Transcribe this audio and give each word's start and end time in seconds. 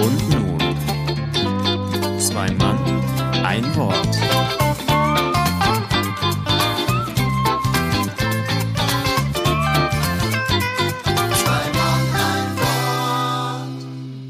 Und 0.00 0.30
nun, 0.30 0.58
zwei 2.20 2.50
Mann, 2.52 2.78
ein 3.44 3.64
Wort. 3.74 4.18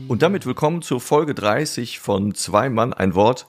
Und 0.08 0.22
damit 0.22 0.46
willkommen 0.46 0.80
zur 0.82 1.00
Folge 1.00 1.34
30 1.34 2.00
von 2.00 2.34
Zwei 2.34 2.70
Mann, 2.70 2.92
ein 2.94 3.14
Wort 3.14 3.46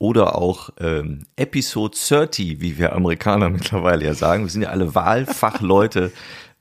oder 0.00 0.34
auch 0.34 0.70
ähm, 0.80 1.26
Episode 1.36 1.96
30, 1.96 2.60
wie 2.60 2.78
wir 2.78 2.94
Amerikaner 2.94 3.48
mittlerweile 3.50 4.06
ja 4.06 4.14
sagen. 4.14 4.44
Wir 4.44 4.50
sind 4.50 4.62
ja 4.62 4.70
alle 4.70 4.94
Wahlfachleute 4.94 6.10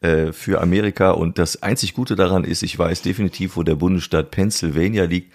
äh, 0.02 0.32
für 0.32 0.62
Amerika 0.62 1.12
und 1.12 1.38
das 1.38 1.62
einzig 1.62 1.94
Gute 1.94 2.16
daran 2.16 2.44
ist, 2.44 2.64
ich 2.64 2.78
weiß 2.78 3.02
definitiv, 3.02 3.57
wo 3.57 3.64
der 3.64 3.76
Bundesstaat 3.76 4.32
Pennsylvania 4.32 5.04
liegt. 5.04 5.34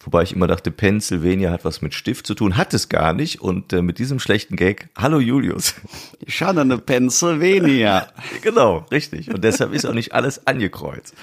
Wobei 0.00 0.22
ich 0.22 0.32
immer 0.32 0.46
dachte, 0.46 0.70
Pennsylvania 0.70 1.50
hat 1.50 1.64
was 1.64 1.82
mit 1.82 1.92
Stift 1.92 2.26
zu 2.26 2.34
tun, 2.34 2.56
hat 2.56 2.72
es 2.72 2.88
gar 2.88 3.12
nicht. 3.12 3.40
Und 3.40 3.72
äh, 3.72 3.82
mit 3.82 3.98
diesem 3.98 4.20
schlechten 4.20 4.56
Gag, 4.56 4.88
hallo 4.96 5.18
Julius. 5.18 5.74
Schade, 6.28 6.60
eine 6.60 6.78
Pennsylvania. 6.78 8.06
genau, 8.42 8.86
richtig. 8.92 9.28
Und 9.28 9.42
deshalb 9.42 9.74
ist 9.74 9.84
auch 9.84 9.94
nicht 9.94 10.14
alles 10.14 10.46
angekreuzt. 10.46 11.14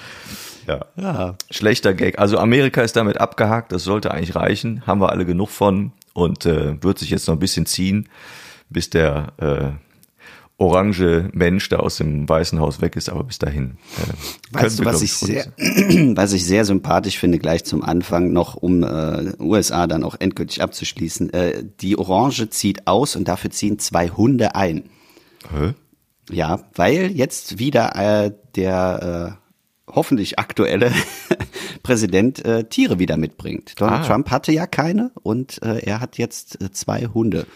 Ja. 0.66 0.84
Ja. 0.96 1.36
Schlechter 1.50 1.94
Gag. 1.94 2.18
Also 2.18 2.38
Amerika 2.38 2.82
ist 2.82 2.96
damit 2.96 3.18
abgehakt, 3.18 3.72
das 3.72 3.84
sollte 3.84 4.10
eigentlich 4.10 4.36
reichen, 4.36 4.86
haben 4.86 5.00
wir 5.00 5.10
alle 5.10 5.24
genug 5.24 5.48
von 5.48 5.92
und 6.12 6.44
äh, 6.44 6.82
wird 6.82 6.98
sich 6.98 7.10
jetzt 7.10 7.26
noch 7.28 7.34
ein 7.34 7.40
bisschen 7.40 7.66
ziehen, 7.66 8.08
bis 8.68 8.90
der 8.90 9.32
äh, 9.38 9.85
orange 10.58 11.28
Mensch 11.32 11.68
da 11.68 11.76
aus 11.78 11.96
dem 11.98 12.28
Weißen 12.28 12.58
Haus 12.60 12.80
weg 12.80 12.96
ist, 12.96 13.08
aber 13.10 13.24
bis 13.24 13.38
dahin. 13.38 13.76
Äh, 13.98 14.54
Weißt 14.62 14.78
du, 14.78 14.84
was 14.84 15.02
ich, 15.02 15.12
sehr, 15.12 15.52
was 15.58 16.32
ich 16.32 16.44
sehr 16.46 16.64
sympathisch 16.64 17.18
finde, 17.18 17.38
gleich 17.38 17.64
zum 17.64 17.82
Anfang 17.82 18.32
noch, 18.32 18.54
um 18.54 18.82
äh, 18.82 19.32
USA 19.38 19.86
dann 19.86 20.02
auch 20.02 20.16
endgültig 20.18 20.62
abzuschließen. 20.62 21.32
Äh, 21.32 21.64
die 21.80 21.98
Orange 21.98 22.48
zieht 22.50 22.86
aus 22.86 23.16
und 23.16 23.28
dafür 23.28 23.50
ziehen 23.50 23.78
zwei 23.78 24.08
Hunde 24.08 24.54
ein. 24.54 24.84
Hä? 25.52 25.74
Ja, 26.30 26.60
weil 26.74 27.12
jetzt 27.12 27.58
wieder 27.58 27.94
äh, 27.94 28.32
der 28.56 29.38
äh, 29.86 29.92
hoffentlich 29.92 30.38
aktuelle 30.38 30.90
Präsident 31.82 32.44
äh, 32.44 32.64
Tiere 32.64 32.98
wieder 32.98 33.16
mitbringt. 33.16 33.80
Donald 33.80 34.04
Ah. 34.04 34.06
Trump 34.06 34.30
hatte 34.30 34.52
ja 34.52 34.66
keine 34.66 35.12
und 35.22 35.62
äh, 35.62 35.78
er 35.80 36.00
hat 36.00 36.18
jetzt 36.18 36.60
äh, 36.62 36.72
zwei 36.72 37.06
Hunde. 37.06 37.46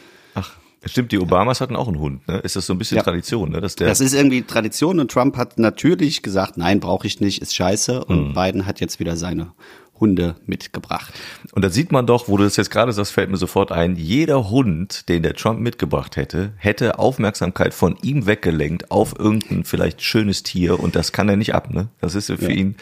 Stimmt, 0.87 1.13
die 1.13 1.19
Obamas 1.19 1.61
hatten 1.61 1.77
auch 1.77 1.89
einen 1.89 1.99
Hund, 1.99 2.27
ne? 2.27 2.39
Ist 2.39 2.57
das 2.57 2.65
so 2.67 2.73
ein 2.73 2.79
bisschen 2.79 2.97
Ja. 2.97 3.03
Tradition, 3.03 3.51
ne? 3.51 3.61
Dass 3.61 3.77
der, 3.77 3.87
Das 3.89 4.01
ist 4.01 4.15
irgendwie 4.15 4.43
Tradition 4.43 4.99
und 4.99 5.11
Trump 5.11 5.37
hat 5.37 5.59
natürlich 5.59 6.23
gesagt, 6.23 6.57
nein, 6.57 6.81
brauche 6.81 7.07
ich 7.07 7.21
nicht, 7.21 7.43
ist 7.43 7.55
scheiße. 7.55 8.05
Und 8.05 8.29
Hm. 8.29 8.35
Biden 8.35 8.67
hat 8.67 8.81
jetzt 8.81 8.99
wieder 8.99 9.17
seine 9.17 9.53
Hunde 9.99 10.37
mitgebracht. 10.47 11.13
Und 11.53 11.63
da 11.63 11.69
sieht 11.69 11.93
man 11.93 12.07
doch, 12.07 12.27
wo 12.29 12.39
du 12.39 12.45
das 12.45 12.57
jetzt 12.57 12.71
gerade 12.71 12.91
sagst, 12.93 13.13
fällt 13.13 13.31
mir 13.31 13.37
sofort 13.37 13.71
ein, 13.71 13.97
jeder 13.97 14.49
Hund, 14.49 15.07
den 15.11 15.23
der 15.23 15.35
Trump 15.35 15.61
mitgebracht 15.61 16.17
hätte, 16.17 16.53
hätte 16.57 16.99
Aufmerksamkeit 16.99 17.75
von 17.75 17.99
ihm 18.01 18.25
weggelenkt 18.27 18.91
auf 18.91 19.15
irgendein 19.19 19.65
vielleicht 19.65 20.01
schönes 20.01 20.43
Tier 20.43 20.81
und 20.81 20.97
das 20.97 21.13
kann 21.13 21.29
er 21.29 21.37
nicht 21.37 21.55
ab, 21.55 21.71
ne? 21.71 21.89
Das 22.01 22.15
ist 22.15 22.31
ja 22.31 22.39
für 22.39 22.51
ihn, 22.51 22.77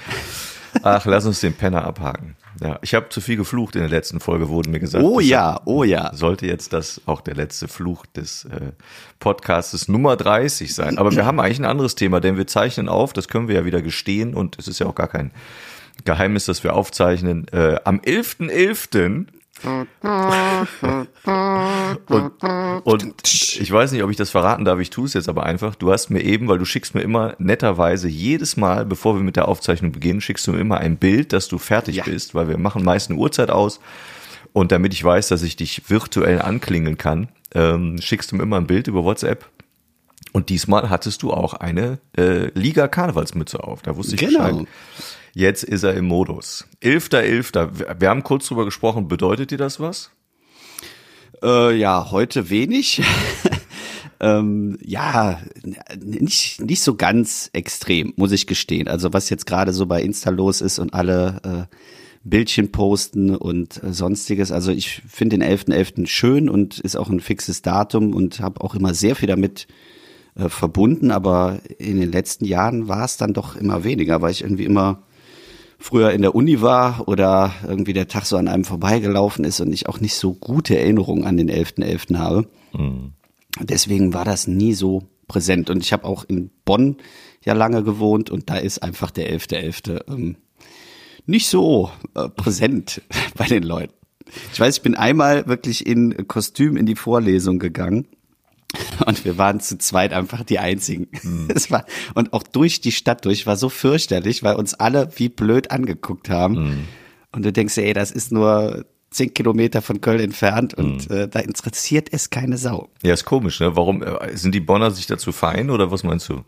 ach, 0.84 1.04
lass 1.06 1.26
uns 1.26 1.40
den 1.40 1.54
Penner 1.54 1.82
abhaken. 1.84 2.36
Ja, 2.60 2.78
ich 2.82 2.94
habe 2.94 3.08
zu 3.08 3.20
viel 3.20 3.36
geflucht 3.36 3.76
in 3.76 3.82
der 3.82 3.90
letzten 3.90 4.20
Folge, 4.20 4.48
wurde 4.48 4.70
mir 4.70 4.80
gesagt. 4.80 5.04
Oh 5.04 5.20
ja, 5.20 5.60
oh 5.64 5.84
ja. 5.84 6.12
Sollte 6.14 6.46
jetzt 6.46 6.72
das 6.72 7.00
auch 7.06 7.20
der 7.20 7.34
letzte 7.34 7.68
Fluch 7.68 8.04
des 8.06 8.46
äh, 8.46 8.72
Podcastes 9.20 9.88
Nummer 9.88 10.16
30 10.16 10.74
sein. 10.74 10.98
Aber 10.98 11.12
wir 11.12 11.24
haben 11.24 11.38
eigentlich 11.38 11.60
ein 11.60 11.64
anderes 11.64 11.94
Thema, 11.94 12.20
denn 12.20 12.36
wir 12.36 12.46
zeichnen 12.46 12.88
auf, 12.88 13.12
das 13.12 13.28
können 13.28 13.48
wir 13.48 13.54
ja 13.54 13.64
wieder 13.64 13.82
gestehen 13.82 14.34
und 14.34 14.58
es 14.58 14.66
ist 14.66 14.80
ja 14.80 14.86
auch 14.86 14.94
gar 14.94 15.08
kein 15.08 15.30
Geheimnis, 16.04 16.46
dass 16.46 16.64
wir 16.64 16.74
aufzeichnen. 16.74 17.46
Äh, 17.48 17.76
am 17.84 17.98
11.11. 17.98 19.26
und, 22.08 22.32
und 22.84 23.22
ich 23.24 23.70
weiß 23.70 23.92
nicht, 23.92 24.02
ob 24.02 24.10
ich 24.10 24.16
das 24.16 24.30
verraten 24.30 24.64
darf, 24.64 24.78
ich 24.78 24.90
tue 24.90 25.06
es 25.06 25.14
jetzt 25.14 25.28
aber 25.28 25.44
einfach. 25.44 25.74
Du 25.74 25.90
hast 25.92 26.10
mir 26.10 26.22
eben, 26.22 26.48
weil 26.48 26.58
du 26.58 26.64
schickst 26.64 26.94
mir 26.94 27.02
immer 27.02 27.34
netterweise 27.38 28.08
jedes 28.08 28.56
Mal, 28.56 28.84
bevor 28.84 29.14
wir 29.16 29.22
mit 29.22 29.36
der 29.36 29.48
Aufzeichnung 29.48 29.92
beginnen, 29.92 30.20
schickst 30.20 30.46
du 30.46 30.52
mir 30.52 30.60
immer 30.60 30.78
ein 30.78 30.96
Bild, 30.96 31.32
dass 31.32 31.48
du 31.48 31.58
fertig 31.58 31.96
Ja. 31.96 32.04
bist, 32.04 32.34
weil 32.34 32.48
wir 32.48 32.58
machen 32.58 32.84
meist 32.84 33.10
eine 33.10 33.18
Uhrzeit 33.18 33.50
aus. 33.50 33.80
Und 34.52 34.72
damit 34.72 34.92
ich 34.94 35.04
weiß, 35.04 35.28
dass 35.28 35.42
ich 35.42 35.56
dich 35.56 35.88
virtuell 35.90 36.40
anklingeln 36.40 36.96
kann, 36.98 37.28
ähm, 37.54 37.98
schickst 38.00 38.32
du 38.32 38.36
mir 38.36 38.42
immer 38.44 38.56
ein 38.56 38.66
Bild 38.66 38.86
über 38.88 39.04
WhatsApp. 39.04 39.46
Und 40.32 40.48
diesmal 40.50 40.90
hattest 40.90 41.22
du 41.22 41.32
auch 41.32 41.54
eine 41.54 41.98
äh, 42.16 42.50
Liga-Karnevalsmütze 42.58 43.62
auf. 43.62 43.82
Da 43.82 43.96
wusste 43.96 44.14
ich 44.14 44.20
Genau. 44.20 44.38
Bescheid. 44.44 44.66
Jetzt 45.38 45.62
ist 45.62 45.84
er 45.84 45.94
im 45.94 46.06
Modus. 46.06 46.66
11.11. 46.82 47.78
Wir- 47.78 47.96
Wir 48.00 48.10
haben 48.10 48.24
kurz 48.24 48.48
drüber 48.48 48.64
gesprochen. 48.64 49.06
Bedeutet 49.06 49.52
dir 49.52 49.56
das 49.56 49.78
was? 49.78 50.10
Äh, 51.44 51.76
ja, 51.78 52.10
heute 52.10 52.50
wenig. 52.50 53.02
ähm, 54.20 54.78
ja, 54.82 55.38
nicht, 55.96 56.60
nicht 56.60 56.80
so 56.82 56.96
ganz 56.96 57.50
extrem, 57.52 58.14
muss 58.16 58.32
ich 58.32 58.48
gestehen. 58.48 58.88
Also 58.88 59.12
was 59.12 59.30
jetzt 59.30 59.46
gerade 59.46 59.72
so 59.72 59.86
bei 59.86 60.02
Insta 60.02 60.30
los 60.30 60.60
ist 60.60 60.80
und 60.80 60.92
alle 60.92 61.68
äh, 61.70 61.76
Bildchen 62.24 62.72
posten 62.72 63.36
und 63.36 63.80
äh, 63.84 63.92
sonstiges. 63.92 64.50
Also 64.50 64.72
ich 64.72 65.02
finde 65.08 65.38
den 65.38 65.48
11.11. 65.48 66.08
schön 66.08 66.48
und 66.48 66.80
ist 66.80 66.96
auch 66.96 67.10
ein 67.10 67.20
fixes 67.20 67.62
Datum 67.62 68.12
und 68.12 68.40
habe 68.40 68.60
auch 68.60 68.74
immer 68.74 68.92
sehr 68.92 69.14
viel 69.14 69.28
damit 69.28 69.68
äh, 70.34 70.48
verbunden. 70.48 71.12
Aber 71.12 71.60
in 71.78 72.00
den 72.00 72.10
letzten 72.10 72.44
Jahren 72.44 72.88
war 72.88 73.04
es 73.04 73.18
dann 73.18 73.34
doch 73.34 73.54
immer 73.54 73.84
weniger, 73.84 74.20
weil 74.20 74.32
ich 74.32 74.42
irgendwie 74.42 74.64
immer 74.64 75.04
früher 75.78 76.10
in 76.10 76.22
der 76.22 76.34
Uni 76.34 76.60
war 76.60 77.06
oder 77.08 77.54
irgendwie 77.66 77.92
der 77.92 78.08
Tag 78.08 78.26
so 78.26 78.36
an 78.36 78.48
einem 78.48 78.64
vorbeigelaufen 78.64 79.44
ist 79.44 79.60
und 79.60 79.72
ich 79.72 79.88
auch 79.88 80.00
nicht 80.00 80.16
so 80.16 80.34
gute 80.34 80.78
Erinnerungen 80.78 81.24
an 81.24 81.36
den 81.36 81.50
11.11. 81.50 82.16
habe. 82.18 82.48
Deswegen 83.60 84.12
war 84.12 84.24
das 84.24 84.46
nie 84.46 84.74
so 84.74 85.04
präsent. 85.28 85.70
Und 85.70 85.82
ich 85.84 85.92
habe 85.92 86.04
auch 86.04 86.24
in 86.24 86.50
Bonn 86.64 86.96
ja 87.44 87.52
lange 87.52 87.84
gewohnt 87.84 88.30
und 88.30 88.50
da 88.50 88.56
ist 88.56 88.82
einfach 88.82 89.10
der 89.10 89.32
11.11. 89.32 90.02
Ähm, 90.08 90.36
nicht 91.26 91.48
so 91.48 91.90
äh, 92.14 92.28
präsent 92.28 93.02
bei 93.36 93.46
den 93.46 93.62
Leuten. 93.62 93.94
Ich 94.52 94.60
weiß, 94.60 94.78
ich 94.78 94.82
bin 94.82 94.94
einmal 94.94 95.46
wirklich 95.46 95.86
in 95.86 96.26
Kostüm 96.26 96.76
in 96.76 96.86
die 96.86 96.96
Vorlesung 96.96 97.58
gegangen. 97.58 98.08
Und 99.06 99.24
wir 99.24 99.38
waren 99.38 99.60
zu 99.60 99.78
zweit 99.78 100.12
einfach 100.12 100.44
die 100.44 100.58
einzigen. 100.58 101.08
Es 101.54 101.70
war, 101.70 101.84
und 102.14 102.32
auch 102.32 102.42
durch 102.42 102.80
die 102.80 102.92
Stadt 102.92 103.24
durch 103.24 103.46
war 103.46 103.56
so 103.56 103.68
fürchterlich, 103.68 104.42
weil 104.42 104.56
uns 104.56 104.74
alle 104.74 105.10
wie 105.16 105.28
blöd 105.28 105.70
angeguckt 105.70 106.28
haben. 106.28 106.86
Und 107.32 107.44
du 107.44 107.52
denkst, 107.52 107.74
dir, 107.74 107.84
ey, 107.84 107.92
das 107.94 108.10
ist 108.10 108.32
nur 108.32 108.84
zehn 109.10 109.32
Kilometer 109.32 109.82
von 109.82 110.00
Köln 110.00 110.20
entfernt 110.20 110.74
und 110.74 111.10
äh, 111.10 111.28
da 111.28 111.40
interessiert 111.40 112.08
es 112.12 112.30
keine 112.30 112.58
Sau. 112.58 112.90
Ja, 113.02 113.14
ist 113.14 113.24
komisch, 113.24 113.60
ne? 113.60 113.74
Warum 113.74 114.02
äh, 114.02 114.36
sind 114.36 114.54
die 114.54 114.60
Bonner 114.60 114.90
sich 114.90 115.06
dazu 115.06 115.32
fein 115.32 115.70
oder 115.70 115.90
was 115.90 116.04
meinst 116.04 116.28
du? 116.28 116.42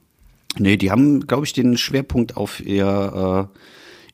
Nee, 0.58 0.76
die 0.76 0.90
haben, 0.90 1.26
glaube 1.26 1.46
ich, 1.46 1.52
den 1.52 1.78
Schwerpunkt 1.78 2.36
auf 2.36 2.60
ihr 2.60 3.48
äh, 3.52 3.58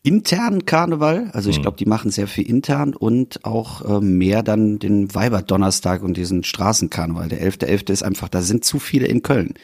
internen 0.06 0.66
Karneval. 0.66 1.30
Also 1.32 1.50
ich 1.50 1.60
glaube, 1.60 1.76
die 1.76 1.86
machen 1.86 2.10
sehr 2.10 2.28
viel 2.28 2.48
intern 2.48 2.94
und 2.94 3.44
auch 3.44 3.98
äh, 3.98 4.00
mehr 4.00 4.42
dann 4.42 4.78
den 4.78 5.14
Weiberdonnerstag 5.14 6.02
und 6.02 6.16
diesen 6.16 6.44
Straßenkarneval. 6.44 7.28
Der 7.28 7.42
11.11. 7.42 7.90
ist 7.90 8.02
einfach, 8.02 8.28
da 8.28 8.42
sind 8.42 8.64
zu 8.64 8.78
viele 8.78 9.06
in 9.06 9.22
Köln. 9.22 9.54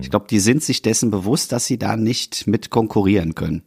Ich 0.00 0.10
glaube, 0.10 0.26
die 0.28 0.40
sind 0.40 0.62
sich 0.62 0.82
dessen 0.82 1.10
bewusst, 1.10 1.52
dass 1.52 1.66
sie 1.66 1.78
da 1.78 1.96
nicht 1.96 2.46
mit 2.46 2.70
konkurrieren 2.70 3.34
können. 3.34 3.62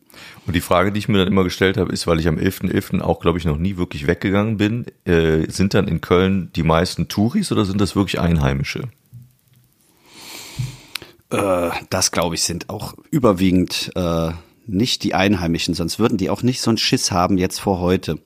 Und 0.45 0.55
die 0.55 0.61
Frage, 0.61 0.91
die 0.91 0.99
ich 0.99 1.07
mir 1.07 1.19
dann 1.19 1.27
immer 1.27 1.43
gestellt 1.43 1.77
habe, 1.77 1.91
ist, 1.91 2.07
weil 2.07 2.19
ich 2.19 2.27
am 2.27 2.37
11.11. 2.37 3.01
auch, 3.01 3.19
glaube 3.19 3.37
ich, 3.37 3.45
noch 3.45 3.57
nie 3.57 3.77
wirklich 3.77 4.07
weggegangen 4.07 4.57
bin, 4.57 4.85
äh, 5.05 5.49
sind 5.49 5.73
dann 5.73 5.87
in 5.87 6.01
Köln 6.01 6.51
die 6.55 6.63
meisten 6.63 7.07
Touris 7.07 7.51
oder 7.51 7.65
sind 7.65 7.79
das 7.81 7.95
wirklich 7.95 8.19
Einheimische? 8.19 8.83
Äh, 11.29 11.69
das, 11.89 12.11
glaube 12.11 12.35
ich, 12.35 12.43
sind 12.43 12.69
auch 12.69 12.93
überwiegend 13.09 13.91
äh, 13.95 14.31
nicht 14.67 15.03
die 15.03 15.13
Einheimischen, 15.13 15.73
sonst 15.73 15.99
würden 15.99 16.17
die 16.17 16.29
auch 16.29 16.43
nicht 16.43 16.61
so 16.61 16.69
einen 16.69 16.77
Schiss 16.77 17.11
haben 17.11 17.37
jetzt 17.37 17.59
vor 17.59 17.79
heute. 17.79 18.19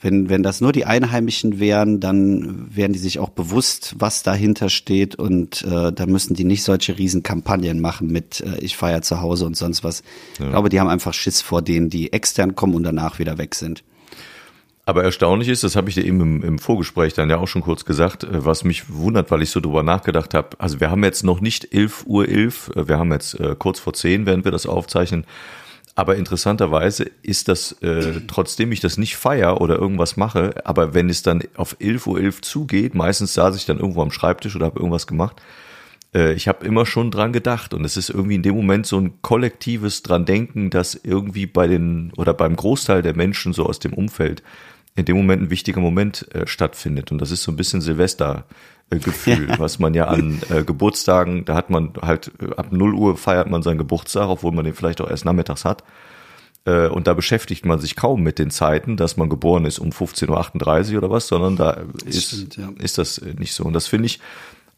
Wenn, 0.00 0.28
wenn 0.28 0.44
das 0.44 0.60
nur 0.60 0.72
die 0.72 0.84
Einheimischen 0.84 1.58
wären, 1.58 1.98
dann 1.98 2.68
wären 2.74 2.92
die 2.92 3.00
sich 3.00 3.18
auch 3.18 3.30
bewusst, 3.30 3.96
was 3.98 4.22
dahinter 4.22 4.68
steht 4.68 5.16
und 5.16 5.62
äh, 5.62 5.92
da 5.92 6.06
müssen 6.06 6.34
die 6.34 6.44
nicht 6.44 6.62
solche 6.62 6.96
Riesenkampagnen 6.98 7.80
machen 7.80 8.06
mit 8.06 8.40
äh, 8.40 8.58
ich 8.60 8.76
feiere 8.76 9.02
zu 9.02 9.20
Hause 9.20 9.46
und 9.46 9.56
sonst 9.56 9.82
was. 9.82 10.04
Ich 10.34 10.48
glaube, 10.48 10.68
die 10.68 10.78
haben 10.78 10.88
einfach 10.88 11.14
Schiss 11.14 11.40
vor 11.40 11.62
denen, 11.62 11.90
die 11.90 12.12
extern 12.12 12.54
kommen 12.54 12.74
und 12.74 12.84
danach 12.84 13.18
wieder 13.18 13.38
weg 13.38 13.56
sind. 13.56 13.82
Aber 14.88 15.04
erstaunlich 15.04 15.48
ist, 15.48 15.64
das 15.64 15.76
habe 15.76 15.90
ich 15.90 15.96
dir 15.96 16.04
eben 16.06 16.18
im, 16.22 16.42
im 16.42 16.58
Vorgespräch 16.58 17.12
dann 17.12 17.28
ja 17.28 17.36
auch 17.36 17.46
schon 17.46 17.60
kurz 17.60 17.84
gesagt, 17.84 18.24
äh, 18.24 18.46
was 18.46 18.64
mich 18.64 18.88
wundert, 18.88 19.30
weil 19.30 19.42
ich 19.42 19.50
so 19.50 19.60
drüber 19.60 19.82
nachgedacht 19.82 20.32
habe. 20.32 20.58
Also 20.58 20.80
wir 20.80 20.90
haben 20.90 21.04
jetzt 21.04 21.24
noch 21.24 21.42
nicht 21.42 21.74
11 21.74 22.06
Uhr 22.06 22.26
11, 22.26 22.70
äh, 22.74 22.88
wir 22.88 22.98
haben 22.98 23.12
jetzt 23.12 23.38
äh, 23.38 23.54
kurz 23.58 23.80
vor 23.80 23.92
10, 23.92 24.24
während 24.24 24.46
wir 24.46 24.50
das 24.50 24.64
aufzeichnen. 24.64 25.26
Aber 25.94 26.16
interessanterweise 26.16 27.04
ist 27.20 27.48
das, 27.48 27.72
äh, 27.82 28.22
trotzdem 28.28 28.72
ich 28.72 28.80
das 28.80 28.96
nicht 28.96 29.18
feier 29.18 29.60
oder 29.60 29.76
irgendwas 29.76 30.16
mache, 30.16 30.54
aber 30.64 30.94
wenn 30.94 31.10
es 31.10 31.22
dann 31.22 31.42
auf 31.56 31.76
11 31.80 32.06
Uhr 32.06 32.18
11 32.18 32.40
zugeht, 32.40 32.94
meistens 32.94 33.34
saß 33.34 33.56
ich 33.56 33.66
dann 33.66 33.80
irgendwo 33.80 34.00
am 34.00 34.10
Schreibtisch 34.10 34.56
oder 34.56 34.64
habe 34.64 34.78
irgendwas 34.78 35.06
gemacht, 35.06 35.36
äh, 36.14 36.32
ich 36.32 36.48
habe 36.48 36.64
immer 36.64 36.86
schon 36.86 37.10
dran 37.10 37.34
gedacht 37.34 37.74
und 37.74 37.84
es 37.84 37.98
ist 37.98 38.08
irgendwie 38.08 38.36
in 38.36 38.42
dem 38.42 38.56
Moment 38.56 38.86
so 38.86 38.98
ein 38.98 39.20
kollektives 39.20 40.02
dran 40.02 40.24
denken, 40.24 40.70
dass 40.70 40.94
irgendwie 40.94 41.44
bei 41.44 41.66
den 41.66 42.10
oder 42.16 42.32
beim 42.32 42.56
Großteil 42.56 43.02
der 43.02 43.14
Menschen 43.14 43.52
so 43.52 43.66
aus 43.66 43.80
dem 43.80 43.92
Umfeld 43.92 44.42
in 44.98 45.04
dem 45.04 45.16
Moment 45.16 45.42
ein 45.42 45.50
wichtiger 45.50 45.80
Moment 45.80 46.26
äh, 46.34 46.46
stattfindet 46.46 47.12
und 47.12 47.18
das 47.18 47.30
ist 47.30 47.42
so 47.42 47.52
ein 47.52 47.56
bisschen 47.56 47.80
Silvester. 47.80 48.44
äh, 48.90 48.98
Gefühl, 48.98 49.48
was 49.58 49.78
man 49.78 49.94
ja 49.94 50.06
an 50.06 50.40
äh, 50.50 50.64
Geburtstagen, 50.64 51.44
da 51.44 51.54
hat 51.54 51.70
man 51.70 51.92
halt 52.02 52.32
äh, 52.40 52.54
ab 52.56 52.72
0 52.72 52.94
Uhr 52.94 53.16
feiert 53.16 53.48
man 53.48 53.62
seinen 53.62 53.78
Geburtstag, 53.78 54.28
obwohl 54.28 54.52
man 54.52 54.64
den 54.64 54.74
vielleicht 54.74 55.00
auch 55.00 55.08
erst 55.08 55.24
nachmittags 55.24 55.64
hat. 55.64 55.84
Äh, 56.64 56.88
und 56.88 57.06
da 57.06 57.14
beschäftigt 57.14 57.64
man 57.64 57.78
sich 57.78 57.96
kaum 57.96 58.22
mit 58.22 58.38
den 58.38 58.50
Zeiten, 58.50 58.96
dass 58.96 59.16
man 59.16 59.28
geboren 59.28 59.64
ist 59.64 59.78
um 59.78 59.90
15.38 59.90 60.92
Uhr 60.92 60.98
oder 60.98 61.10
was, 61.10 61.28
sondern 61.28 61.56
da 61.56 61.82
ist, 62.04 62.32
stimmt, 62.32 62.56
ja. 62.56 62.70
ist 62.78 62.98
das 62.98 63.18
äh, 63.18 63.34
nicht 63.38 63.54
so. 63.54 63.64
Und 63.64 63.74
das 63.74 63.86
finde 63.86 64.06
ich, 64.06 64.20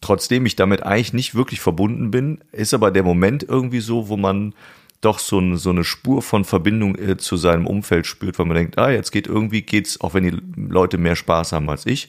trotzdem 0.01 0.45
ich 0.45 0.57
damit 0.57 0.83
eigentlich 0.83 1.13
nicht 1.13 1.35
wirklich 1.35 1.61
verbunden 1.61 2.11
bin, 2.11 2.41
ist 2.53 2.75
aber 2.75 2.91
der 2.91 3.03
Moment 3.03 3.43
irgendwie 3.43 3.81
so, 3.81 4.09
wo 4.09 4.17
man 4.17 4.55
doch 5.01 5.19
so, 5.19 5.39
ein, 5.39 5.57
so 5.57 5.71
eine 5.71 5.85
Spur 5.85 6.23
von 6.23 6.45
Verbindung 6.45 6.97
äh, 6.97 7.17
zu 7.17 7.37
seinem 7.37 7.67
Umfeld 7.67 8.07
spürt, 8.07 8.39
weil 8.39 8.47
man 8.47 8.57
denkt, 8.57 8.79
ah, 8.79 8.91
jetzt 8.91 9.13
geht 9.13 9.27
irgendwie 9.27 9.63
geht's, 9.63 10.01
auch 10.01 10.15
wenn 10.15 10.25
die 10.25 10.37
Leute 10.57 10.99
mehr 10.99 11.17
Spaß 11.17 11.53
haben 11.53 11.71
als 11.71 11.87
ich, 11.87 12.09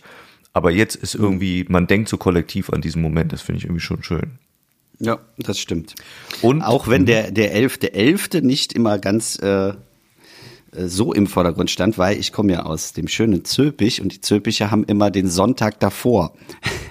aber 0.53 0.71
jetzt 0.71 0.95
ist 0.95 1.15
irgendwie, 1.15 1.65
man 1.69 1.87
denkt 1.87 2.09
so 2.09 2.17
kollektiv 2.17 2.69
an 2.69 2.81
diesen 2.81 3.01
Moment, 3.01 3.31
das 3.31 3.41
finde 3.41 3.59
ich 3.59 3.65
irgendwie 3.65 3.81
schon 3.81 4.03
schön. 4.03 4.39
Ja, 4.99 5.19
das 5.37 5.57
stimmt. 5.57 5.95
Und 6.41 6.61
Auch 6.61 6.87
wenn 6.87 7.07
der 7.07 7.31
der 7.31 7.53
elfte 7.53 7.93
elfte 7.93 8.43
nicht 8.43 8.73
immer 8.73 8.99
ganz 8.99 9.39
äh, 9.41 9.69
äh, 9.69 9.73
so 10.71 11.13
im 11.13 11.27
Vordergrund 11.27 11.71
stand, 11.71 11.97
weil 11.97 12.19
ich 12.19 12.31
komme 12.31 12.53
ja 12.53 12.63
aus 12.63 12.93
dem 12.93 13.07
schönen 13.07 13.43
Zülpich 13.43 14.01
und 14.01 14.13
die 14.13 14.21
Zülpicher 14.21 14.69
haben 14.69 14.83
immer 14.83 15.09
den 15.09 15.27
Sonntag 15.27 15.79
davor 15.79 16.33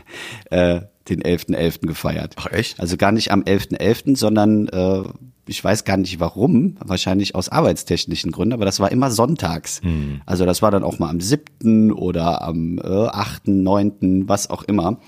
äh, 0.50 0.81
den 1.08 1.23
11.11. 1.23 1.55
elften 1.55 1.87
gefeiert. 1.87 2.35
Ach, 2.37 2.47
echt? 2.52 2.79
Also 2.81 2.97
gar 2.97 3.12
nicht 3.12 3.31
am 3.31 3.43
11.11., 3.43 3.76
elften, 3.76 4.17
sondern 4.17 4.69
äh, 4.69 5.02
ich 5.50 5.62
weiß 5.62 5.85
gar 5.85 5.97
nicht 5.97 6.20
warum, 6.20 6.76
wahrscheinlich 6.79 7.35
aus 7.35 7.49
arbeitstechnischen 7.49 8.31
Gründen, 8.31 8.52
aber 8.52 8.64
das 8.64 8.79
war 8.79 8.93
immer 8.93 9.11
sonntags. 9.11 9.81
Also 10.25 10.47
das 10.47 10.62
war 10.62 10.70
dann 10.70 10.85
auch 10.85 11.00
mal 11.00 11.11
am 11.11 11.20
7. 11.20 11.91
oder 11.91 12.43
am 12.43 12.79
äh, 12.79 12.82
8., 12.82 13.49
9., 13.49 14.29
was 14.29 14.49
auch 14.49 14.62
immer. 14.62 14.99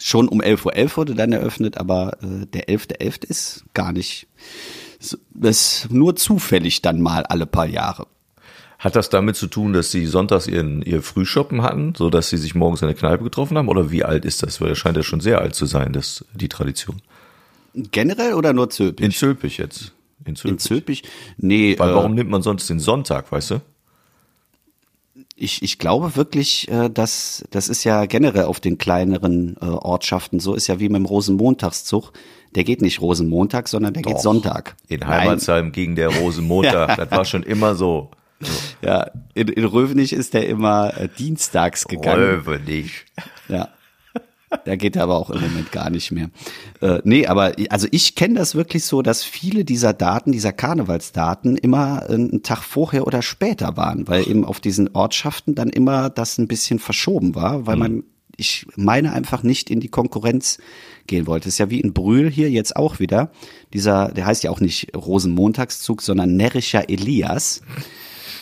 Schon 0.00 0.28
um 0.28 0.40
11.11 0.40 0.66
Uhr 0.66 0.72
.11 0.72 0.96
wurde 0.96 1.14
dann 1.14 1.32
eröffnet, 1.32 1.78
aber 1.78 2.18
äh, 2.20 2.46
der 2.46 2.68
11.11. 2.68 2.98
.11. 2.98 3.24
ist 3.26 3.64
gar 3.74 3.92
nicht, 3.92 4.26
ist 5.40 5.88
nur 5.88 6.16
zufällig 6.16 6.82
dann 6.82 7.00
mal 7.00 7.24
alle 7.24 7.46
paar 7.46 7.66
Jahre. 7.66 8.08
Hat 8.80 8.96
das 8.96 9.08
damit 9.08 9.36
zu 9.36 9.46
tun, 9.46 9.72
dass 9.72 9.92
sie 9.92 10.06
sonntags 10.06 10.48
ihren, 10.48 10.82
ihr 10.82 11.02
Frühshoppen 11.02 11.62
hatten, 11.62 11.94
so 11.96 12.10
dass 12.10 12.28
sie 12.28 12.36
sich 12.36 12.56
morgens 12.56 12.82
in 12.82 12.88
der 12.88 12.96
Kneipe 12.96 13.22
getroffen 13.22 13.56
haben? 13.56 13.68
Oder 13.68 13.92
wie 13.92 14.04
alt 14.04 14.24
ist 14.24 14.42
das? 14.42 14.60
Weil 14.60 14.70
das 14.70 14.78
scheint 14.78 14.96
ja 14.96 15.04
schon 15.04 15.20
sehr 15.20 15.40
alt 15.40 15.54
zu 15.54 15.66
sein, 15.66 15.92
das, 15.92 16.24
die 16.34 16.48
Tradition. 16.48 17.02
Generell 17.74 18.34
oder 18.34 18.52
nur 18.52 18.70
Zülpich? 18.70 19.04
In 19.04 19.12
Zülpich 19.12 19.58
jetzt. 19.58 19.92
In 20.24 20.36
Zülpich. 20.36 20.52
In 20.52 20.58
Zülpich? 20.58 21.02
Nee, 21.36 21.78
Weil 21.78 21.90
äh, 21.90 21.94
warum 21.94 22.14
nimmt 22.14 22.30
man 22.30 22.42
sonst 22.42 22.68
den 22.68 22.80
Sonntag, 22.80 23.30
weißt 23.30 23.52
du? 23.52 23.60
Ich, 25.36 25.62
ich 25.62 25.78
glaube 25.78 26.16
wirklich, 26.16 26.68
äh, 26.68 26.88
dass 26.88 27.44
das 27.50 27.68
ist 27.68 27.84
ja 27.84 28.06
generell 28.06 28.44
auf 28.44 28.60
den 28.60 28.76
kleineren 28.76 29.56
äh, 29.60 29.66
Ortschaften 29.66 30.40
so, 30.40 30.54
ist 30.54 30.66
ja 30.66 30.80
wie 30.80 30.88
mit 30.88 30.96
dem 30.96 31.06
Rosenmontagszug. 31.06 32.12
Der 32.54 32.64
geht 32.64 32.82
nicht 32.82 33.00
Rosenmontag, 33.00 33.68
sondern 33.68 33.94
der 33.94 34.02
geht 34.02 34.14
Doch. 34.14 34.20
Sonntag. 34.20 34.74
In 34.88 35.00
Nein. 35.00 35.10
Heimatsheim 35.10 35.70
gegen 35.70 35.94
der 35.94 36.08
Rosenmontag. 36.08 36.96
Das 36.96 37.10
war 37.10 37.24
schon 37.24 37.42
immer 37.42 37.74
so. 37.74 38.10
Ja, 38.82 39.10
in, 39.34 39.48
in 39.48 39.64
Rövenich 39.64 40.12
ist 40.12 40.34
der 40.34 40.48
immer 40.48 40.96
äh, 40.96 41.08
dienstags 41.08 41.86
gegangen. 41.86 42.22
Röwe 42.22 42.60
nicht. 42.60 43.06
Ja. 43.48 43.68
Da 44.64 44.76
geht 44.76 44.96
er 44.96 45.02
aber 45.02 45.16
auch 45.16 45.30
im 45.30 45.40
Moment 45.40 45.72
gar 45.72 45.90
nicht 45.90 46.10
mehr. 46.10 46.30
Äh, 46.80 47.00
nee, 47.04 47.26
aber 47.26 47.52
also 47.70 47.86
ich 47.90 48.14
kenne 48.14 48.34
das 48.34 48.54
wirklich 48.54 48.84
so, 48.84 49.02
dass 49.02 49.22
viele 49.22 49.64
dieser 49.64 49.92
Daten, 49.92 50.32
dieser 50.32 50.52
Karnevalsdaten 50.52 51.56
immer 51.56 52.08
einen 52.08 52.42
Tag 52.42 52.62
vorher 52.62 53.06
oder 53.06 53.22
später 53.22 53.76
waren, 53.76 54.08
weil 54.08 54.28
eben 54.28 54.44
auf 54.44 54.60
diesen 54.60 54.94
Ortschaften 54.94 55.54
dann 55.54 55.68
immer 55.68 56.10
das 56.10 56.38
ein 56.38 56.48
bisschen 56.48 56.78
verschoben 56.78 57.34
war, 57.34 57.66
weil 57.66 57.76
man, 57.76 58.04
ich 58.36 58.66
meine 58.76 59.12
einfach 59.12 59.42
nicht 59.42 59.68
in 59.68 59.80
die 59.80 59.88
Konkurrenz 59.88 60.58
gehen 61.06 61.26
wollte. 61.26 61.48
ist 61.48 61.58
ja 61.58 61.70
wie 61.70 61.80
in 61.80 61.92
Brühl 61.92 62.30
hier 62.30 62.50
jetzt 62.50 62.76
auch 62.76 63.00
wieder. 63.00 63.30
Dieser, 63.72 64.12
der 64.12 64.26
heißt 64.26 64.44
ja 64.44 64.50
auch 64.50 64.60
nicht 64.60 64.96
Rosenmontagszug, 64.96 66.02
sondern 66.02 66.36
närrischer 66.36 66.88
Elias. 66.88 67.62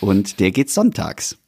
Und 0.01 0.41
der 0.41 0.51
geht 0.51 0.71
sonntags. 0.71 1.39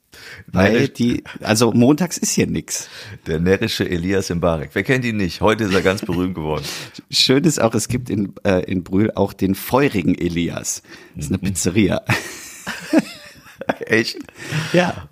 Weil 0.46 0.88
die, 0.88 1.24
also 1.40 1.72
montags 1.72 2.18
ist 2.18 2.32
hier 2.32 2.46
nix. 2.46 2.88
Der 3.26 3.38
närrische 3.38 3.88
Elias 3.88 4.30
Mbarek. 4.30 4.70
Wer 4.72 4.82
kennt 4.82 5.04
ihn 5.04 5.16
nicht? 5.16 5.40
Heute 5.40 5.64
ist 5.64 5.74
er 5.74 5.82
ganz 5.82 6.02
berühmt 6.02 6.34
geworden. 6.34 6.64
Schön 7.10 7.44
ist 7.44 7.60
auch, 7.60 7.74
es 7.74 7.88
gibt 7.88 8.10
in, 8.10 8.34
äh, 8.44 8.64
in 8.64 8.84
Brühl 8.84 9.12
auch 9.14 9.32
den 9.32 9.54
feurigen 9.54 10.16
Elias. 10.16 10.82
Das 11.14 11.26
ist 11.26 11.30
eine 11.30 11.38
Pizzeria. 11.38 12.02
Echt? 13.86 14.18
Ja. 14.72 15.08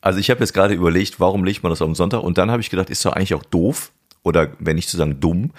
Also 0.00 0.18
ich 0.18 0.30
habe 0.30 0.40
jetzt 0.40 0.52
gerade 0.52 0.74
überlegt, 0.74 1.20
warum 1.20 1.44
legt 1.44 1.62
man 1.62 1.70
das 1.70 1.82
auf 1.82 1.88
den 1.88 1.94
Sonntag? 1.94 2.22
Und 2.22 2.38
dann 2.38 2.50
habe 2.50 2.60
ich 2.60 2.70
gedacht, 2.70 2.90
ist 2.90 3.04
doch 3.04 3.12
eigentlich 3.12 3.34
auch 3.34 3.44
doof 3.44 3.92
oder 4.22 4.52
wenn 4.58 4.76
nicht 4.76 4.88
zu 4.88 4.96
sagen 4.96 5.20
dumm, 5.20 5.50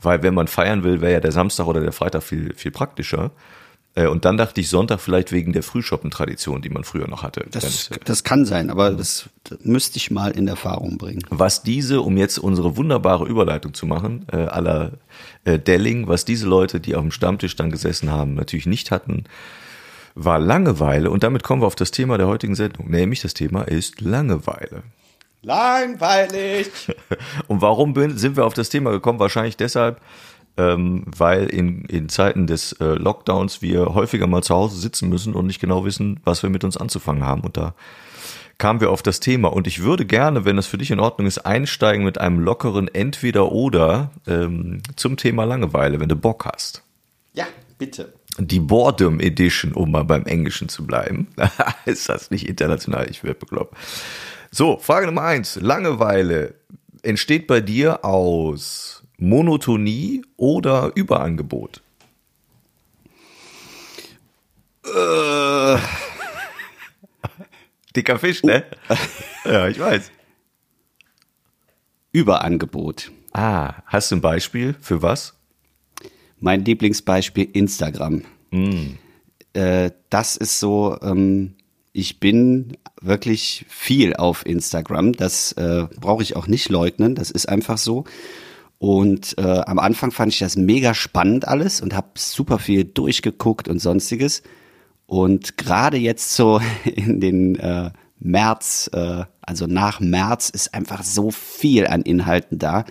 weil 0.00 0.22
wenn 0.22 0.34
man 0.34 0.46
feiern 0.46 0.84
will, 0.84 1.00
wäre 1.00 1.12
ja 1.12 1.20
der 1.20 1.32
Samstag 1.32 1.66
oder 1.66 1.80
der 1.80 1.92
Freitag 1.92 2.22
viel 2.22 2.54
viel 2.54 2.70
praktischer. 2.70 3.30
Äh, 4.04 4.06
Und 4.08 4.24
dann 4.24 4.36
dachte 4.36 4.60
ich 4.60 4.68
Sonntag 4.68 5.00
vielleicht 5.00 5.32
wegen 5.32 5.52
der 5.52 5.62
Frühschoppen-Tradition, 5.62 6.62
die 6.62 6.70
man 6.70 6.84
früher 6.84 7.08
noch 7.08 7.22
hatte. 7.22 7.44
Das, 7.50 7.88
Dann- 7.88 7.98
das 8.04 8.24
kann 8.24 8.44
sein, 8.44 8.70
aber 8.70 8.90
das, 8.90 9.28
das 9.44 9.58
müsste 9.64 9.96
ich 9.98 10.10
mal 10.10 10.30
in 10.30 10.48
Erfahrung 10.48 10.96
bringen. 10.98 11.22
was 11.30 11.62
diese, 11.62 12.00
um 12.00 12.16
jetzt 12.16 12.38
unsere 12.38 12.76
wunderbare 12.76 13.26
Überleitung 13.26 13.74
zu 13.74 13.86
machen, 13.86 14.26
äh, 14.32 14.36
aller 14.36 14.92
äh, 15.44 15.58
Delling, 15.58 16.06
was 16.08 16.24
diese 16.24 16.46
Leute, 16.48 16.80
die 16.80 16.94
auf 16.94 17.02
dem 17.02 17.10
Stammtisch 17.10 17.56
dann 17.56 17.70
gesessen 17.70 18.10
haben, 18.10 18.34
natürlich 18.34 18.66
nicht 18.66 18.90
hatten, 18.90 19.24
war 20.14 20.38
Langeweile. 20.38 21.10
Und 21.10 21.22
damit 21.22 21.42
kommen 21.42 21.62
wir 21.62 21.66
auf 21.66 21.76
das 21.76 21.90
Thema 21.90 22.18
der 22.18 22.26
heutigen 22.26 22.54
Sendung. 22.54 22.90
Nämlich 22.90 23.20
das 23.20 23.34
Thema 23.34 23.62
ist 23.62 24.00
Langeweile. 24.00 24.82
Langweilig. 25.42 26.68
Und 27.48 27.62
warum 27.62 27.94
bin, 27.94 28.18
sind 28.18 28.36
wir 28.36 28.44
auf 28.44 28.54
das 28.54 28.68
Thema 28.68 28.90
gekommen? 28.90 29.18
Wahrscheinlich 29.18 29.56
deshalb, 29.56 30.00
ähm, 30.56 31.04
weil 31.06 31.46
in, 31.46 31.84
in 31.86 32.08
Zeiten 32.08 32.46
des 32.46 32.72
äh, 32.72 32.84
Lockdowns 32.94 33.62
wir 33.62 33.94
häufiger 33.94 34.26
mal 34.26 34.42
zu 34.42 34.54
Hause 34.54 34.76
sitzen 34.76 35.08
müssen 35.08 35.34
und 35.34 35.46
nicht 35.46 35.60
genau 35.60 35.84
wissen, 35.84 36.20
was 36.24 36.42
wir 36.42 36.50
mit 36.50 36.64
uns 36.64 36.76
anzufangen 36.76 37.24
haben. 37.24 37.42
Und 37.42 37.56
da 37.56 37.74
kamen 38.58 38.80
wir 38.80 38.90
auf 38.90 39.02
das 39.02 39.18
Thema. 39.18 39.48
Und 39.48 39.66
ich 39.66 39.82
würde 39.82 40.06
gerne, 40.06 40.44
wenn 40.44 40.56
das 40.56 40.66
für 40.66 40.78
dich 40.78 40.90
in 40.90 41.00
Ordnung 41.00 41.26
ist, 41.26 41.38
einsteigen 41.38 42.04
mit 42.04 42.18
einem 42.18 42.38
lockeren 42.38 42.86
Entweder-Oder 42.86 44.12
ähm, 44.28 44.82
zum 44.96 45.16
Thema 45.16 45.44
Langeweile, 45.44 45.98
wenn 45.98 46.08
du 46.08 46.16
Bock 46.16 46.44
hast. 46.44 46.84
Ja, 47.32 47.46
bitte. 47.78 48.12
Die 48.38 48.60
Boredom 48.60 49.18
Edition, 49.18 49.72
um 49.72 49.90
mal 49.90 50.04
beim 50.04 50.24
Englischen 50.26 50.68
zu 50.68 50.86
bleiben. 50.86 51.28
ist 51.86 52.08
das 52.08 52.30
nicht 52.30 52.48
international? 52.48 53.08
Ich 53.10 53.24
werde 53.24 53.40
bekloppt. 53.40 53.76
So, 54.50 54.78
Frage 54.78 55.06
Nummer 55.06 55.22
eins. 55.22 55.56
Langeweile 55.56 56.54
entsteht 57.02 57.46
bei 57.46 57.60
dir 57.60 58.04
aus 58.04 58.99
Monotonie 59.20 60.22
oder 60.36 60.92
Überangebot? 60.94 61.82
Äh, 64.84 65.78
Dicker 67.94 68.18
Fisch, 68.18 68.42
ne? 68.42 68.64
ja, 69.44 69.68
ich 69.68 69.78
weiß. 69.78 70.10
Überangebot. 72.12 73.12
Ah, 73.32 73.82
hast 73.84 74.10
du 74.10 74.16
ein 74.16 74.20
Beispiel 74.22 74.74
für 74.80 75.02
was? 75.02 75.34
Mein 76.38 76.64
Lieblingsbeispiel 76.64 77.48
Instagram. 77.52 78.24
Äh, 79.52 79.90
das 80.08 80.38
ist 80.38 80.58
so, 80.58 80.98
ähm, 81.02 81.56
ich 81.92 82.20
bin 82.20 82.78
wirklich 83.02 83.66
viel 83.68 84.14
auf 84.14 84.46
Instagram. 84.46 85.12
Das 85.12 85.52
äh, 85.52 85.86
brauche 86.00 86.22
ich 86.22 86.36
auch 86.36 86.46
nicht 86.46 86.70
leugnen. 86.70 87.14
Das 87.14 87.30
ist 87.30 87.50
einfach 87.50 87.76
so. 87.76 88.04
Und 88.80 89.36
äh, 89.36 89.42
am 89.42 89.78
Anfang 89.78 90.10
fand 90.10 90.32
ich 90.32 90.38
das 90.38 90.56
mega 90.56 90.94
spannend 90.94 91.46
alles 91.46 91.82
und 91.82 91.94
habe 91.94 92.08
super 92.14 92.58
viel 92.58 92.84
durchgeguckt 92.84 93.68
und 93.68 93.78
sonstiges. 93.78 94.42
Und 95.04 95.58
gerade 95.58 95.98
jetzt 95.98 96.32
so 96.32 96.62
in 96.86 97.20
den 97.20 97.56
äh, 97.56 97.90
März, 98.20 98.88
äh, 98.94 99.24
also 99.42 99.66
nach 99.66 100.00
März, 100.00 100.48
ist 100.48 100.72
einfach 100.72 101.02
so 101.02 101.30
viel 101.30 101.86
an 101.86 102.00
Inhalten 102.00 102.58
da. 102.58 102.86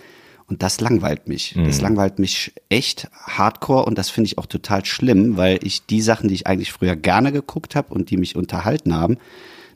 Und 0.46 0.62
das 0.62 0.80
langweilt 0.80 1.26
mich. 1.26 1.56
Das 1.64 1.80
langweilt 1.80 2.20
mich 2.20 2.52
echt 2.68 3.08
hardcore 3.12 3.84
und 3.84 3.98
das 3.98 4.10
finde 4.10 4.28
ich 4.28 4.38
auch 4.38 4.46
total 4.46 4.84
schlimm, 4.84 5.36
weil 5.36 5.58
ich 5.62 5.86
die 5.86 6.02
Sachen, 6.02 6.28
die 6.28 6.34
ich 6.34 6.46
eigentlich 6.46 6.72
früher 6.72 6.94
gerne 6.94 7.32
geguckt 7.32 7.74
habe 7.74 7.92
und 7.92 8.10
die 8.10 8.16
mich 8.16 8.36
unterhalten 8.36 8.94
haben, 8.94 9.18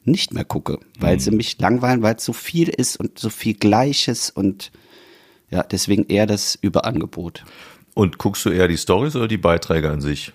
nicht 0.05 0.33
mehr 0.33 0.45
gucke, 0.45 0.79
weil 1.01 1.19
sie 1.19 1.33
mich 1.33 1.59
langweilen, 1.59 2.03
weil 2.03 2.17
es 2.17 2.25
so 2.25 2.33
viel 2.33 2.69
ist 2.69 2.99
und 2.99 3.19
so 3.19 3.31
viel 3.31 3.55
Gleiches 3.55 4.31
und 4.31 4.71
ja, 5.55 5.63
deswegen 5.63 6.07
eher 6.09 6.27
das 6.27 6.59
Überangebot. 6.61 7.45
Und 7.95 8.19
guckst 8.19 8.45
du 8.45 8.51
eher 8.51 8.67
die 8.67 8.77
Stories 8.77 9.15
oder 9.15 9.29
die 9.29 9.39
Beiträge 9.39 9.89
an 9.89 10.01
sich? 10.01 10.33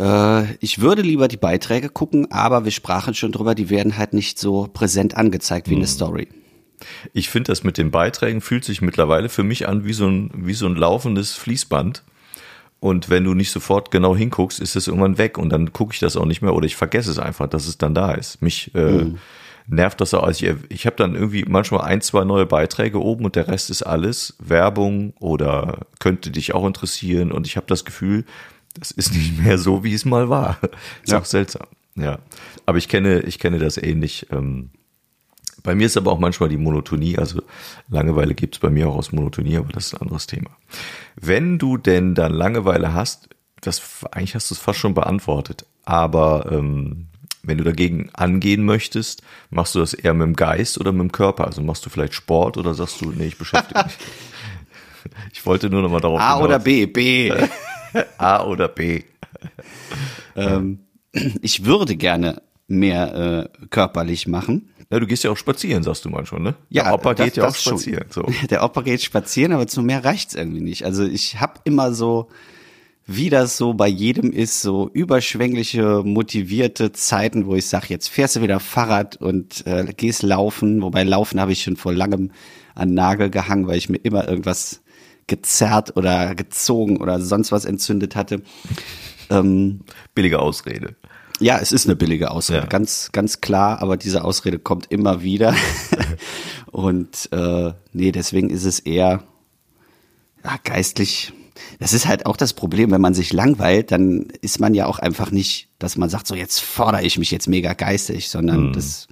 Äh, 0.00 0.54
ich 0.56 0.80
würde 0.80 1.02
lieber 1.02 1.28
die 1.28 1.36
Beiträge 1.36 1.90
gucken, 1.90 2.32
aber 2.32 2.64
wir 2.64 2.72
sprachen 2.72 3.12
schon 3.12 3.30
drüber, 3.30 3.54
die 3.54 3.68
werden 3.68 3.98
halt 3.98 4.14
nicht 4.14 4.38
so 4.38 4.66
präsent 4.72 5.16
angezeigt 5.16 5.68
wie 5.68 5.76
eine 5.76 5.86
Story. 5.86 6.28
Ich 7.12 7.28
finde 7.28 7.52
das 7.52 7.64
mit 7.64 7.76
den 7.76 7.90
Beiträgen 7.90 8.40
fühlt 8.40 8.64
sich 8.64 8.80
mittlerweile 8.80 9.28
für 9.28 9.42
mich 9.42 9.68
an 9.68 9.84
wie 9.84 9.92
so 9.92 10.06
ein, 10.08 10.30
wie 10.34 10.54
so 10.54 10.66
ein 10.66 10.74
laufendes 10.74 11.34
Fließband. 11.34 12.02
Und 12.80 13.10
wenn 13.10 13.24
du 13.24 13.34
nicht 13.34 13.52
sofort 13.52 13.90
genau 13.90 14.16
hinguckst, 14.16 14.58
ist 14.58 14.74
es 14.74 14.88
irgendwann 14.88 15.18
weg 15.18 15.36
und 15.36 15.50
dann 15.50 15.72
gucke 15.72 15.92
ich 15.92 16.00
das 16.00 16.16
auch 16.16 16.24
nicht 16.24 16.40
mehr 16.40 16.54
oder 16.54 16.66
ich 16.66 16.76
vergesse 16.76 17.10
es 17.10 17.18
einfach, 17.18 17.46
dass 17.46 17.68
es 17.68 17.76
dann 17.76 17.94
da 17.94 18.12
ist. 18.12 18.40
Mich 18.40 18.74
äh, 18.74 19.04
mhm. 19.04 19.18
Nervt 19.72 20.00
das 20.00 20.14
auch. 20.14 20.22
Also 20.22 20.46
ich, 20.46 20.54
ich 20.68 20.86
habe 20.86 20.96
dann 20.96 21.14
irgendwie 21.14 21.44
manchmal 21.48 21.82
ein, 21.82 22.00
zwei 22.00 22.24
neue 22.24 22.46
Beiträge 22.46 23.00
oben 23.02 23.24
und 23.24 23.36
der 23.36 23.48
Rest 23.48 23.70
ist 23.70 23.82
alles 23.82 24.36
Werbung 24.38 25.14
oder 25.18 25.86
könnte 25.98 26.30
dich 26.30 26.54
auch 26.54 26.66
interessieren 26.66 27.32
und 27.32 27.46
ich 27.46 27.56
habe 27.56 27.66
das 27.66 27.84
Gefühl, 27.84 28.24
das 28.78 28.90
ist 28.90 29.12
nicht 29.14 29.38
mehr 29.42 29.58
so, 29.58 29.84
wie 29.84 29.94
es 29.94 30.04
mal 30.04 30.28
war. 30.28 30.58
ist 31.02 31.12
ja. 31.12 31.18
auch 31.18 31.24
seltsam. 31.24 31.66
Ja, 31.94 32.20
aber 32.64 32.78
ich 32.78 32.88
kenne, 32.88 33.20
ich 33.20 33.38
kenne 33.38 33.58
das 33.58 33.76
ähnlich. 33.76 34.26
Ähm, 34.30 34.70
bei 35.62 35.74
mir 35.74 35.86
ist 35.86 35.96
aber 35.96 36.10
auch 36.12 36.18
manchmal 36.18 36.48
die 36.48 36.56
Monotonie, 36.56 37.18
also 37.18 37.42
Langeweile 37.88 38.34
gibt's 38.34 38.58
bei 38.58 38.70
mir 38.70 38.88
auch 38.88 38.96
aus 38.96 39.12
Monotonie, 39.12 39.58
aber 39.58 39.72
das 39.72 39.86
ist 39.86 39.94
ein 39.94 40.02
anderes 40.02 40.26
Thema. 40.26 40.50
Wenn 41.16 41.58
du 41.58 41.76
denn 41.76 42.14
dann 42.14 42.32
Langeweile 42.32 42.94
hast, 42.94 43.28
das 43.60 44.04
eigentlich 44.10 44.34
hast 44.34 44.50
du 44.50 44.54
es 44.54 44.60
fast 44.60 44.78
schon 44.78 44.94
beantwortet, 44.94 45.66
aber 45.84 46.50
ähm, 46.50 47.08
wenn 47.42 47.58
du 47.58 47.64
dagegen 47.64 48.10
angehen 48.12 48.64
möchtest, 48.64 49.22
machst 49.50 49.74
du 49.74 49.80
das 49.80 49.94
eher 49.94 50.14
mit 50.14 50.26
dem 50.26 50.36
Geist 50.36 50.78
oder 50.78 50.92
mit 50.92 51.00
dem 51.00 51.12
Körper? 51.12 51.46
Also 51.46 51.62
machst 51.62 51.84
du 51.84 51.90
vielleicht 51.90 52.14
Sport 52.14 52.56
oder 52.56 52.74
sagst 52.74 53.00
du, 53.00 53.10
nee, 53.10 53.26
ich 53.26 53.38
beschäftige 53.38 53.84
mich. 53.84 53.96
ich 55.32 55.44
wollte 55.44 55.68
nur 55.68 55.82
noch 55.82 55.90
mal 55.90 56.00
darauf 56.00 56.20
A 56.20 56.34
hinaus. 56.34 56.44
oder 56.44 56.58
B? 56.58 56.86
B. 56.86 57.32
A 58.18 58.44
oder 58.44 58.68
B. 58.68 59.02
ähm, 60.36 60.80
ich 61.42 61.64
würde 61.64 61.96
gerne 61.96 62.42
mehr 62.68 63.50
äh, 63.52 63.66
körperlich 63.68 64.26
machen. 64.26 64.70
Ja, 64.90 65.00
du 65.00 65.06
gehst 65.06 65.24
ja 65.24 65.30
auch 65.30 65.36
spazieren, 65.36 65.82
sagst 65.82 66.04
du 66.04 66.10
manchmal, 66.10 66.42
ne? 66.42 66.54
Ja, 66.68 66.84
der 66.84 66.94
Opa 66.94 67.14
das, 67.14 67.24
geht 67.24 67.36
ja 67.38 67.48
auch 67.48 67.54
spazieren. 67.54 68.04
So. 68.10 68.26
Der 68.50 68.62
Opa 68.62 68.82
geht 68.82 69.02
spazieren, 69.02 69.52
aber 69.52 69.66
zu 69.66 69.80
mehr 69.82 70.04
reicht's 70.04 70.34
irgendwie 70.34 70.60
nicht. 70.60 70.84
Also 70.84 71.04
ich 71.04 71.40
habe 71.40 71.60
immer 71.64 71.94
so, 71.94 72.28
wie 73.06 73.30
das 73.30 73.56
so 73.56 73.74
bei 73.74 73.88
jedem 73.88 74.32
ist, 74.32 74.60
so 74.60 74.88
überschwängliche, 74.92 76.02
motivierte 76.04 76.92
Zeiten, 76.92 77.46
wo 77.46 77.54
ich 77.54 77.66
sage, 77.66 77.86
jetzt 77.88 78.08
fährst 78.08 78.36
du 78.36 78.42
wieder 78.42 78.60
Fahrrad 78.60 79.16
und 79.16 79.66
äh, 79.66 79.92
gehst 79.96 80.22
laufen. 80.22 80.82
Wobei 80.82 81.02
Laufen 81.02 81.40
habe 81.40 81.52
ich 81.52 81.62
schon 81.62 81.76
vor 81.76 81.92
langem 81.92 82.30
an 82.74 82.94
Nagel 82.94 83.30
gehangen, 83.30 83.66
weil 83.66 83.78
ich 83.78 83.88
mir 83.88 83.98
immer 83.98 84.28
irgendwas 84.28 84.82
gezerrt 85.26 85.96
oder 85.96 86.34
gezogen 86.34 86.98
oder 86.98 87.20
sonst 87.20 87.52
was 87.52 87.64
entzündet 87.64 88.16
hatte. 88.16 88.42
Ähm, 89.30 89.80
Billige 90.14 90.38
Ausrede. 90.38 90.96
Ja, 91.40 91.58
es 91.58 91.72
ist 91.72 91.86
eine 91.86 91.96
billige 91.96 92.30
Ausrede, 92.30 92.60
ja. 92.60 92.66
ganz, 92.66 93.10
ganz 93.10 93.40
klar, 93.40 93.82
aber 93.82 93.96
diese 93.96 94.22
Ausrede 94.22 94.60
kommt 94.60 94.92
immer 94.92 95.22
wieder. 95.22 95.54
Und 96.70 97.28
äh, 97.32 97.72
nee, 97.92 98.12
deswegen 98.12 98.48
ist 98.48 98.64
es 98.64 98.78
eher 98.78 99.24
ja, 100.44 100.56
geistlich. 100.62 101.32
Das 101.78 101.92
ist 101.92 102.06
halt 102.06 102.26
auch 102.26 102.36
das 102.36 102.52
Problem, 102.52 102.90
wenn 102.90 103.00
man 103.00 103.14
sich 103.14 103.32
langweilt, 103.32 103.92
dann 103.92 104.28
ist 104.40 104.60
man 104.60 104.74
ja 104.74 104.86
auch 104.86 104.98
einfach 104.98 105.30
nicht, 105.30 105.68
dass 105.78 105.96
man 105.96 106.08
sagt, 106.08 106.26
so 106.26 106.34
jetzt 106.34 106.60
fordere 106.60 107.02
ich 107.02 107.18
mich 107.18 107.30
jetzt 107.30 107.48
mega 107.48 107.72
geistig, 107.74 108.28
sondern 108.28 108.68
mhm. 108.68 108.72
das, 108.72 109.08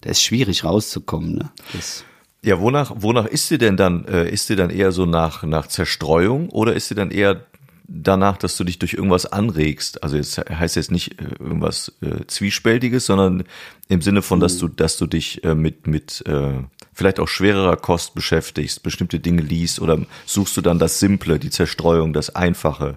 das 0.00 0.12
ist 0.12 0.22
schwierig 0.22 0.64
rauszukommen. 0.64 1.36
Ne? 1.36 1.50
Das, 1.72 2.04
ja, 2.44 2.60
wonach, 2.60 2.92
wonach 2.96 3.26
ist 3.26 3.48
sie 3.48 3.58
denn 3.58 3.76
dann? 3.76 4.04
Äh, 4.06 4.30
ist 4.30 4.46
sie 4.46 4.56
dann 4.56 4.70
eher 4.70 4.92
so 4.92 5.06
nach, 5.06 5.42
nach 5.44 5.68
Zerstreuung 5.68 6.48
oder 6.50 6.74
ist 6.74 6.88
sie 6.88 6.94
dann 6.94 7.10
eher 7.10 7.46
danach, 7.86 8.36
dass 8.36 8.56
du 8.56 8.64
dich 8.64 8.78
durch 8.78 8.94
irgendwas 8.94 9.26
anregst. 9.26 10.02
Also 10.02 10.16
jetzt 10.16 10.38
heißt 10.38 10.76
jetzt 10.76 10.90
nicht 10.90 11.20
äh, 11.20 11.26
irgendwas 11.38 11.92
äh, 12.00 12.26
zwiespältiges, 12.26 13.06
sondern 13.06 13.44
im 13.88 14.02
Sinne 14.02 14.22
von, 14.22 14.40
dass 14.40 14.56
mhm. 14.56 14.60
du, 14.60 14.68
dass 14.68 14.96
du 14.96 15.06
dich 15.06 15.44
äh, 15.44 15.54
mit 15.54 15.86
mit 15.86 16.24
äh, 16.26 16.62
vielleicht 16.92 17.20
auch 17.20 17.28
schwererer 17.28 17.76
Kost 17.76 18.14
beschäftigst, 18.14 18.82
bestimmte 18.82 19.20
Dinge 19.20 19.42
liest 19.42 19.80
oder 19.80 19.98
suchst 20.26 20.56
du 20.56 20.60
dann 20.60 20.78
das 20.78 21.00
Simple, 21.00 21.38
die 21.38 21.50
Zerstreuung, 21.50 22.12
das 22.12 22.34
Einfache, 22.34 22.96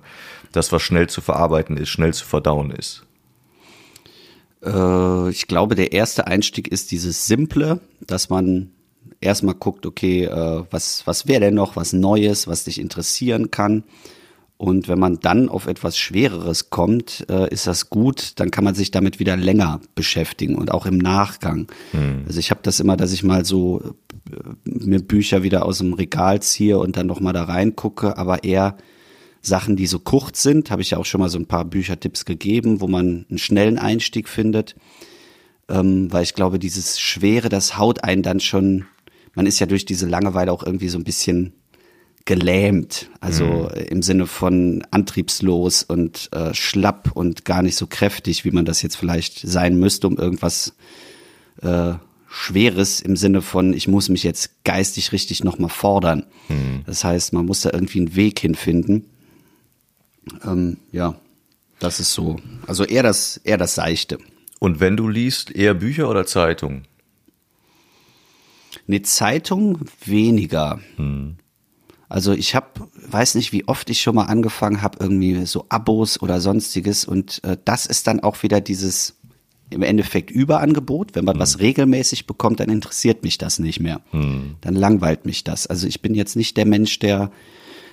das 0.52 0.72
was 0.72 0.82
schnell 0.82 1.08
zu 1.08 1.22
verarbeiten 1.22 1.78
ist, 1.78 1.90
schnell 1.90 2.14
zu 2.14 2.26
verdauen 2.26 2.72
ist. 2.72 3.04
Äh, 4.64 5.30
ich 5.30 5.48
glaube, 5.48 5.76
der 5.76 5.94
erste 5.94 6.28
Einstieg 6.28 6.68
ist 6.68 6.92
dieses 6.92 7.26
Simple, 7.26 7.80
dass 8.02 8.30
man 8.30 8.72
erstmal 9.22 9.56
guckt, 9.56 9.86
okay, 9.86 10.26
äh, 10.26 10.64
was 10.70 11.06
was 11.06 11.28
wäre 11.28 11.42
denn 11.42 11.56
noch 11.56 11.76
was 11.76 11.94
Neues, 11.94 12.48
was 12.48 12.66
dich 12.66 12.80
interessieren 12.80 13.52
kann 13.52 13.84
und 14.58 14.88
wenn 14.88 15.00
man 15.00 15.20
dann 15.20 15.50
auf 15.50 15.68
etwas 15.68 15.98
Schwereres 15.98 16.70
kommt, 16.70 17.26
äh, 17.30 17.52
ist 17.52 17.68
das 17.68 17.90
gut, 17.90 18.34
dann 18.38 18.52
kann 18.52 18.64
man 18.64 18.74
sich 18.74 18.90
damit 18.90 19.20
wieder 19.20 19.36
länger 19.36 19.82
beschäftigen 19.96 20.56
und 20.56 20.72
auch 20.72 20.86
im 20.86 20.98
Nachgang. 20.98 21.68
Mhm. 21.92 22.24
Also 22.26 22.40
ich 22.40 22.52
habe 22.52 22.62
das 22.64 22.80
immer, 22.80 22.96
dass 22.96 23.12
ich 23.12 23.24
mal 23.24 23.44
so 23.44 23.96
äh, 24.32 24.36
mir 24.64 25.02
Bücher 25.02 25.44
wieder 25.44 25.66
aus 25.66 25.80
dem 25.80 25.94
Regal 25.94 26.42
ziehe 26.42 26.80
und 26.80 26.96
dann 26.96 27.08
nochmal 27.08 27.34
da 27.34 27.44
reingucke, 27.44 28.18
aber 28.18 28.46
eher 28.46 28.78
Sachen, 29.42 29.76
die 29.76 29.88
so 29.88 30.00
kurz 30.00 30.42
sind, 30.42 30.72
habe 30.72 30.82
ich 30.82 30.92
ja 30.92 30.98
auch 31.00 31.06
schon 31.06 31.20
mal 31.22 31.30
so 31.30 31.38
ein 31.38 31.48
paar 31.48 31.66
Büchertipps 31.66 32.24
gegeben, 32.24 32.80
wo 32.80 32.88
man 32.88 33.26
einen 33.30 33.38
schnellen 33.38 33.78
Einstieg 33.78 34.30
findet. 34.30 34.76
Ähm, 35.68 36.12
weil 36.14 36.24
ich 36.24 36.34
glaube, 36.34 36.60
dieses 36.60 37.00
Schwere, 37.00 37.50
das 37.50 37.78
haut 37.78 38.04
einen 38.04 38.24
dann 38.24 38.40
schon, 38.40 38.86
man 39.34 39.48
ist 39.48 39.60
ja 39.60 39.66
durch 39.66 39.84
diese 39.84 40.08
Langeweile 40.08 40.52
auch 40.52 40.64
irgendwie 40.64 40.90
so 40.90 40.98
ein 40.98 41.04
bisschen 41.04 41.54
gelähmt, 42.26 43.10
also 43.22 43.46
mhm. 43.46 43.82
im 43.90 44.02
Sinne 44.02 44.26
von 44.26 44.84
antriebslos 44.90 45.84
und 45.84 46.30
äh, 46.34 46.54
schlapp 46.54 47.12
und 47.14 47.46
gar 47.46 47.62
nicht 47.62 47.76
so 47.76 47.86
kräftig, 47.86 48.44
wie 48.46 48.52
man 48.52 48.66
das 48.66 48.82
jetzt 48.82 48.98
vielleicht 48.98 49.40
sein 49.40 49.80
müsste, 49.80 50.08
um 50.08 50.18
irgendwas 50.18 50.74
äh, 51.62 51.94
Schweres 52.28 53.00
im 53.00 53.16
Sinne 53.16 53.42
von, 53.42 53.74
ich 53.74 53.88
muss 53.88 54.10
mich 54.10 54.24
jetzt 54.24 54.64
geistig 54.64 55.12
richtig 55.12 55.44
nochmal 55.44 55.70
fordern. 55.70 56.26
Mhm. 56.50 56.82
Das 56.86 57.04
heißt, 57.04 57.32
man 57.32 57.46
muss 57.46 57.62
da 57.62 57.70
irgendwie 57.72 58.00
einen 58.00 58.16
Weg 58.16 58.40
hinfinden. 58.40 59.06
Ähm, 60.44 60.78
ja, 60.92 61.16
das 61.80 62.00
ist 62.00 62.12
so. 62.12 62.38
Also 62.66 62.84
eher 62.84 63.04
das, 63.04 63.38
eher 63.38 63.58
das 63.58 63.76
Seichte. 63.76 64.18
Und 64.60 64.80
wenn 64.80 64.98
du 64.98 65.08
liest, 65.08 65.52
eher 65.52 65.76
Bücher 65.76 66.10
oder 66.10 66.26
Zeitung? 66.26 66.84
Eine 68.88 69.04
Zeitung 69.04 69.80
weniger. 70.04 70.80
Mhm. 70.98 71.38
Also 72.08 72.34
ich 72.34 72.56
habe, 72.56 72.68
weiß 73.10 73.36
nicht, 73.36 73.52
wie 73.52 73.68
oft 73.68 73.90
ich 73.90 74.02
schon 74.02 74.16
mal 74.16 74.26
angefangen 74.26 74.82
habe, 74.82 74.98
irgendwie 75.02 75.46
so 75.46 75.66
Abos 75.70 76.22
oder 76.22 76.40
sonstiges. 76.40 77.06
Und 77.06 77.44
äh, 77.44 77.58
das 77.66 77.86
ist 77.86 78.08
dann 78.08 78.20
auch 78.20 78.44
wieder 78.44 78.62
dieses 78.62 79.16
im 79.70 79.82
Endeffekt 79.82 80.30
Überangebot. 80.30 81.16
Wenn 81.16 81.26
man 81.26 81.38
mhm. 81.38 81.42
was 81.42 81.60
regelmäßig 81.60 82.28
bekommt, 82.28 82.60
dann 82.60 82.70
interessiert 82.70 83.24
mich 83.24 83.38
das 83.38 83.60
nicht 83.60 83.80
mehr. 83.80 84.02
Mhm. 84.12 84.56
Dann 84.62 84.76
langweilt 84.76 85.26
mich 85.26 85.44
das. 85.44 85.68
Also 85.68 85.88
ich 85.88 86.02
bin 86.02 86.14
jetzt 86.14 86.36
nicht 86.36 86.58
der 86.58 86.66
Mensch, 86.66 87.00
der 87.00 87.32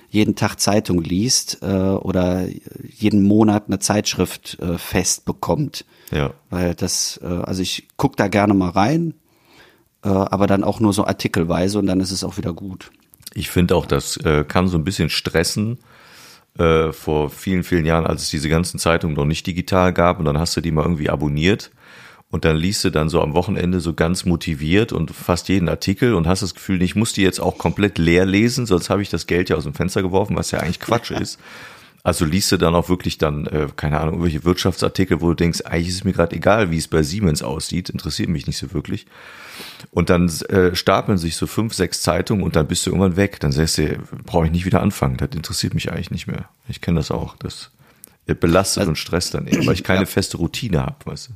jeden 0.09 0.35
Tag 0.35 0.59
Zeitung 0.59 1.01
liest 1.01 1.59
äh, 1.63 1.65
oder 1.65 2.47
jeden 2.95 3.23
Monat 3.23 3.63
eine 3.67 3.79
Zeitschrift 3.79 4.59
äh, 4.59 4.77
fest 4.77 5.25
bekommt. 5.25 5.85
Ja. 6.11 6.35
Weil 6.51 6.75
das, 6.75 7.19
äh, 7.23 7.25
also 7.25 7.63
ich 7.63 7.87
guck 7.97 8.15
da 8.15 8.27
gerne 8.27 8.53
mal 8.53 8.69
rein, 8.69 9.15
äh, 10.03 10.09
aber 10.09 10.45
dann 10.45 10.63
auch 10.63 10.79
nur 10.79 10.93
so 10.93 11.05
artikelweise 11.05 11.79
und 11.79 11.87
dann 11.87 11.99
ist 11.99 12.11
es 12.11 12.23
auch 12.23 12.37
wieder 12.37 12.53
gut. 12.53 12.91
Ich 13.33 13.49
finde 13.49 13.75
auch, 13.75 13.85
das 13.85 14.17
äh, 14.17 14.43
kann 14.47 14.67
so 14.67 14.77
ein 14.77 14.83
bisschen 14.83 15.09
stressen. 15.09 15.79
Äh, 16.57 16.91
vor 16.91 17.31
vielen, 17.31 17.63
vielen 17.63 17.85
Jahren, 17.85 18.05
als 18.05 18.23
es 18.23 18.29
diese 18.29 18.47
ganzen 18.47 18.77
Zeitungen 18.77 19.15
noch 19.15 19.25
nicht 19.25 19.47
digital 19.47 19.91
gab 19.91 20.19
und 20.19 20.25
dann 20.25 20.37
hast 20.37 20.55
du 20.55 20.61
die 20.61 20.69
mal 20.69 20.83
irgendwie 20.83 21.09
abonniert 21.09 21.71
und 22.29 22.45
dann 22.45 22.57
liest 22.57 22.83
du 22.83 22.91
dann 22.91 23.09
so 23.09 23.21
am 23.21 23.33
Wochenende 23.33 23.79
so 23.79 23.93
ganz 23.93 24.25
motiviert 24.25 24.91
und 24.91 25.11
fast 25.11 25.49
jeden 25.49 25.67
Artikel 25.67 26.13
und 26.13 26.27
hast 26.27 26.43
das 26.43 26.53
Gefühl, 26.53 26.83
ich 26.83 26.95
muss 26.95 27.13
die 27.13 27.23
jetzt 27.23 27.39
auch 27.39 27.57
komplett 27.57 27.97
leer 27.97 28.25
lesen, 28.25 28.67
sonst 28.67 28.91
habe 28.91 29.01
ich 29.01 29.09
das 29.09 29.25
Geld 29.25 29.49
ja 29.49 29.55
aus 29.55 29.63
dem 29.63 29.73
Fenster 29.73 30.03
geworfen, 30.03 30.35
was 30.35 30.51
ja 30.51 30.59
eigentlich 30.59 30.79
Quatsch 30.79 31.09
ist. 31.19 31.39
Also 32.05 32.25
liest 32.25 32.51
du 32.51 32.57
dann 32.57 32.75
auch 32.75 32.89
wirklich 32.89 33.17
dann, 33.17 33.45
äh, 33.47 33.69
keine 33.77 33.99
Ahnung, 34.01 34.15
irgendwelche 34.15 34.43
Wirtschaftsartikel, 34.43 35.21
wo 35.21 35.29
du 35.29 35.35
denkst, 35.35 35.61
eigentlich 35.61 35.87
ist 35.87 35.95
es 35.95 36.03
mir 36.03 36.11
gerade 36.11 36.35
egal, 36.35 36.69
wie 36.69 36.77
es 36.77 36.89
bei 36.89 37.01
Siemens 37.01 37.41
aussieht, 37.41 37.89
interessiert 37.89 38.27
mich 38.27 38.45
nicht 38.45 38.57
so 38.57 38.73
wirklich. 38.73 39.05
Und 39.91 40.09
dann 40.09 40.27
äh, 40.49 40.75
stapeln 40.75 41.17
sich 41.17 41.37
so 41.37 41.47
fünf, 41.47 41.73
sechs 41.73 42.01
Zeitungen 42.01 42.43
und 42.43 42.57
dann 42.57 42.67
bist 42.67 42.85
du 42.85 42.89
irgendwann 42.89 43.15
weg. 43.15 43.39
Dann 43.39 43.53
sagst 43.53 43.77
du, 43.77 43.99
brauche 44.25 44.45
ich 44.45 44.51
nicht 44.51 44.65
wieder 44.65 44.81
anfangen, 44.81 45.15
das 45.15 45.29
interessiert 45.33 45.73
mich 45.73 45.91
eigentlich 45.91 46.11
nicht 46.11 46.27
mehr. 46.27 46.49
Ich 46.67 46.81
kenne 46.81 46.99
das 46.99 47.09
auch. 47.09 47.37
Das 47.37 47.71
belastet 48.25 48.81
also, 48.81 48.89
und 48.89 48.95
stresst 48.97 49.33
dann 49.33 49.47
eben, 49.47 49.65
weil 49.65 49.73
ich 49.73 49.83
keine 49.83 50.01
ja. 50.01 50.05
feste 50.05 50.37
Routine 50.37 50.81
habe, 50.81 50.97
weißt 51.05 51.29
du. 51.29 51.33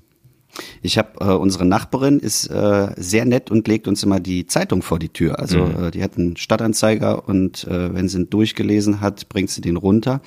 Ich 0.81 0.97
habe 0.97 1.09
äh, 1.19 1.36
unsere 1.36 1.65
Nachbarin 1.65 2.19
ist 2.19 2.47
äh, 2.47 2.89
sehr 2.97 3.25
nett 3.25 3.51
und 3.51 3.67
legt 3.67 3.88
uns 3.88 4.03
immer 4.03 4.19
die 4.19 4.47
Zeitung 4.47 4.81
vor 4.81 5.00
die 5.00 5.09
Tür. 5.09 5.39
Also 5.39 5.65
mhm. 5.65 5.86
äh, 5.86 5.91
die 5.91 6.03
hat 6.03 6.17
einen 6.17 6.36
Stadtanzeiger 6.36 7.27
und 7.27 7.65
äh, 7.65 7.93
wenn 7.93 8.09
sie 8.09 8.17
ihn 8.17 8.29
durchgelesen 8.29 9.00
hat, 9.00 9.29
bringt 9.29 9.50
sie 9.50 9.62
den 9.62 9.77
runter. 9.77 10.21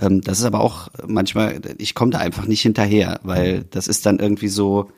Ähm, 0.00 0.20
das 0.20 0.38
ist 0.38 0.44
aber 0.44 0.60
auch 0.60 0.88
manchmal, 1.06 1.60
ich 1.78 1.94
komme 1.94 2.10
da 2.12 2.18
einfach 2.18 2.46
nicht 2.46 2.62
hinterher, 2.62 3.20
weil 3.22 3.64
das 3.70 3.88
ist 3.88 4.06
dann 4.06 4.18
irgendwie 4.18 4.48
so, 4.48 4.90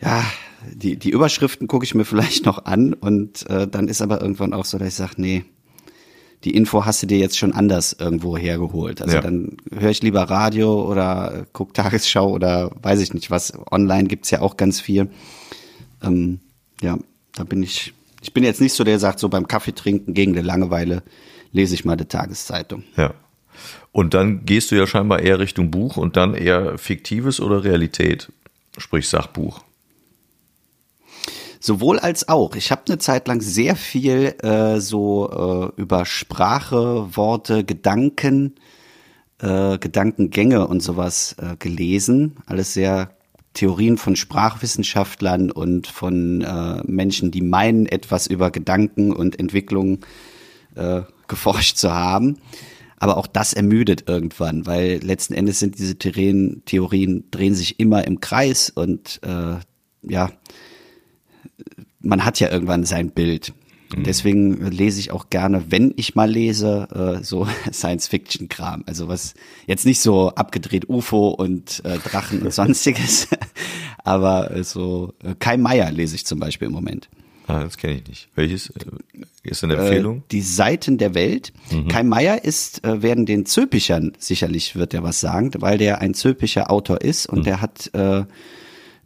ja, 0.00 0.24
die, 0.72 0.96
die 0.96 1.10
Überschriften 1.10 1.68
gucke 1.68 1.84
ich 1.84 1.94
mir 1.94 2.04
vielleicht 2.06 2.46
noch 2.46 2.64
an 2.64 2.92
und 2.94 3.48
äh, 3.48 3.68
dann 3.68 3.88
ist 3.88 4.02
aber 4.02 4.20
irgendwann 4.20 4.52
auch 4.52 4.64
so, 4.64 4.78
dass 4.78 4.88
ich 4.88 4.94
sage, 4.94 5.14
nee, 5.16 5.44
die 6.44 6.54
Info 6.54 6.84
hast 6.84 7.02
du 7.02 7.06
dir 7.06 7.18
jetzt 7.18 7.38
schon 7.38 7.52
anders 7.52 7.96
irgendwo 7.98 8.36
hergeholt. 8.36 9.02
Also 9.02 9.16
ja. 9.16 9.20
dann 9.20 9.56
höre 9.72 9.90
ich 9.90 10.02
lieber 10.02 10.22
Radio 10.22 10.88
oder 10.88 11.46
guck 11.52 11.74
Tagesschau 11.74 12.30
oder 12.30 12.70
weiß 12.82 13.00
ich 13.00 13.14
nicht 13.14 13.30
was. 13.30 13.52
Online 13.70 14.06
gibt's 14.06 14.30
ja 14.30 14.42
auch 14.42 14.56
ganz 14.56 14.80
viel. 14.80 15.08
Ähm, 16.02 16.40
ja, 16.82 16.98
da 17.34 17.44
bin 17.44 17.62
ich, 17.62 17.94
Ich 18.22 18.32
bin 18.32 18.44
jetzt 18.44 18.60
nicht 18.60 18.74
so, 18.74 18.84
der 18.84 18.98
sagt, 18.98 19.18
so 19.18 19.28
beim 19.28 19.48
Kaffee 19.48 19.74
trinken 19.74 20.14
gegen 20.14 20.34
die 20.34 20.40
Langeweile 20.40 21.02
lese 21.52 21.74
ich 21.74 21.84
mal 21.84 21.96
die 21.96 22.04
Tageszeitung. 22.04 22.84
Ja. 22.96 23.14
Und 23.92 24.14
dann 24.14 24.44
gehst 24.44 24.70
du 24.70 24.76
ja 24.76 24.86
scheinbar 24.86 25.20
eher 25.20 25.38
Richtung 25.38 25.70
Buch 25.70 25.96
und 25.96 26.16
dann 26.16 26.34
eher 26.34 26.78
Fiktives 26.78 27.40
oder 27.40 27.64
Realität, 27.64 28.30
sprich 28.76 29.08
Sachbuch. 29.08 29.62
Sowohl 31.60 31.98
als 31.98 32.28
auch. 32.28 32.54
Ich 32.54 32.70
habe 32.70 32.82
eine 32.86 32.98
Zeit 32.98 33.26
lang 33.26 33.40
sehr 33.40 33.74
viel 33.74 34.36
äh, 34.42 34.78
so 34.80 35.72
äh, 35.76 35.80
über 35.80 36.04
Sprache, 36.04 37.08
Worte, 37.16 37.64
Gedanken, 37.64 38.54
äh, 39.40 39.78
Gedankengänge 39.78 40.66
und 40.68 40.82
sowas 40.82 41.34
äh, 41.40 41.56
gelesen. 41.58 42.36
Alles 42.46 42.74
sehr 42.74 43.16
Theorien 43.54 43.96
von 43.96 44.16
Sprachwissenschaftlern 44.16 45.50
und 45.50 45.86
von 45.86 46.42
äh, 46.42 46.82
Menschen, 46.84 47.30
die 47.30 47.40
meinen, 47.40 47.86
etwas 47.86 48.26
über 48.26 48.50
Gedanken 48.50 49.12
und 49.12 49.40
Entwicklung 49.40 50.04
äh, 50.74 51.02
geforscht 51.26 51.78
zu 51.78 51.92
haben. 51.92 52.38
Aber 52.98 53.16
auch 53.18 53.26
das 53.26 53.52
ermüdet 53.52 54.08
irgendwann, 54.08 54.66
weil 54.66 55.00
letzten 55.02 55.34
Endes 55.34 55.58
sind 55.58 55.78
diese 55.78 55.96
Theorien, 55.96 56.62
Theorien 56.64 57.24
drehen 57.30 57.54
sich 57.54 57.78
immer 57.78 58.06
im 58.06 58.20
Kreis 58.20 58.70
und 58.70 59.20
äh, 59.22 59.56
ja, 60.02 60.30
man 62.00 62.24
hat 62.24 62.40
ja 62.40 62.50
irgendwann 62.50 62.84
sein 62.84 63.10
Bild. 63.10 63.52
Mhm. 63.94 64.02
deswegen 64.02 64.66
lese 64.70 64.98
ich 64.98 65.12
auch 65.12 65.30
gerne, 65.30 65.70
wenn 65.70 65.92
ich 65.96 66.14
mal 66.14 66.30
lese, 66.30 67.18
äh, 67.20 67.22
so 67.22 67.46
Science-Fiction-Kram. 67.72 68.84
Also 68.86 69.08
was 69.08 69.34
jetzt 69.66 69.86
nicht 69.86 70.00
so 70.00 70.30
abgedreht 70.30 70.88
UFO 70.88 71.28
und 71.28 71.84
äh, 71.84 71.98
Drachen 71.98 72.42
und 72.42 72.52
sonstiges, 72.52 73.28
aber 73.98 74.64
so 74.64 75.14
äh, 75.22 75.34
Kai 75.38 75.56
Meier 75.56 75.90
lese 75.90 76.16
ich 76.16 76.26
zum 76.26 76.40
Beispiel 76.40 76.66
im 76.66 76.74
Moment. 76.74 77.08
Ah, 77.46 77.62
das 77.62 77.76
kenne 77.76 77.94
ich 77.94 78.08
nicht. 78.08 78.28
Welches 78.34 78.70
äh, 78.70 78.84
ist 79.44 79.62
eine 79.62 79.74
Empfehlung? 79.76 80.18
Äh, 80.18 80.22
die 80.32 80.40
Seiten 80.40 80.98
der 80.98 81.14
Welt. 81.14 81.52
Mhm. 81.70 81.88
Kai 81.88 82.02
Meier 82.02 82.44
ist, 82.44 82.84
äh, 82.84 83.02
werden 83.02 83.26
den 83.26 83.46
Zöpichern 83.46 84.12
sicherlich 84.18 84.74
wird 84.74 84.94
er 84.94 85.02
was 85.02 85.20
sagen, 85.20 85.52
weil 85.58 85.78
der 85.78 86.00
ein 86.00 86.14
Zöpicher 86.14 86.70
Autor 86.70 87.02
ist 87.02 87.26
und 87.26 87.40
mhm. 87.40 87.44
der 87.44 87.60
hat 87.60 87.90
äh, 87.94 88.20
äh, 88.20 88.24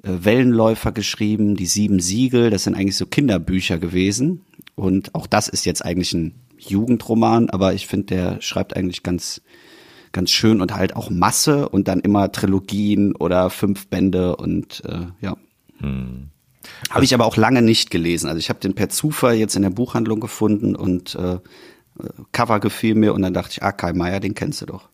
Wellenläufer 0.03 0.93
geschrieben, 0.93 1.57
die 1.57 1.67
sieben 1.67 2.01
Siegel, 2.01 2.51
das 2.51 2.65
sind 2.65 2.75
eigentlich 2.75 2.97
so 2.97 3.07
Kinderbücher 3.07 3.79
gewesen. 3.79 4.43
Und 4.75 5.15
auch 5.15 5.27
das 5.27 5.49
ist 5.49 5.67
jetzt 5.67 5.85
eigentlich 5.85 6.13
ein 6.15 6.35
Jugendroman, 6.59 7.51
aber 7.51 7.75
ich 7.75 7.87
finde, 7.87 8.07
der 8.07 8.41
schreibt 8.41 8.77
eigentlich 8.77 9.03
ganz, 9.03 9.43
ganz 10.13 10.31
schön 10.31 10.61
und 10.61 10.75
halt 10.75 10.97
auch 10.97 11.11
Masse 11.11 11.69
und 11.69 11.89
dann 11.89 12.01
immer 12.01 12.33
Trilogien 12.33 13.15
oder 13.15 13.51
fünf 13.51 13.89
Bände 13.89 14.37
und 14.37 14.83
äh, 14.87 15.07
ja. 15.21 15.37
Hm. 15.79 16.29
Habe 16.91 17.05
ich 17.05 17.15
aber 17.15 17.27
auch 17.27 17.37
lange 17.37 17.63
nicht 17.63 17.91
gelesen. 17.91 18.29
Also 18.29 18.39
ich 18.39 18.49
habe 18.49 18.61
den 18.61 18.75
per 18.75 18.89
Zufall 18.89 19.35
jetzt 19.35 19.57
in 19.57 19.63
der 19.63 19.71
Buchhandlung 19.71 20.21
gefunden 20.21 20.77
und 20.77 21.15
äh, 21.15 21.39
Cover 22.33 22.61
gefiel 22.61 22.95
mir 22.95 23.15
und 23.15 23.23
dann 23.23 23.35
dachte 23.35 23.53
ich, 23.53 23.63
ah, 23.63 23.73
Kai 23.73 23.93
Meier, 23.93 24.21
den 24.21 24.35
kennst 24.35 24.63
du 24.63 24.67
doch. 24.67 24.89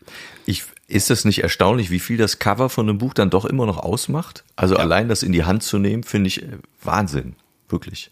Ich, 0.44 0.64
ist 0.88 1.10
das 1.10 1.24
nicht 1.24 1.42
erstaunlich, 1.42 1.90
wie 1.90 2.00
viel 2.00 2.16
das 2.16 2.38
Cover 2.38 2.68
von 2.68 2.88
einem 2.88 2.98
Buch 2.98 3.14
dann 3.14 3.30
doch 3.30 3.44
immer 3.44 3.66
noch 3.66 3.78
ausmacht? 3.78 4.44
Also 4.56 4.74
ja. 4.74 4.80
allein 4.80 5.08
das 5.08 5.22
in 5.22 5.32
die 5.32 5.44
Hand 5.44 5.62
zu 5.62 5.78
nehmen, 5.78 6.02
finde 6.02 6.28
ich 6.28 6.42
äh, 6.42 6.58
Wahnsinn. 6.82 7.36
Wirklich. 7.68 8.10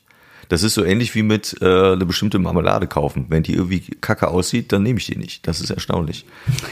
Das 0.48 0.62
ist 0.62 0.74
so 0.74 0.84
ähnlich 0.84 1.14
wie 1.14 1.22
mit 1.22 1.56
äh, 1.62 1.92
eine 1.92 2.04
bestimmte 2.06 2.38
Marmelade 2.38 2.86
kaufen. 2.86 3.26
Wenn 3.28 3.42
die 3.42 3.54
irgendwie 3.54 3.80
kacke 4.00 4.28
aussieht, 4.28 4.72
dann 4.72 4.82
nehme 4.82 4.98
ich 4.98 5.06
die 5.06 5.16
nicht. 5.16 5.46
Das 5.46 5.60
ist 5.60 5.70
erstaunlich. 5.70 6.26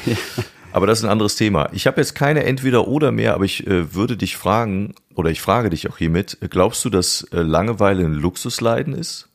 Ja. 0.06 0.16
Aber 0.72 0.86
das 0.86 1.00
ist 1.00 1.04
ein 1.04 1.10
anderes 1.10 1.36
Thema. 1.36 1.68
Ich 1.72 1.86
habe 1.86 2.00
jetzt 2.00 2.14
keine 2.14 2.44
Entweder-Oder 2.44 3.12
mehr, 3.12 3.34
aber 3.34 3.44
ich 3.44 3.66
äh, 3.66 3.94
würde 3.94 4.16
dich 4.16 4.38
fragen, 4.38 4.94
oder 5.16 5.30
ich 5.30 5.40
frage 5.40 5.70
dich 5.70 5.88
auch 5.88 5.98
hiermit, 5.98 6.38
glaubst 6.50 6.84
du, 6.84 6.90
dass 6.90 7.22
äh, 7.32 7.40
Langeweile 7.40 8.04
ein 8.04 8.14
Luxusleiden 8.14 8.94
ist? 8.94 9.28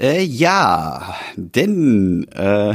Äh, 0.00 0.22
ja, 0.22 1.14
denn 1.36 2.26
äh, 2.32 2.74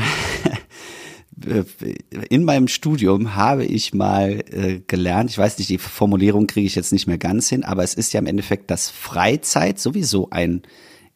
in 2.30 2.44
meinem 2.44 2.68
Studium 2.68 3.36
habe 3.36 3.66
ich 3.66 3.94
mal 3.94 4.44
äh, 4.52 4.82
gelernt, 4.86 5.32
ich 5.32 5.38
weiß 5.38 5.58
nicht, 5.58 5.70
die 5.70 5.78
Formulierung 5.78 6.48
kriege 6.48 6.68
ich 6.68 6.76
jetzt 6.76 6.94
nicht 6.94 7.08
mehr 7.08 7.18
ganz 7.18 7.50
hin, 7.50 7.64
aber 7.64 7.84
es 7.84 7.94
ist 7.94 8.14
ja 8.14 8.20
im 8.20 8.28
Endeffekt, 8.28 8.70
dass 8.70 8.90
Freizeit 8.90 9.80
sowieso 9.80 10.30
ein 10.30 10.62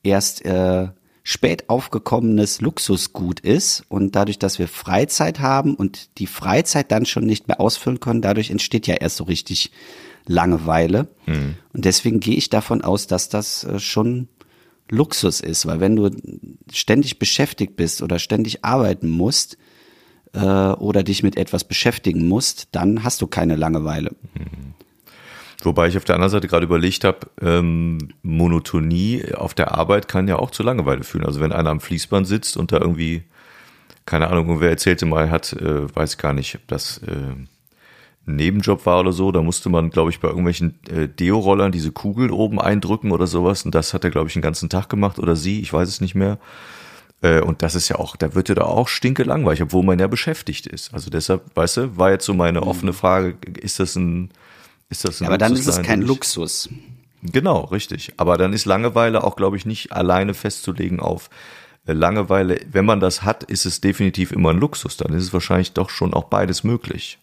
erst 0.04 0.46
äh, 0.46 0.88
spät 1.30 1.70
aufgekommenes 1.70 2.60
Luxusgut 2.60 3.40
ist 3.40 3.84
und 3.88 4.16
dadurch, 4.16 4.40
dass 4.40 4.58
wir 4.58 4.68
Freizeit 4.68 5.40
haben 5.40 5.76
und 5.76 6.18
die 6.18 6.26
Freizeit 6.26 6.92
dann 6.92 7.06
schon 7.06 7.28
nicht 7.28 7.48
mehr 7.48 7.62
ausfüllen 7.62 8.00
können, 8.00 8.24
dadurch 8.24 8.50
entsteht 8.50 8.88
ja 8.88 8.96
erst 8.96 9.18
so 9.18 9.26
richtig 9.26 9.72
Langeweile. 10.26 11.08
Mhm. 11.28 11.54
Und 11.72 11.86
deswegen 11.86 12.20
gehe 12.20 12.36
ich 12.36 12.50
davon 12.50 12.82
aus, 12.82 13.06
dass 13.06 13.30
das 13.30 13.64
äh, 13.64 13.78
schon 13.78 14.28
Luxus 14.90 15.40
ist, 15.40 15.68
weil 15.68 15.80
wenn 15.80 15.98
du 15.98 16.10
ständig 16.72 17.20
beschäftigt 17.20 17.76
bist 17.76 18.02
oder 18.02 18.18
ständig 18.18 18.66
arbeiten 18.66 19.08
musst 19.08 19.60
äh, 20.34 20.40
oder 20.40 21.04
dich 21.04 21.22
mit 21.22 21.38
etwas 21.38 21.64
beschäftigen 21.64 22.28
musst, 22.28 22.70
dann 22.72 23.04
hast 23.04 23.22
du 23.22 23.28
keine 23.28 23.56
Langeweile. 23.56 24.16
Mhm. 24.34 24.74
Wobei 25.62 25.88
ich 25.88 25.98
auf 25.98 26.06
der 26.06 26.16
anderen 26.16 26.32
Seite 26.32 26.48
gerade 26.48 26.66
überlegt 26.66 27.04
habe, 27.04 27.20
ähm, 27.42 27.98
Monotonie 28.24 29.34
auf 29.34 29.54
der 29.54 29.76
Arbeit 29.76 30.08
kann 30.08 30.28
ja 30.28 30.38
auch 30.38 30.52
zu 30.52 30.64
Langeweile 30.64 31.04
führen. 31.04 31.26
Also 31.26 31.42
wenn 31.42 31.52
einer 31.52 31.70
am 31.70 31.82
Fließband 31.82 32.26
sitzt 32.26 32.56
und 32.56 32.72
da 32.72 32.78
irgendwie, 32.78 33.24
keine 34.06 34.30
Ahnung, 34.30 34.62
wer 34.62 34.70
erzählte 34.70 35.06
mal, 35.06 35.30
hat, 35.30 35.52
äh, 35.54 35.94
weiß 35.94 36.18
gar 36.18 36.32
nicht, 36.34 36.56
ob 36.56 36.68
das 36.68 37.00
äh, 37.00 37.12
ein 37.12 38.36
Nebenjob 38.36 38.86
war 38.86 39.02
oder 39.02 39.12
so, 39.12 39.34
da 39.34 39.42
musste 39.42 39.70
man, 39.70 39.90
glaube 39.90 40.12
ich, 40.12 40.22
bei 40.22 40.30
irgendwelchen 40.30 40.80
äh, 40.90 41.10
Deo-Rollern 41.10 41.74
diese 41.74 41.92
Kugeln 41.92 42.32
oben 42.32 42.62
eindrücken 42.62 43.12
oder 43.12 43.28
sowas. 43.28 43.66
Und 43.66 43.76
das 43.76 43.94
hat 43.94 44.06
er, 44.06 44.12
glaube 44.12 44.28
ich, 44.28 44.34
den 44.34 44.42
ganzen 44.42 44.70
Tag 44.70 44.88
gemacht 44.88 45.20
oder 45.20 45.36
sie, 45.36 45.60
ich 45.60 45.74
weiß 45.74 45.90
es 45.90 46.00
nicht 46.00 46.16
mehr. 46.16 46.38
Äh, 47.22 47.42
und 47.42 47.64
das 47.64 47.76
ist 47.76 47.90
ja 47.90 47.98
auch, 47.98 48.16
da 48.16 48.34
wird 48.34 48.48
ja 48.48 48.56
da 48.56 48.64
auch 48.64 48.88
stinke 48.88 49.24
langweilig, 49.24 49.62
obwohl 49.62 49.84
man 49.84 50.00
ja 50.00 50.08
beschäftigt 50.08 50.68
ist. 50.68 50.94
Also 50.94 51.10
deshalb, 51.10 51.44
weißt 51.56 51.78
du, 51.78 51.98
war 51.98 52.12
jetzt 52.12 52.26
so 52.26 52.34
meine 52.34 52.64
offene 52.64 52.94
Frage, 52.94 53.36
ist 53.60 53.82
das 53.82 53.98
ein 53.98 54.32
ist 54.90 55.06
das 55.06 55.22
ein 55.22 55.26
ja, 55.26 55.30
aber 55.30 55.38
dann 55.38 55.54
ist 55.54 55.68
es 55.68 55.82
kein 55.82 56.02
Luxus. 56.02 56.70
Genau, 57.22 57.66
richtig. 57.66 58.14
Aber 58.18 58.38
dann 58.38 58.54
ist 58.54 58.66
Langeweile 58.66 59.24
auch, 59.24 59.36
glaube 59.36 59.58
ich, 59.58 59.66
nicht 59.66 59.92
alleine 59.92 60.34
festzulegen 60.34 61.00
auf 61.00 61.30
äh, 61.86 61.94
Langeweile. 61.94 62.60
Wenn 62.72 62.86
man 62.86 63.00
das 63.00 63.24
hat, 63.24 63.44
ist 63.44 63.66
es 63.66 63.82
definitiv 63.82 64.32
immer 64.32 64.52
ein 64.52 64.58
Luxus. 64.58 64.98
Dann 64.98 65.14
ist 65.14 65.24
es 65.24 65.34
wahrscheinlich 65.34 65.74
doch 65.74 65.90
schon 65.90 66.14
auch 66.14 66.26
beides 66.26 66.64
möglich. 66.64 67.20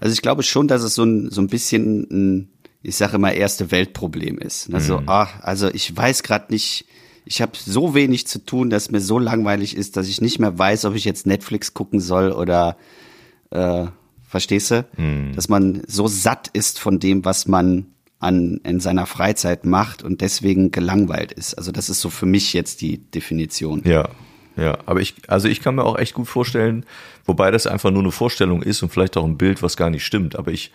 Also 0.00 0.12
ich 0.12 0.22
glaube 0.22 0.42
schon, 0.42 0.68
dass 0.68 0.82
es 0.82 0.94
so 0.94 1.04
ein, 1.04 1.30
so 1.30 1.40
ein 1.40 1.48
bisschen 1.48 2.06
ein, 2.10 2.48
ich 2.82 2.96
sage 2.96 3.16
immer, 3.16 3.32
erste 3.32 3.70
Weltproblem 3.70 4.38
ist. 4.38 4.72
Also, 4.72 5.00
mhm. 5.00 5.08
ah, 5.08 5.28
also 5.42 5.68
ich 5.68 5.96
weiß 5.96 6.22
gerade 6.22 6.52
nicht, 6.52 6.86
ich 7.24 7.40
habe 7.40 7.52
so 7.54 7.94
wenig 7.94 8.26
zu 8.26 8.44
tun, 8.44 8.70
dass 8.70 8.90
mir 8.90 9.00
so 9.00 9.18
langweilig 9.18 9.76
ist, 9.76 9.96
dass 9.96 10.08
ich 10.08 10.20
nicht 10.20 10.38
mehr 10.38 10.58
weiß, 10.58 10.84
ob 10.86 10.94
ich 10.94 11.04
jetzt 11.04 11.26
Netflix 11.26 11.74
gucken 11.74 12.00
soll 12.00 12.32
oder 12.32 12.76
äh, 13.50 13.86
Verstehst 14.32 14.70
du? 14.70 14.86
Mhm. 14.96 15.34
Dass 15.34 15.50
man 15.50 15.82
so 15.86 16.08
satt 16.08 16.48
ist 16.54 16.78
von 16.78 16.98
dem, 16.98 17.26
was 17.26 17.46
man 17.46 17.88
an, 18.18 18.62
in 18.64 18.80
seiner 18.80 19.04
Freizeit 19.04 19.66
macht 19.66 20.02
und 20.02 20.22
deswegen 20.22 20.70
gelangweilt 20.70 21.32
ist. 21.32 21.52
Also 21.52 21.70
das 21.70 21.90
ist 21.90 22.00
so 22.00 22.08
für 22.08 22.24
mich 22.24 22.54
jetzt 22.54 22.80
die 22.80 22.96
Definition. 22.96 23.82
Ja, 23.84 24.08
ja, 24.56 24.78
aber 24.86 25.02
ich, 25.02 25.16
also 25.28 25.48
ich 25.48 25.60
kann 25.60 25.74
mir 25.74 25.84
auch 25.84 25.98
echt 25.98 26.14
gut 26.14 26.28
vorstellen, 26.28 26.86
wobei 27.26 27.50
das 27.50 27.66
einfach 27.66 27.90
nur 27.90 28.00
eine 28.00 28.10
Vorstellung 28.10 28.62
ist 28.62 28.82
und 28.82 28.88
vielleicht 28.88 29.18
auch 29.18 29.26
ein 29.26 29.36
Bild, 29.36 29.62
was 29.62 29.76
gar 29.76 29.90
nicht 29.90 30.06
stimmt. 30.06 30.36
Aber 30.36 30.50
ich, 30.50 30.72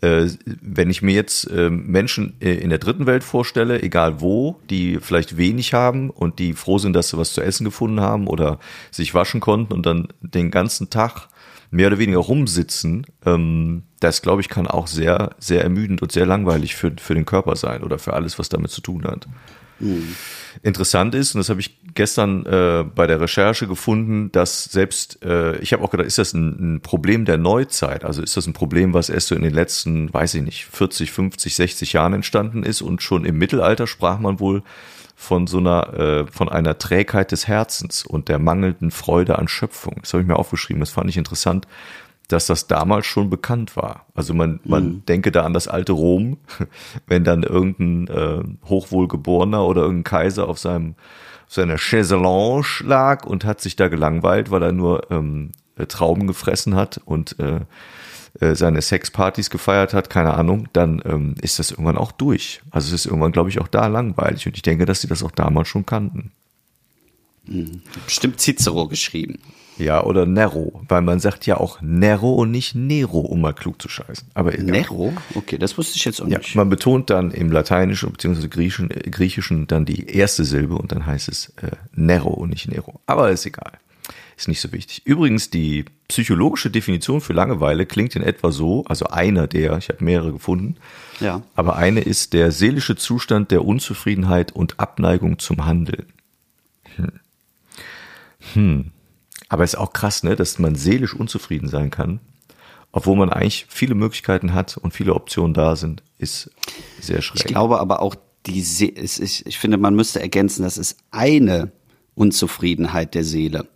äh, 0.00 0.26
wenn 0.44 0.90
ich 0.90 1.00
mir 1.00 1.14
jetzt 1.14 1.48
äh, 1.52 1.70
Menschen 1.70 2.34
äh, 2.40 2.54
in 2.54 2.70
der 2.70 2.80
dritten 2.80 3.06
Welt 3.06 3.22
vorstelle, 3.22 3.80
egal 3.80 4.20
wo, 4.20 4.58
die 4.70 4.98
vielleicht 5.00 5.36
wenig 5.36 5.72
haben 5.72 6.10
und 6.10 6.40
die 6.40 6.52
froh 6.52 6.78
sind, 6.78 6.94
dass 6.94 7.10
sie 7.10 7.16
was 7.16 7.32
zu 7.32 7.42
essen 7.42 7.64
gefunden 7.64 8.00
haben 8.00 8.26
oder 8.26 8.58
sich 8.90 9.14
waschen 9.14 9.38
konnten 9.38 9.72
und 9.72 9.86
dann 9.86 10.08
den 10.20 10.50
ganzen 10.50 10.90
Tag 10.90 11.28
mehr 11.70 11.88
oder 11.88 11.98
weniger 11.98 12.18
rumsitzen, 12.18 13.06
ähm, 13.26 13.82
das 14.00 14.22
glaube 14.22 14.40
ich 14.40 14.48
kann 14.48 14.66
auch 14.66 14.86
sehr, 14.86 15.30
sehr 15.38 15.62
ermüdend 15.62 16.02
und 16.02 16.12
sehr 16.12 16.26
langweilig 16.26 16.76
für, 16.76 16.92
für 16.98 17.14
den 17.14 17.26
Körper 17.26 17.56
sein 17.56 17.82
oder 17.82 17.98
für 17.98 18.14
alles, 18.14 18.38
was 18.38 18.48
damit 18.48 18.70
zu 18.70 18.80
tun 18.80 19.04
hat. 19.04 19.26
Mhm. 19.80 20.14
Interessant 20.62 21.14
ist, 21.14 21.34
und 21.34 21.38
das 21.38 21.50
habe 21.50 21.60
ich 21.60 21.78
gestern 21.94 22.44
äh, 22.46 22.84
bei 22.94 23.06
der 23.06 23.20
Recherche 23.20 23.68
gefunden, 23.68 24.32
dass 24.32 24.64
selbst, 24.64 25.22
äh, 25.24 25.56
ich 25.58 25.72
habe 25.72 25.84
auch 25.84 25.90
gedacht, 25.90 26.06
ist 26.06 26.18
das 26.18 26.32
ein, 26.32 26.76
ein, 26.76 26.80
Problem 26.80 27.24
der 27.24 27.38
Neuzeit? 27.38 28.04
Also 28.04 28.22
ist 28.22 28.36
das 28.36 28.46
ein 28.46 28.54
Problem, 28.54 28.92
was 28.92 29.08
erst 29.08 29.28
so 29.28 29.36
in 29.36 29.42
den 29.42 29.54
letzten, 29.54 30.12
weiß 30.12 30.34
ich 30.34 30.42
nicht, 30.42 30.64
40, 30.66 31.12
50, 31.12 31.54
60 31.54 31.92
Jahren 31.92 32.12
entstanden 32.12 32.64
ist 32.64 32.82
und 32.82 33.02
schon 33.02 33.24
im 33.24 33.38
Mittelalter 33.38 33.86
sprach 33.86 34.18
man 34.18 34.40
wohl 34.40 34.62
von 35.20 35.48
so 35.48 35.58
einer, 35.58 35.94
äh, 35.94 36.26
von 36.30 36.48
einer 36.48 36.78
Trägheit 36.78 37.32
des 37.32 37.48
Herzens 37.48 38.06
und 38.06 38.28
der 38.28 38.38
mangelnden 38.38 38.92
Freude 38.92 39.36
an 39.36 39.48
Schöpfung. 39.48 39.96
Das 40.00 40.12
habe 40.12 40.22
ich 40.22 40.28
mir 40.28 40.36
aufgeschrieben, 40.36 40.78
das 40.78 40.90
fand 40.90 41.10
ich 41.10 41.16
interessant, 41.16 41.66
dass 42.28 42.46
das 42.46 42.68
damals 42.68 43.06
schon 43.06 43.28
bekannt 43.28 43.74
war. 43.74 44.06
Also 44.14 44.32
man, 44.32 44.60
man 44.62 44.84
mhm. 44.84 45.04
denke 45.06 45.32
da 45.32 45.42
an 45.42 45.54
das 45.54 45.66
alte 45.66 45.90
Rom, 45.90 46.38
wenn 47.08 47.24
dann 47.24 47.42
irgendein 47.42 48.06
äh, 48.06 48.44
Hochwohlgeborener 48.68 49.66
oder 49.66 49.82
irgendein 49.82 50.04
Kaiser 50.04 50.48
auf 50.48 50.60
seinem 50.60 50.94
auf 51.46 51.54
seiner 51.54 51.78
Chaiselange 51.78 52.84
lag 52.84 53.26
und 53.26 53.44
hat 53.44 53.60
sich 53.60 53.74
da 53.74 53.88
gelangweilt, 53.88 54.52
weil 54.52 54.62
er 54.62 54.72
nur 54.72 55.10
ähm, 55.10 55.50
Trauben 55.86 56.26
gefressen 56.26 56.74
hat 56.74 57.00
und 57.04 57.36
äh, 57.38 57.60
äh, 58.40 58.54
seine 58.54 58.82
Sexpartys 58.82 59.50
gefeiert 59.50 59.94
hat, 59.94 60.10
keine 60.10 60.34
Ahnung, 60.34 60.68
dann 60.72 61.02
ähm, 61.04 61.34
ist 61.40 61.58
das 61.58 61.70
irgendwann 61.70 61.96
auch 61.98 62.12
durch. 62.12 62.60
Also 62.70 62.88
es 62.88 62.92
ist 63.00 63.06
irgendwann, 63.06 63.32
glaube 63.32 63.48
ich, 63.50 63.60
auch 63.60 63.68
da 63.68 63.86
langweilig. 63.86 64.46
Und 64.46 64.56
ich 64.56 64.62
denke, 64.62 64.84
dass 64.86 65.00
sie 65.00 65.08
das 65.08 65.22
auch 65.22 65.30
damals 65.32 65.68
schon 65.68 65.86
kannten. 65.86 66.32
Bestimmt 68.04 68.40
Cicero 68.40 68.88
geschrieben. 68.88 69.38
Ja, 69.78 70.02
oder 70.02 70.26
Nero, 70.26 70.82
weil 70.88 71.02
man 71.02 71.20
sagt 71.20 71.46
ja 71.46 71.56
auch 71.56 71.80
Nero 71.80 72.34
und 72.34 72.50
nicht 72.50 72.74
Nero, 72.74 73.20
um 73.20 73.40
mal 73.40 73.52
klug 73.54 73.80
zu 73.80 73.88
scheißen. 73.88 74.28
Aber 74.34 74.52
egal. 74.52 74.66
Nero? 74.66 75.12
Okay, 75.36 75.56
das 75.56 75.78
wusste 75.78 75.96
ich 75.96 76.04
jetzt 76.04 76.20
auch 76.20 76.26
Ja, 76.26 76.38
nicht. 76.38 76.56
man 76.56 76.68
betont 76.68 77.10
dann 77.10 77.30
im 77.30 77.52
Lateinischen 77.52 78.10
bzw. 78.10 78.48
Griechischen, 78.48 78.90
äh, 78.90 79.08
Griechischen 79.08 79.68
dann 79.68 79.84
die 79.84 80.06
erste 80.08 80.44
Silbe 80.44 80.74
und 80.74 80.90
dann 80.90 81.06
heißt 81.06 81.28
es 81.28 81.50
äh, 81.62 81.70
Nero 81.94 82.30
und 82.30 82.50
nicht 82.50 82.68
Nero. 82.68 83.00
Aber 83.06 83.30
ist 83.30 83.46
egal. 83.46 83.72
Ist 84.38 84.46
nicht 84.46 84.60
so 84.60 84.70
wichtig. 84.70 85.02
Übrigens, 85.04 85.50
die 85.50 85.84
psychologische 86.06 86.70
Definition 86.70 87.20
für 87.20 87.32
Langeweile 87.32 87.86
klingt 87.86 88.14
in 88.14 88.22
etwa 88.22 88.52
so, 88.52 88.84
also 88.84 89.06
einer 89.06 89.48
der, 89.48 89.76
ich 89.78 89.88
habe 89.88 90.04
mehrere 90.04 90.30
gefunden, 90.30 90.76
Ja. 91.18 91.42
aber 91.56 91.74
eine 91.74 92.02
ist 92.02 92.34
der 92.34 92.52
seelische 92.52 92.94
Zustand 92.94 93.50
der 93.50 93.64
Unzufriedenheit 93.64 94.52
und 94.52 94.78
Abneigung 94.78 95.40
zum 95.40 95.66
Handeln. 95.66 96.06
Hm. 96.94 97.12
Hm. 98.54 98.92
Aber 99.48 99.64
ist 99.64 99.76
auch 99.76 99.92
krass, 99.92 100.22
ne, 100.22 100.36
dass 100.36 100.60
man 100.60 100.76
seelisch 100.76 101.14
unzufrieden 101.14 101.68
sein 101.68 101.90
kann, 101.90 102.20
obwohl 102.92 103.16
man 103.16 103.30
eigentlich 103.30 103.66
viele 103.68 103.96
Möglichkeiten 103.96 104.54
hat 104.54 104.76
und 104.76 104.94
viele 104.94 105.14
Optionen 105.14 105.52
da 105.52 105.74
sind, 105.74 106.04
ist 106.18 106.48
sehr 107.00 107.22
schräg. 107.22 107.40
Ich 107.40 107.44
glaube 107.44 107.80
aber 107.80 108.00
auch, 108.02 108.14
die 108.46 108.60
Se 108.62 108.86
ist, 108.86 109.18
ich 109.18 109.58
finde, 109.58 109.78
man 109.78 109.96
müsste 109.96 110.20
ergänzen, 110.20 110.62
das 110.62 110.78
ist 110.78 110.96
eine 111.10 111.72
Unzufriedenheit 112.18 113.14
der 113.14 113.24
Seele. 113.24 113.68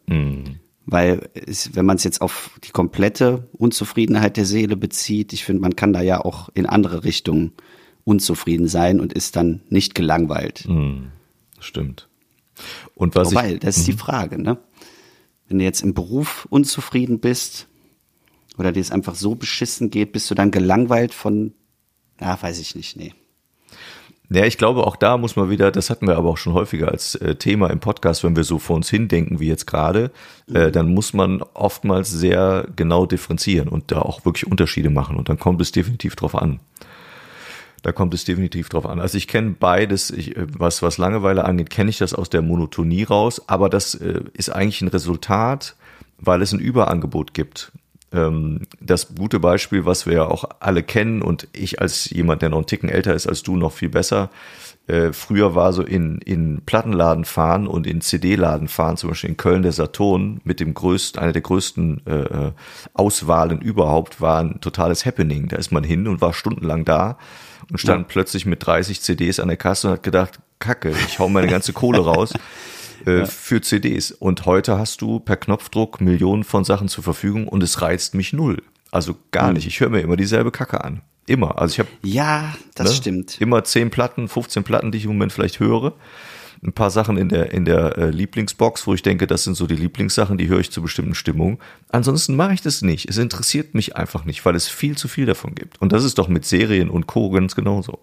Weil 0.84 1.30
es, 1.34 1.74
wenn 1.76 1.86
man 1.86 1.96
es 1.96 2.04
jetzt 2.04 2.20
auf 2.20 2.50
die 2.64 2.72
komplette 2.72 3.48
Unzufriedenheit 3.52 4.36
der 4.36 4.46
Seele 4.46 4.76
bezieht, 4.76 5.32
ich 5.32 5.44
finde, 5.44 5.62
man 5.62 5.76
kann 5.76 5.92
da 5.92 6.02
ja 6.02 6.20
auch 6.20 6.48
in 6.54 6.66
andere 6.66 7.04
Richtungen 7.04 7.52
unzufrieden 8.04 8.66
sein 8.66 9.00
und 9.00 9.12
ist 9.12 9.36
dann 9.36 9.62
nicht 9.68 9.94
gelangweilt. 9.94 10.66
Stimmt. 11.60 12.08
Und 12.94 13.14
was 13.14 13.30
Wobei, 13.30 13.54
ich, 13.54 13.60
das 13.60 13.78
ist 13.78 13.86
die 13.86 13.92
Frage, 13.92 14.42
ne? 14.42 14.58
Wenn 15.46 15.58
du 15.58 15.64
jetzt 15.64 15.82
im 15.82 15.94
Beruf 15.94 16.46
unzufrieden 16.50 17.20
bist 17.20 17.68
oder 18.58 18.72
dir 18.72 18.80
es 18.80 18.90
einfach 18.90 19.14
so 19.14 19.34
beschissen 19.34 19.90
geht, 19.90 20.12
bist 20.12 20.30
du 20.30 20.34
dann 20.34 20.50
gelangweilt 20.50 21.14
von, 21.14 21.54
ja, 22.20 22.40
weiß 22.40 22.58
ich 22.58 22.74
nicht, 22.74 22.96
nee. 22.96 23.14
Ja, 24.34 24.46
ich 24.46 24.56
glaube, 24.56 24.86
auch 24.86 24.96
da 24.96 25.18
muss 25.18 25.36
man 25.36 25.50
wieder, 25.50 25.70
das 25.70 25.90
hatten 25.90 26.06
wir 26.06 26.16
aber 26.16 26.30
auch 26.30 26.38
schon 26.38 26.54
häufiger 26.54 26.88
als 26.88 27.16
äh, 27.16 27.34
Thema 27.34 27.68
im 27.68 27.80
Podcast, 27.80 28.24
wenn 28.24 28.34
wir 28.34 28.44
so 28.44 28.58
vor 28.58 28.76
uns 28.76 28.88
hindenken 28.88 29.40
wie 29.40 29.48
jetzt 29.48 29.66
gerade, 29.66 30.10
äh, 30.52 30.70
dann 30.70 30.94
muss 30.94 31.12
man 31.12 31.42
oftmals 31.52 32.10
sehr 32.10 32.66
genau 32.74 33.04
differenzieren 33.04 33.68
und 33.68 33.92
da 33.92 34.00
auch 34.00 34.24
wirklich 34.24 34.46
Unterschiede 34.46 34.88
machen 34.88 35.16
und 35.16 35.28
dann 35.28 35.38
kommt 35.38 35.60
es 35.60 35.70
definitiv 35.70 36.16
drauf 36.16 36.34
an. 36.34 36.60
Da 37.82 37.92
kommt 37.92 38.14
es 38.14 38.24
definitiv 38.24 38.70
drauf 38.70 38.86
an. 38.86 39.00
Also 39.00 39.18
ich 39.18 39.28
kenne 39.28 39.54
beides, 39.58 40.10
ich, 40.10 40.34
äh, 40.34 40.46
was, 40.56 40.80
was 40.80 40.96
Langeweile 40.96 41.44
angeht, 41.44 41.68
kenne 41.68 41.90
ich 41.90 41.98
das 41.98 42.14
aus 42.14 42.30
der 42.30 42.40
Monotonie 42.40 43.02
raus, 43.02 43.42
aber 43.48 43.68
das 43.68 43.94
äh, 43.96 44.22
ist 44.32 44.48
eigentlich 44.48 44.80
ein 44.80 44.88
Resultat, 44.88 45.76
weil 46.18 46.40
es 46.40 46.52
ein 46.52 46.58
Überangebot 46.58 47.34
gibt. 47.34 47.70
Ähm, 48.12 48.62
das 48.80 49.14
gute 49.14 49.40
Beispiel, 49.40 49.84
was 49.86 50.06
wir 50.06 50.14
ja 50.14 50.24
auch 50.26 50.44
alle 50.60 50.82
kennen 50.82 51.22
und 51.22 51.48
ich 51.52 51.80
als 51.80 52.10
jemand, 52.10 52.42
der 52.42 52.50
noch 52.50 52.58
einen 52.58 52.66
Ticken 52.66 52.88
älter 52.88 53.14
ist 53.14 53.26
als 53.26 53.42
du, 53.42 53.56
noch 53.56 53.72
viel 53.72 53.88
besser. 53.88 54.30
Äh, 54.88 55.12
früher 55.12 55.54
war 55.54 55.72
so 55.72 55.82
in, 55.82 56.18
in 56.18 56.62
Plattenladen 56.66 57.24
fahren 57.24 57.68
und 57.68 57.86
in 57.86 58.00
CD-Laden 58.00 58.68
fahren, 58.68 58.96
zum 58.96 59.10
Beispiel 59.10 59.30
in 59.30 59.36
Köln 59.36 59.62
der 59.62 59.72
Saturn 59.72 60.40
mit 60.44 60.58
dem 60.58 60.74
größten, 60.74 61.22
einer 61.22 61.32
der 61.32 61.42
größten 61.42 62.02
äh, 62.06 62.10
äh, 62.10 62.52
Auswahlen 62.92 63.60
überhaupt, 63.60 64.20
war 64.20 64.40
ein 64.40 64.60
totales 64.60 65.06
Happening. 65.06 65.48
Da 65.48 65.56
ist 65.56 65.70
man 65.70 65.84
hin 65.84 66.08
und 66.08 66.20
war 66.20 66.32
stundenlang 66.32 66.84
da 66.84 67.16
und 67.70 67.78
stand 67.78 68.08
plötzlich 68.08 68.44
mit 68.44 68.66
30 68.66 69.00
CDs 69.00 69.38
an 69.38 69.48
der 69.48 69.56
Kasse 69.56 69.86
und 69.86 69.92
hat 69.94 70.02
gedacht, 70.02 70.40
Kacke, 70.58 70.90
ich 70.90 71.18
hau 71.18 71.28
meine 71.28 71.48
ganze 71.48 71.72
Kohle 71.72 72.00
raus 72.00 72.32
äh, 73.06 73.26
für 73.26 73.60
CDs. 73.60 74.12
Und 74.12 74.46
heute 74.46 74.78
hast 74.78 75.00
du 75.00 75.20
per 75.20 75.36
Knopfdruck 75.36 76.00
Millionen 76.00 76.44
von 76.44 76.64
Sachen 76.64 76.88
zur 76.88 77.04
Verfügung 77.04 77.48
und 77.48 77.62
es 77.62 77.82
reizt 77.82 78.14
mich 78.14 78.32
null. 78.32 78.62
Also 78.90 79.16
gar 79.30 79.52
nicht. 79.52 79.66
Ich 79.66 79.80
höre 79.80 79.88
mir 79.88 80.00
immer 80.00 80.16
dieselbe 80.16 80.50
Kacke 80.50 80.84
an. 80.84 81.02
Immer. 81.26 81.58
Also 81.58 81.72
ich 81.72 81.78
habe 81.78 81.88
Ja, 82.02 82.54
das 82.74 82.90
ne, 82.90 82.96
stimmt. 82.96 83.40
immer 83.40 83.64
10 83.64 83.90
Platten, 83.90 84.28
15 84.28 84.64
Platten, 84.64 84.92
die 84.92 84.98
ich 84.98 85.04
im 85.04 85.12
Moment 85.12 85.32
vielleicht 85.32 85.60
höre. 85.60 85.94
Ein 86.64 86.72
paar 86.72 86.90
Sachen 86.90 87.16
in 87.16 87.28
der, 87.28 87.52
in 87.52 87.64
der 87.64 87.98
äh, 87.98 88.10
Lieblingsbox, 88.10 88.86
wo 88.86 88.94
ich 88.94 89.02
denke, 89.02 89.26
das 89.26 89.42
sind 89.44 89.56
so 89.56 89.66
die 89.66 89.74
Lieblingssachen, 89.74 90.38
die 90.38 90.48
höre 90.48 90.60
ich 90.60 90.70
zu 90.70 90.80
bestimmten 90.82 91.14
Stimmungen. 91.14 91.58
Ansonsten 91.88 92.36
mache 92.36 92.54
ich 92.54 92.60
das 92.60 92.82
nicht. 92.82 93.08
Es 93.08 93.18
interessiert 93.18 93.74
mich 93.74 93.96
einfach 93.96 94.24
nicht, 94.24 94.44
weil 94.44 94.54
es 94.54 94.68
viel 94.68 94.96
zu 94.96 95.08
viel 95.08 95.26
davon 95.26 95.54
gibt. 95.54 95.80
Und 95.80 95.92
das 95.92 96.04
ist 96.04 96.18
doch 96.18 96.28
mit 96.28 96.44
Serien 96.44 96.88
und 96.88 97.06
Co. 97.08 97.30
ganz 97.30 97.56
genauso. 97.56 97.98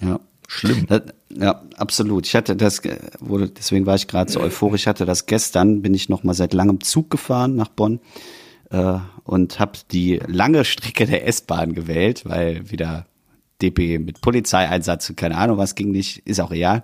Ja. 0.00 0.20
Schlimm. 0.48 0.86
Das, 0.86 1.02
ja, 1.38 1.62
absolut. 1.76 2.26
Ich 2.26 2.34
hatte 2.34 2.56
das, 2.56 2.82
wurde, 3.20 3.48
deswegen 3.50 3.86
war 3.86 3.94
ich 3.94 4.08
gerade 4.08 4.30
so 4.30 4.40
euphorisch. 4.40 4.82
Ich 4.82 4.86
hatte 4.86 5.06
das 5.06 5.26
gestern, 5.26 5.82
bin 5.82 5.94
ich 5.94 6.08
noch 6.08 6.24
mal 6.24 6.34
seit 6.34 6.52
langem 6.52 6.80
Zug 6.80 7.10
gefahren 7.10 7.56
nach 7.56 7.68
Bonn 7.68 8.00
äh, 8.70 8.98
und 9.24 9.60
habe 9.60 9.78
die 9.90 10.20
lange 10.26 10.64
Strecke 10.64 11.06
der 11.06 11.26
S-Bahn 11.26 11.74
gewählt, 11.74 12.22
weil 12.26 12.70
wieder 12.70 13.06
DB 13.62 13.98
mit 13.98 14.20
Polizeieinsatz 14.20 15.08
und 15.08 15.16
keine 15.16 15.36
Ahnung 15.36 15.56
was 15.56 15.74
ging 15.74 15.92
nicht, 15.92 16.18
ist 16.26 16.40
auch 16.40 16.50
real. 16.50 16.82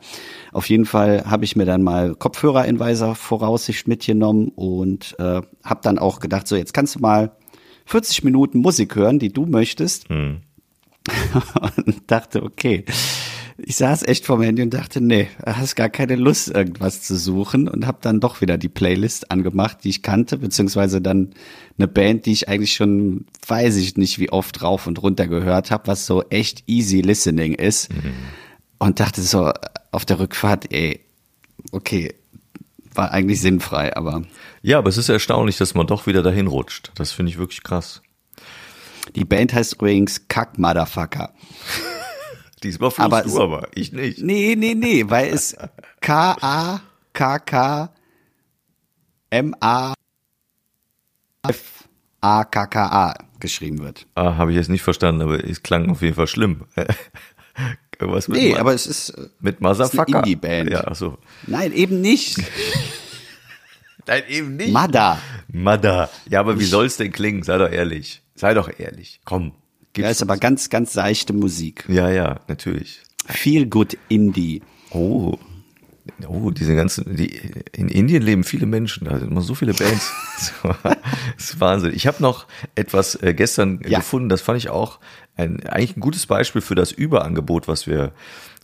Auf 0.52 0.68
jeden 0.68 0.86
Fall 0.86 1.24
habe 1.26 1.44
ich 1.44 1.56
mir 1.56 1.64
dann 1.64 1.82
mal 1.82 2.14
Kopfhörer 2.14 2.64
in 2.66 2.78
weiser 2.78 3.14
Voraussicht 3.14 3.88
mitgenommen 3.88 4.52
und 4.54 5.16
äh, 5.18 5.42
habe 5.64 5.80
dann 5.82 5.98
auch 5.98 6.20
gedacht, 6.20 6.46
so 6.46 6.56
jetzt 6.56 6.72
kannst 6.72 6.94
du 6.94 7.00
mal 7.00 7.32
40 7.86 8.22
Minuten 8.22 8.60
Musik 8.60 8.94
hören, 8.94 9.18
die 9.18 9.32
du 9.32 9.46
möchtest. 9.46 10.08
und 11.76 12.10
dachte, 12.10 12.42
okay. 12.42 12.84
Ich 13.60 13.74
saß 13.74 14.04
echt 14.04 14.24
vorm 14.24 14.42
Handy 14.42 14.62
und 14.62 14.72
dachte, 14.72 15.00
nee, 15.00 15.28
hast 15.44 15.74
gar 15.74 15.88
keine 15.88 16.14
Lust, 16.14 16.48
irgendwas 16.48 17.02
zu 17.02 17.16
suchen 17.16 17.66
und 17.66 17.86
habe 17.86 17.98
dann 18.00 18.20
doch 18.20 18.40
wieder 18.40 18.56
die 18.56 18.68
Playlist 18.68 19.32
angemacht, 19.32 19.78
die 19.82 19.88
ich 19.88 20.02
kannte, 20.02 20.38
beziehungsweise 20.38 21.00
dann 21.00 21.34
eine 21.76 21.88
Band, 21.88 22.26
die 22.26 22.32
ich 22.32 22.48
eigentlich 22.48 22.74
schon, 22.74 23.26
weiß 23.48 23.76
ich 23.76 23.96
nicht, 23.96 24.20
wie 24.20 24.30
oft 24.30 24.62
rauf 24.62 24.86
und 24.86 25.02
runter 25.02 25.26
gehört 25.26 25.72
habe, 25.72 25.88
was 25.88 26.06
so 26.06 26.22
echt 26.30 26.68
easy 26.68 27.00
listening 27.00 27.54
ist. 27.54 27.88
Und 28.78 29.00
dachte 29.00 29.22
so 29.22 29.52
auf 29.90 30.04
der 30.04 30.20
Rückfahrt, 30.20 30.72
ey, 30.72 31.00
okay, 31.72 32.14
war 32.94 33.10
eigentlich 33.10 33.40
sinnfrei, 33.40 33.96
aber 33.96 34.22
Ja, 34.62 34.78
aber 34.78 34.88
es 34.88 34.98
ist 34.98 35.08
erstaunlich, 35.08 35.56
dass 35.56 35.74
man 35.74 35.88
doch 35.88 36.06
wieder 36.06 36.22
dahin 36.22 36.46
rutscht. 36.46 36.92
Das 36.94 37.10
finde 37.10 37.32
ich 37.32 37.38
wirklich 37.38 37.64
krass. 37.64 38.02
die 39.16 39.24
Band 39.24 39.52
heißt 39.52 39.74
übrigens 39.74 40.28
Kack 40.28 40.58
Motherfucker. 40.58 41.32
Diesmal 42.62 42.90
fluchst 42.90 43.04
Aber 43.12 43.22
du 43.22 43.28
es- 43.28 43.36
aber, 43.36 43.68
ich 43.74 43.92
nicht. 43.92 44.20
Nee, 44.22 44.54
nee, 44.56 44.74
nee, 44.74 45.04
weil 45.08 45.28
es 45.32 45.56
K-A-K-K 46.00 47.90
M-A 49.30 49.94
F-A-K-K-A 51.46 53.14
geschrieben 53.40 53.78
wird. 53.80 54.06
Ah, 54.14 54.36
habe 54.36 54.50
ich 54.50 54.56
jetzt 54.56 54.68
nicht 54.70 54.82
verstanden, 54.82 55.22
aber 55.22 55.44
es 55.44 55.62
klang 55.62 55.90
auf 55.90 56.02
jeden 56.02 56.14
Fall 56.14 56.26
schlimm. 56.26 56.64
Irgendwas 58.00 58.28
mit, 58.28 58.38
Nee, 58.40 58.52
Ma- 58.52 58.58
aber 58.60 58.74
es 58.74 58.86
ist, 58.86 59.10
äh, 59.10 59.28
mit 59.40 59.60
Motherfucker. 59.60 60.18
Indie-Band. 60.18 60.70
Ja, 60.70 60.84
ach 60.86 60.94
so. 60.96 61.18
nein, 61.46 61.72
eben 61.72 62.00
nicht. 62.00 62.38
Nein, 64.06 64.22
eben 64.28 64.56
nicht. 64.56 64.72
Mada. 64.72 65.18
Mada. 65.52 66.08
Ja, 66.30 66.40
aber 66.40 66.58
wie 66.58 66.64
soll's 66.64 66.96
denn 66.96 67.12
klingen? 67.12 67.42
Sei 67.42 67.58
doch 67.58 67.70
ehrlich. 67.70 68.22
Sei 68.34 68.54
doch 68.54 68.70
ehrlich. 68.78 69.20
Komm. 69.26 69.52
Ja, 69.98 70.06
Gib's 70.08 70.18
ist 70.18 70.22
aber 70.22 70.36
ganz, 70.36 70.70
ganz 70.70 70.92
seichte 70.92 71.32
Musik. 71.32 71.84
ja, 71.88 72.10
ja, 72.10 72.40
natürlich. 72.48 73.00
Feel 73.26 73.66
good 73.66 73.96
Indie. 74.08 74.62
Oh. 74.90 75.36
Oh, 76.26 76.50
diese 76.50 76.74
ganzen, 76.74 77.14
die, 77.16 77.38
in 77.72 77.88
Indien 77.88 78.22
leben 78.22 78.42
viele 78.42 78.64
Menschen, 78.64 79.04
da 79.06 79.18
sind 79.18 79.30
immer 79.30 79.42
so 79.42 79.54
viele 79.54 79.74
Bands. 79.74 80.10
das 80.82 80.96
ist 81.36 81.60
Wahnsinn. 81.60 81.92
Ich 81.94 82.06
habe 82.06 82.22
noch 82.22 82.46
etwas 82.74 83.14
äh, 83.22 83.34
gestern 83.34 83.80
Ja. 83.86 83.98
gefunden, 83.98 84.30
das 84.30 84.40
fand 84.40 84.56
ich 84.56 84.70
auch 84.70 84.98
ein, 85.36 85.64
eigentlich 85.66 85.96
ein 85.96 86.00
gutes 86.00 86.26
Beispiel 86.26 86.62
für 86.62 86.74
das 86.74 86.92
Überangebot, 86.92 87.68
was 87.68 87.86
wir 87.86 88.12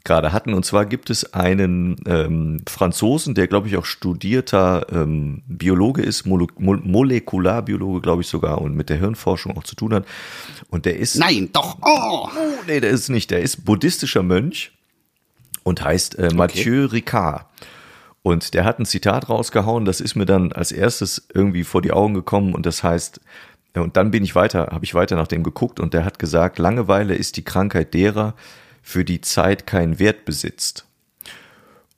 gerade 0.05 0.33
hatten. 0.33 0.55
Und 0.55 0.65
zwar 0.65 0.85
gibt 0.87 1.11
es 1.11 1.33
einen 1.33 1.97
ähm, 2.07 2.61
Franzosen, 2.69 3.35
der, 3.35 3.49
glaube 3.49 3.69
ich, 3.69 3.77
auch 3.77 3.87
studierter 3.87 4.87
ähm, 4.93 5.43
Biologe 5.49 6.03
ist, 6.03 6.27
Mole 6.27 6.47
Mol 6.59 6.81
Molekularbiologe, 6.85 8.03
glaube 8.03 8.23
ich 8.23 8.29
sogar, 8.29 8.61
und 8.61 8.75
mit 8.75 8.91
der 8.91 8.99
Hirnforschung 8.99 9.57
auch 9.57 9.65
zu 9.65 9.75
tun 9.75 9.95
hat. 9.95 10.05
Und 10.69 10.85
der 10.85 10.99
ist 10.99 11.17
Nein, 11.17 11.49
doch. 11.53 11.79
Oh. 11.83 12.29
Oh, 12.29 12.29
nee, 12.67 12.81
der 12.81 12.91
ist 12.91 13.09
nicht. 13.09 13.31
Der 13.31 13.41
ist 13.41 13.65
buddhistischer 13.65 14.23
Mönch 14.23 14.73
und 15.63 15.83
heißt 15.83 16.19
äh, 16.19 16.35
Mathieu 16.35 16.87
Ricard. 16.87 17.47
Und 18.23 18.55
der 18.55 18.65
hat 18.65 18.79
ein 18.79 18.87
Zitat 18.87 19.29
rausgehauen, 19.29 19.85
das 19.85 20.01
ist 20.01 20.15
mir 20.15 20.25
dann 20.25 20.53
als 20.53 20.73
erstes 20.73 21.27
irgendwie 21.35 21.65
vor 21.65 21.83
die 21.83 21.93
Augen 21.93 22.15
gekommen 22.15 22.55
und 22.55 22.65
das 22.65 22.83
heißt, 22.83 23.21
äh, 23.75 23.81
und 23.81 23.97
dann 23.97 24.11
bin 24.11 24.25
ich 24.25 24.35
weiter, 24.35 24.69
habe 24.71 24.85
ich 24.85 24.95
weiter 24.95 25.17
nach 25.17 25.27
dem 25.27 25.43
geguckt 25.43 25.81
und 25.81 25.93
der 25.93 26.05
hat 26.05 26.19
gesagt, 26.19 26.59
Langeweile 26.59 27.15
ist 27.15 27.37
die 27.37 27.45
Krankheit 27.45 27.93
derer, 27.93 28.35
für 28.85 29.05
die 29.05 29.23
Zeit 29.23 29.67
keinen 29.67 29.99
Wert 29.99 30.27
besitzt. 30.27 30.87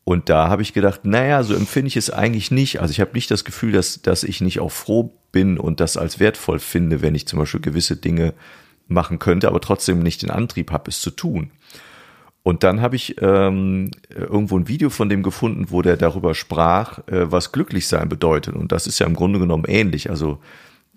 Und 0.04 0.28
da 0.28 0.48
habe 0.48 0.62
ich 0.62 0.72
gedacht, 0.72 1.04
naja, 1.04 1.42
so 1.42 1.52
empfinde 1.52 1.88
ich 1.88 1.96
es 1.96 2.10
eigentlich 2.10 2.52
nicht. 2.52 2.80
Also 2.80 2.92
ich 2.92 3.00
habe 3.00 3.10
nicht 3.12 3.28
das 3.28 3.44
Gefühl, 3.44 3.72
dass, 3.72 4.00
dass 4.02 4.22
ich 4.22 4.40
nicht 4.40 4.60
auch 4.60 4.70
froh 4.70 5.12
bin 5.32 5.58
und 5.58 5.80
das 5.80 5.96
als 5.96 6.20
wertvoll 6.20 6.60
finde, 6.60 7.02
wenn 7.02 7.16
ich 7.16 7.26
zum 7.26 7.40
Beispiel 7.40 7.60
gewisse 7.60 7.96
Dinge 7.96 8.32
machen 8.86 9.18
könnte, 9.18 9.48
aber 9.48 9.60
trotzdem 9.60 9.98
nicht 9.98 10.22
den 10.22 10.30
Antrieb 10.30 10.70
habe, 10.70 10.88
es 10.88 11.00
zu 11.00 11.10
tun. 11.10 11.50
Und 12.44 12.62
dann 12.62 12.80
habe 12.80 12.94
ich 12.94 13.20
ähm, 13.20 13.90
irgendwo 14.08 14.56
ein 14.56 14.68
Video 14.68 14.90
von 14.90 15.08
dem 15.08 15.24
gefunden, 15.24 15.66
wo 15.70 15.82
der 15.82 15.96
darüber 15.96 16.36
sprach, 16.36 17.00
äh, 17.08 17.32
was 17.32 17.50
glücklich 17.50 17.88
sein 17.88 18.08
bedeutet. 18.08 18.54
Und 18.54 18.70
das 18.70 18.86
ist 18.86 19.00
ja 19.00 19.06
im 19.06 19.16
Grunde 19.16 19.40
genommen 19.40 19.64
ähnlich. 19.66 20.08
Also 20.08 20.38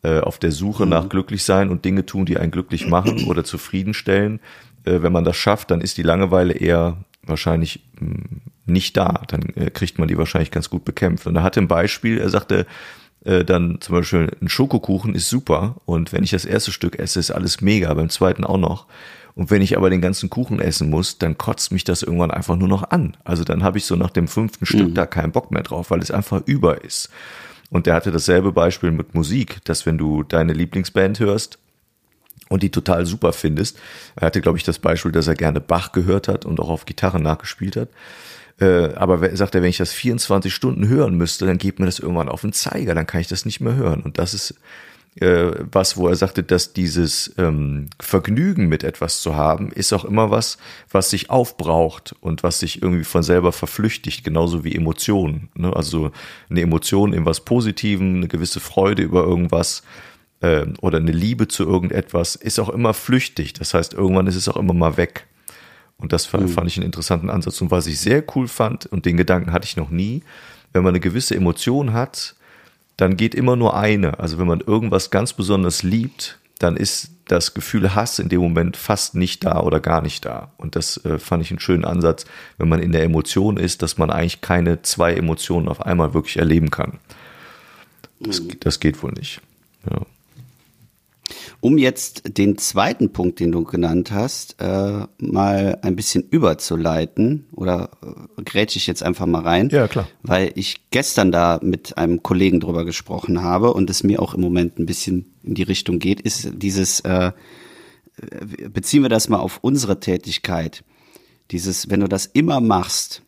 äh, 0.04 0.20
auf 0.20 0.38
der 0.38 0.52
Suche 0.52 0.86
mhm. 0.86 0.92
nach 0.92 1.10
glücklich 1.10 1.44
sein 1.44 1.70
und 1.70 1.84
Dinge 1.84 2.06
tun, 2.06 2.26
die 2.26 2.38
einen 2.38 2.52
glücklich 2.52 2.88
machen 2.88 3.26
oder 3.26 3.44
zufriedenstellen. 3.44 4.40
Äh, 4.86 5.02
wenn 5.02 5.14
man 5.14 5.24
das 5.24 5.38
schafft, 5.38 5.72
dann 5.72 5.82
ist 5.82 5.98
die 5.98 6.04
Langeweile 6.04 6.54
eher 6.54 6.98
wahrscheinlich 7.24 7.82
mh, 8.00 8.08
hm, 8.08 8.42
nicht 8.66 8.98
da. 8.98 9.24
Dann 9.28 9.42
äh, 9.56 9.70
kriegt 9.72 10.00
man 10.00 10.08
die 10.08 10.18
wahrscheinlich 10.18 10.52
ganz 10.52 10.70
gut 10.70 10.86
bekämpft. 10.86 11.28
Und 11.28 11.36
er 11.36 11.44
hatte 11.44 11.60
ein 11.60 11.68
Beispiel, 11.68 12.20
er 12.20 12.30
sagte, 12.30 12.66
äh, 13.26 13.44
dann 13.44 13.82
zum 13.82 13.96
Beispiel 13.96 14.32
ein 14.42 14.50
Schokokuchen 14.50 15.16
ist 15.16 15.30
super 15.30 15.76
und 15.86 16.14
wenn 16.14 16.24
ich 16.24 16.32
das 16.32 16.46
erste 16.46 16.72
Stück 16.72 16.98
esse, 17.00 17.20
ist 17.20 17.32
alles 17.32 17.62
mega, 17.62 17.94
beim 17.94 18.10
zweiten 18.10 18.46
auch 18.46 18.58
noch. 18.58 18.86
Und 19.36 19.52
wenn 19.52 19.62
ich 19.62 19.78
aber 19.78 19.90
den 19.90 20.02
ganzen 20.02 20.30
Kuchen 20.30 20.60
essen 20.60 20.90
muss, 20.90 21.18
dann 21.18 21.38
kotzt 21.38 21.72
mich 21.72 21.84
das 21.84 22.04
irgendwann 22.04 22.32
einfach 22.32 22.56
nur 22.56 22.68
noch 22.68 22.92
an. 22.92 23.16
Also 23.24 23.44
dann 23.44 23.64
habe 23.64 23.78
ich 23.78 23.86
so 23.86 23.96
nach 23.96 24.10
dem 24.10 24.28
fünften 24.28 24.66
Stück 24.66 24.90
mhm. 24.90 24.94
da 24.96 25.06
keinen 25.06 25.32
Bock 25.32 25.52
mehr 25.52 25.64
drauf, 25.64 25.92
weil 25.92 26.00
es 26.00 26.12
einfach 26.12 26.42
über 26.46 26.84
ist. 26.84 27.10
Und 27.70 27.86
der 27.86 27.94
hatte 27.94 28.12
dasselbe 28.12 28.52
Beispiel 28.52 28.92
mit 28.92 29.14
Musik, 29.14 29.64
dass 29.64 29.86
wenn 29.86 29.98
du 29.98 30.24
deine 30.24 30.54
Lieblingsband 30.54 31.20
hörst 31.20 31.60
und 32.50 32.64
die 32.64 32.72
total 32.72 33.06
super 33.06 33.32
findest, 33.32 33.80
er 34.16 34.28
hatte, 34.28 34.42
glaube 34.42 34.58
ich, 34.58 34.66
das 34.66 34.80
Beispiel, 34.80 35.12
dass 35.12 35.28
er 35.28 35.36
gerne 35.36 35.62
Bach 35.62 35.94
gehört 35.94 36.28
hat 36.28 36.46
und 36.46 36.60
auch 36.60 36.70
auf 36.70 36.86
Gitarre 36.86 37.22
nachgespielt 37.22 37.78
hat. 37.78 37.90
Äh, 38.60 38.94
aber 38.96 39.36
sagt 39.38 39.56
er, 39.56 39.62
wenn 39.62 39.70
ich 39.70 39.78
das 39.78 39.94
24 39.94 40.54
Stunden 40.54 40.90
hören 40.90 41.16
müsste, 41.16 41.46
dann 41.46 41.58
geht 41.58 41.80
mir 41.80 41.86
das 41.86 42.00
irgendwann 42.00 42.28
auf 42.28 42.42
den 42.42 42.52
Zeiger, 42.52 42.94
dann 42.94 43.08
kann 43.08 43.22
ich 43.22 43.28
das 43.28 43.46
nicht 43.46 43.62
mehr 43.62 43.76
hören. 43.76 44.02
Und 44.02 44.18
das 44.18 44.34
ist 44.34 44.56
äh, 45.16 45.52
was, 45.72 45.98
wo 45.98 46.08
er 46.08 46.16
sagte, 46.16 46.44
dass 46.44 46.74
dieses 46.74 47.34
ähm, 47.38 47.88
Vergnügen 48.00 48.68
mit 48.68 48.84
etwas 48.84 49.22
zu 49.22 49.36
haben, 49.36 49.72
ist 49.72 49.92
auch 49.92 50.06
immer 50.06 50.32
was, 50.32 50.58
was 50.92 51.10
sich 51.10 51.30
aufbraucht 51.30 52.16
und 52.22 52.44
was 52.44 52.60
sich 52.60 52.82
irgendwie 52.82 53.04
von 53.04 53.24
selber 53.24 53.52
verflüchtigt, 53.52 54.24
genauso 54.24 54.64
wie 54.64 54.76
Emotionen. 54.76 55.50
Ne? 55.56 55.76
Also 55.76 56.12
eine 56.50 56.62
Emotion 56.62 57.14
in 57.14 57.26
was 57.26 57.42
Positivem, 57.42 58.18
eine 58.18 58.28
gewisse 58.28 58.60
Freude 58.60 59.02
über 59.02 59.24
irgendwas 59.24 59.84
äh, 60.42 60.66
oder 60.82 60.98
eine 60.98 61.12
Liebe 61.12 61.48
zu 61.48 61.64
irgendetwas 61.64 62.36
ist 62.36 62.60
auch 62.60 62.70
immer 62.70 62.94
flüchtig. 62.94 63.54
Das 63.54 63.74
heißt, 63.74 63.94
irgendwann 63.94 64.28
ist 64.28 64.36
es 64.36 64.48
auch 64.48 64.58
immer 64.58 64.74
mal 64.74 64.98
weg. 64.98 65.28
Und 65.98 66.14
das 66.14 66.26
fand, 66.26 66.44
mhm. 66.44 66.50
fand 66.50 66.68
ich 66.68 66.78
einen 66.78 66.86
interessanten 66.86 67.30
Ansatz. 67.30 67.62
Und 67.62 67.72
was 67.72 67.88
ich 67.88 68.00
sehr 68.00 68.24
cool 68.36 68.48
fand, 68.48 68.86
und 68.86 69.06
den 69.06 69.18
Gedanken 69.18 69.52
hatte 69.52 69.66
ich 69.66 69.76
noch 69.76 69.90
nie, 69.90 70.24
wenn 70.72 70.84
man 70.84 70.92
eine 70.92 71.00
gewisse 71.00 71.36
Emotion 71.36 71.94
hat, 71.94 72.36
dann 72.96 73.18
geht 73.18 73.36
immer 73.36 73.56
nur 73.56 73.76
eine. 73.78 74.20
Also 74.20 74.38
wenn 74.38 74.48
man 74.48 74.62
irgendwas 74.62 75.12
ganz 75.12 75.34
besonders 75.34 75.84
liebt, 75.84 76.40
dann 76.60 76.76
ist 76.78 77.12
das 77.26 77.54
Gefühl 77.54 77.96
Hass 77.96 78.20
in 78.20 78.30
dem 78.30 78.42
Moment 78.42 78.76
fast 78.76 79.16
nicht 79.16 79.46
da 79.46 79.62
oder 79.62 79.80
gar 79.80 80.02
nicht 80.02 80.26
da. 80.26 80.52
Und 80.58 80.76
das 80.76 81.04
äh, 81.06 81.20
fand 81.20 81.44
ich 81.44 81.52
einen 81.52 81.60
schönen 81.60 81.86
Ansatz, 81.86 82.26
wenn 82.58 82.68
man 82.68 82.82
in 82.82 82.92
der 82.92 83.04
Emotion 83.04 83.58
ist, 83.58 83.82
dass 83.82 83.98
man 83.98 84.10
eigentlich 84.10 84.42
keine 84.42 84.82
zwei 84.82 85.14
Emotionen 85.14 85.68
auf 85.68 85.86
einmal 85.86 86.14
wirklich 86.14 86.38
erleben 86.38 86.72
kann. 86.72 87.00
Das, 88.20 88.42
mhm. 88.42 88.60
das 88.60 88.80
geht 88.80 89.02
wohl 89.04 89.12
nicht. 89.12 89.42
Ja. 89.90 90.02
Um 91.62 91.78
jetzt 91.78 92.38
den 92.38 92.58
zweiten 92.58 93.12
Punkt, 93.12 93.42
den 93.42 93.52
du 93.52 93.66
genannt 93.66 94.12
hast, 94.12 94.62
äh, 94.62 95.06
mal 95.18 95.78
ein 95.82 95.96
bisschen 95.98 96.24
überzuleiten 96.30 97.48
oder 97.52 97.92
äh, 98.02 98.44
grätsche 98.44 98.78
ich 98.78 98.88
jetzt 98.88 99.04
einfach 99.04 99.26
mal 99.26 99.42
rein. 99.42 99.70
Ja, 99.70 99.90
klar. 99.90 100.08
Weil 100.24 100.52
ich 100.56 100.90
gestern 100.90 101.34
da 101.34 101.60
mit 101.62 101.98
einem 101.98 102.24
Kollegen 102.24 102.62
drüber 102.62 102.86
gesprochen 102.86 103.42
habe 103.42 103.74
und 103.74 103.90
es 103.90 104.04
mir 104.04 104.22
auch 104.22 104.34
im 104.34 104.42
Moment 104.42 104.80
ein 104.80 104.86
bisschen 104.86 105.34
in 105.44 105.56
die 105.56 105.64
Richtung 105.64 106.00
geht, 106.00 106.22
ist 106.22 106.50
dieses, 106.56 107.02
äh, 107.02 107.34
beziehen 108.72 109.02
wir 109.02 109.10
das 109.10 109.28
mal 109.28 109.40
auf 109.40 109.60
unsere 109.62 110.00
Tätigkeit. 110.00 110.84
Dieses, 111.52 111.90
wenn 111.90 112.00
du 112.00 112.08
das 112.08 112.26
immer 112.26 112.62
machst, 112.62 113.24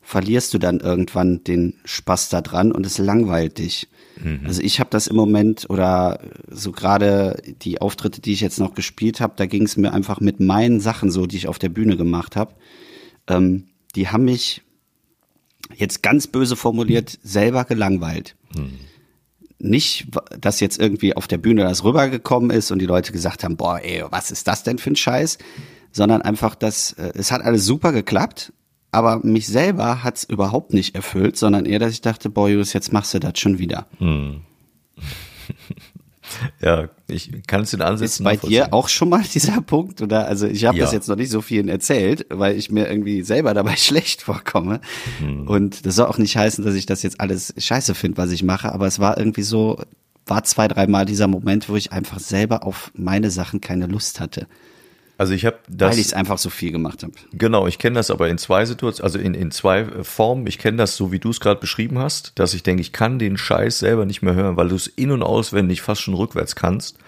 verlierst 0.00 0.54
du 0.54 0.58
dann 0.58 0.80
irgendwann 0.80 1.44
den 1.44 1.74
Spaß 1.84 2.30
da 2.30 2.40
dran 2.40 2.72
und 2.72 2.86
es 2.86 2.96
langweilt 2.96 3.58
dich. 3.58 3.88
Mhm. 4.22 4.40
Also 4.44 4.62
ich 4.62 4.80
habe 4.80 4.90
das 4.90 5.06
im 5.06 5.16
Moment 5.16 5.68
oder 5.68 6.20
so 6.48 6.72
gerade 6.72 7.42
die 7.62 7.80
Auftritte, 7.80 8.20
die 8.20 8.32
ich 8.32 8.40
jetzt 8.40 8.58
noch 8.58 8.74
gespielt 8.74 9.20
habe, 9.20 9.34
da 9.36 9.46
ging 9.46 9.64
es 9.64 9.76
mir 9.76 9.92
einfach 9.92 10.20
mit 10.20 10.40
meinen 10.40 10.80
Sachen 10.80 11.10
so, 11.10 11.26
die 11.26 11.36
ich 11.36 11.48
auf 11.48 11.58
der 11.58 11.68
Bühne 11.68 11.96
gemacht 11.96 12.36
habe. 12.36 12.54
Ähm, 13.26 13.64
die 13.94 14.08
haben 14.08 14.24
mich 14.24 14.62
jetzt 15.76 16.02
ganz 16.02 16.26
böse 16.26 16.56
formuliert 16.56 17.18
selber 17.22 17.64
gelangweilt. 17.64 18.36
Mhm. 18.56 18.78
Nicht, 19.60 20.06
dass 20.38 20.60
jetzt 20.60 20.78
irgendwie 20.78 21.16
auf 21.16 21.26
der 21.26 21.38
Bühne 21.38 21.62
das 21.62 21.82
rübergekommen 21.82 22.50
ist 22.50 22.70
und 22.70 22.78
die 22.78 22.86
Leute 22.86 23.12
gesagt 23.12 23.42
haben, 23.42 23.56
boah, 23.56 23.80
ey, 23.82 24.04
was 24.08 24.30
ist 24.30 24.46
das 24.46 24.62
denn 24.62 24.78
für 24.78 24.90
ein 24.90 24.96
Scheiß? 24.96 25.38
Sondern 25.90 26.22
einfach, 26.22 26.54
dass 26.54 26.92
äh, 26.92 27.12
es 27.14 27.32
hat 27.32 27.42
alles 27.42 27.64
super 27.64 27.92
geklappt, 27.92 28.52
aber 28.90 29.20
mich 29.24 29.46
selber 29.46 30.02
hat's 30.02 30.24
überhaupt 30.24 30.72
nicht 30.72 30.94
erfüllt, 30.94 31.36
sondern 31.36 31.66
eher, 31.66 31.78
dass 31.78 31.92
ich 31.92 32.00
dachte, 32.00 32.30
boah, 32.30 32.48
Jus, 32.48 32.72
jetzt 32.72 32.92
machst 32.92 33.12
du 33.14 33.18
das 33.18 33.38
schon 33.38 33.58
wieder. 33.58 33.86
Hm. 33.98 34.40
ja, 36.60 36.88
ich 37.06 37.30
kann 37.46 37.62
es 37.62 37.70
den 37.70 37.82
ansetzen. 37.82 38.22
Ist 38.22 38.24
bei 38.24 38.36
dir 38.36 38.72
auch 38.72 38.88
schon 38.88 39.08
mal 39.08 39.22
dieser 39.34 39.60
Punkt? 39.60 40.00
Oder 40.00 40.26
also 40.26 40.46
ich 40.46 40.64
habe 40.64 40.78
ja. 40.78 40.84
das 40.84 40.92
jetzt 40.92 41.08
noch 41.08 41.16
nicht 41.16 41.30
so 41.30 41.42
vielen 41.42 41.68
erzählt, 41.68 42.26
weil 42.30 42.56
ich 42.56 42.70
mir 42.70 42.88
irgendwie 42.88 43.22
selber 43.22 43.54
dabei 43.54 43.76
schlecht 43.76 44.22
vorkomme. 44.22 44.80
Hm. 45.18 45.46
Und 45.46 45.84
das 45.84 45.96
soll 45.96 46.06
auch 46.06 46.18
nicht 46.18 46.36
heißen, 46.36 46.64
dass 46.64 46.74
ich 46.74 46.86
das 46.86 47.02
jetzt 47.02 47.20
alles 47.20 47.54
scheiße 47.58 47.94
finde, 47.94 48.18
was 48.18 48.30
ich 48.30 48.42
mache, 48.42 48.72
aber 48.72 48.86
es 48.86 48.98
war 48.98 49.18
irgendwie 49.18 49.42
so, 49.42 49.78
war 50.26 50.44
zwei, 50.44 50.68
dreimal 50.68 51.04
dieser 51.04 51.26
Moment, 51.26 51.68
wo 51.68 51.76
ich 51.76 51.92
einfach 51.92 52.20
selber 52.20 52.64
auf 52.66 52.90
meine 52.94 53.30
Sachen 53.30 53.60
keine 53.60 53.86
Lust 53.86 54.20
hatte. 54.20 54.46
Also 55.18 55.32
ich 55.34 55.44
habe 55.44 55.58
das. 55.68 55.90
Weil 55.90 55.98
ich 55.98 56.06
es 56.06 56.14
einfach 56.14 56.38
so 56.38 56.48
viel 56.48 56.70
gemacht 56.70 57.02
habe. 57.02 57.12
Genau, 57.32 57.66
ich 57.66 57.78
kenne 57.80 57.96
das 57.96 58.10
aber 58.10 58.28
in 58.28 58.38
zwei 58.38 58.64
Situationen, 58.64 59.04
also 59.04 59.18
in, 59.18 59.34
in 59.34 59.50
zwei 59.50 59.80
äh, 59.80 60.04
Formen. 60.04 60.46
Ich 60.46 60.58
kenne 60.58 60.78
das 60.78 60.96
so, 60.96 61.10
wie 61.10 61.18
du 61.18 61.30
es 61.30 61.40
gerade 61.40 61.60
beschrieben 61.60 61.98
hast, 61.98 62.32
dass 62.36 62.54
ich 62.54 62.62
denke, 62.62 62.80
ich 62.80 62.92
kann 62.92 63.18
den 63.18 63.36
Scheiß 63.36 63.80
selber 63.80 64.06
nicht 64.06 64.22
mehr 64.22 64.34
hören, 64.34 64.56
weil 64.56 64.68
du 64.68 64.76
es 64.76 64.86
in- 64.86 65.10
und 65.10 65.24
auswendig 65.24 65.82
fast 65.82 66.02
schon 66.02 66.14
rückwärts 66.14 66.54
kannst. 66.54 66.98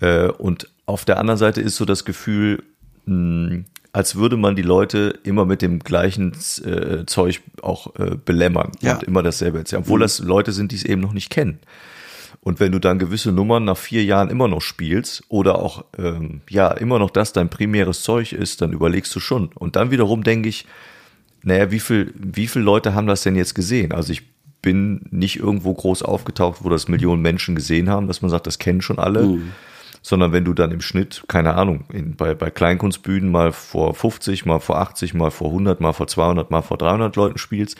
Äh, 0.00 0.28
und 0.28 0.70
auf 0.86 1.04
der 1.04 1.18
anderen 1.18 1.36
Seite 1.38 1.60
ist 1.60 1.76
so 1.76 1.84
das 1.84 2.06
Gefühl, 2.06 2.62
mh, 3.04 3.64
als 3.92 4.16
würde 4.16 4.38
man 4.38 4.56
die 4.56 4.62
Leute 4.62 5.18
immer 5.22 5.44
mit 5.44 5.60
dem 5.60 5.80
gleichen 5.80 6.32
äh, 6.64 7.04
Zeug 7.06 7.40
auch 7.62 7.92
belämmern 8.26 8.72
ja. 8.82 8.94
und 8.94 9.04
immer 9.04 9.22
dasselbe 9.22 9.58
erzählen, 9.58 9.82
obwohl 9.82 10.00
mhm. 10.00 10.02
das 10.02 10.18
Leute 10.18 10.52
sind, 10.52 10.72
die 10.72 10.76
es 10.76 10.84
eben 10.84 11.00
noch 11.00 11.14
nicht 11.14 11.30
kennen. 11.30 11.60
Und 12.46 12.60
wenn 12.60 12.70
du 12.70 12.78
dann 12.78 13.00
gewisse 13.00 13.32
Nummern 13.32 13.64
nach 13.64 13.76
vier 13.76 14.04
Jahren 14.04 14.30
immer 14.30 14.46
noch 14.46 14.62
spielst 14.62 15.24
oder 15.28 15.58
auch 15.58 15.84
ähm, 15.98 16.42
ja 16.48 16.70
immer 16.70 17.00
noch 17.00 17.10
das 17.10 17.32
dein 17.32 17.48
primäres 17.48 18.04
Zeug 18.04 18.32
ist, 18.32 18.62
dann 18.62 18.72
überlegst 18.72 19.12
du 19.16 19.18
schon. 19.18 19.50
Und 19.56 19.74
dann 19.74 19.90
wiederum 19.90 20.22
denke 20.22 20.48
ich, 20.48 20.64
naja, 21.42 21.72
wie 21.72 21.80
viel, 21.80 22.14
wie 22.14 22.46
viele 22.46 22.64
Leute 22.64 22.94
haben 22.94 23.08
das 23.08 23.24
denn 23.24 23.34
jetzt 23.34 23.56
gesehen? 23.56 23.90
Also 23.90 24.12
ich 24.12 24.22
bin 24.62 25.06
nicht 25.10 25.40
irgendwo 25.40 25.74
groß 25.74 26.04
aufgetaucht, 26.04 26.58
wo 26.62 26.68
das 26.68 26.86
Millionen 26.86 27.20
Menschen 27.20 27.56
gesehen 27.56 27.90
haben, 27.90 28.06
dass 28.06 28.22
man 28.22 28.30
sagt, 28.30 28.46
das 28.46 28.60
kennen 28.60 28.80
schon 28.80 29.00
alle. 29.00 29.24
Mhm. 29.24 29.50
Sondern 30.00 30.30
wenn 30.30 30.44
du 30.44 30.54
dann 30.54 30.70
im 30.70 30.82
Schnitt, 30.82 31.24
keine 31.26 31.54
Ahnung, 31.54 31.82
in, 31.92 32.14
bei, 32.14 32.32
bei 32.34 32.50
Kleinkunstbühnen 32.50 33.28
mal 33.28 33.50
vor 33.50 33.92
50, 33.92 34.46
mal 34.46 34.60
vor 34.60 34.78
80, 34.78 35.14
mal 35.14 35.32
vor 35.32 35.48
100, 35.48 35.80
mal 35.80 35.92
vor 35.92 36.06
200, 36.06 36.52
mal 36.52 36.62
vor 36.62 36.78
300 36.78 37.16
Leuten 37.16 37.38
spielst, 37.38 37.76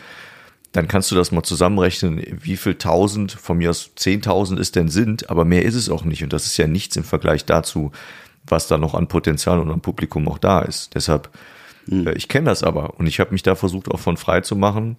dann 0.77 0.87
kannst 0.87 1.09
du 1.09 1.15
das 1.15 1.31
mal 1.31 1.41
zusammenrechnen, 1.41 2.23
wie 2.29 2.55
viel 2.55 2.75
tausend, 2.75 3.31
von 3.31 3.57
mir 3.57 3.71
aus 3.71 3.93
zehntausend 3.95 4.59
es 4.59 4.71
denn 4.71 4.89
sind, 4.89 5.27
aber 5.27 5.43
mehr 5.43 5.65
ist 5.65 5.73
es 5.73 5.89
auch 5.89 6.03
nicht. 6.03 6.23
Und 6.23 6.31
das 6.33 6.45
ist 6.45 6.55
ja 6.57 6.67
nichts 6.67 6.95
im 6.95 7.03
Vergleich 7.03 7.45
dazu, 7.45 7.91
was 8.45 8.67
da 8.67 8.77
noch 8.77 8.93
an 8.93 9.07
Potenzial 9.07 9.59
und 9.59 9.71
an 9.71 9.81
Publikum 9.81 10.27
auch 10.27 10.37
da 10.37 10.59
ist. 10.59 10.93
Deshalb, 10.93 11.31
mhm. 11.87 12.13
ich 12.15 12.27
kenne 12.27 12.45
das 12.45 12.61
aber 12.61 12.99
und 12.99 13.07
ich 13.07 13.19
habe 13.19 13.31
mich 13.31 13.41
da 13.41 13.55
versucht, 13.55 13.89
auch 13.89 13.99
von 13.99 14.17
frei 14.17 14.41
zu 14.41 14.55
machen 14.55 14.97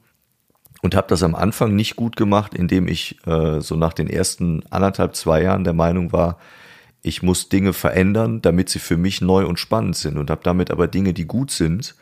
und 0.83 0.97
habe 0.97 1.07
das 1.07 1.23
am 1.23 1.37
Anfang 1.37 1.77
nicht 1.77 1.95
gut 1.95 2.17
gemacht, 2.17 2.55
indem 2.55 2.89
ich 2.89 3.25
äh, 3.29 3.61
so 3.61 3.77
nach 3.77 3.93
den 3.93 4.11
ersten 4.11 4.65
anderthalb, 4.71 5.15
zwei 5.15 5.43
Jahren 5.43 5.63
der 5.63 5.75
Meinung 5.75 6.11
war, 6.11 6.39
ich 7.03 7.23
muss 7.23 7.51
Dinge 7.51 7.73
verändern, 7.73 8.43
damit 8.43 8.69
sie 8.69 8.81
für 8.81 8.97
mich 8.97 9.21
neu 9.21 9.47
und 9.47 9.61
spannend 9.61 9.95
sind 9.95 10.19
und 10.19 10.29
habe 10.29 10.41
damit 10.43 10.73
aber 10.73 10.89
Dinge, 10.89 11.15
die 11.15 11.27
gut 11.27 11.53
sind, 11.53 11.95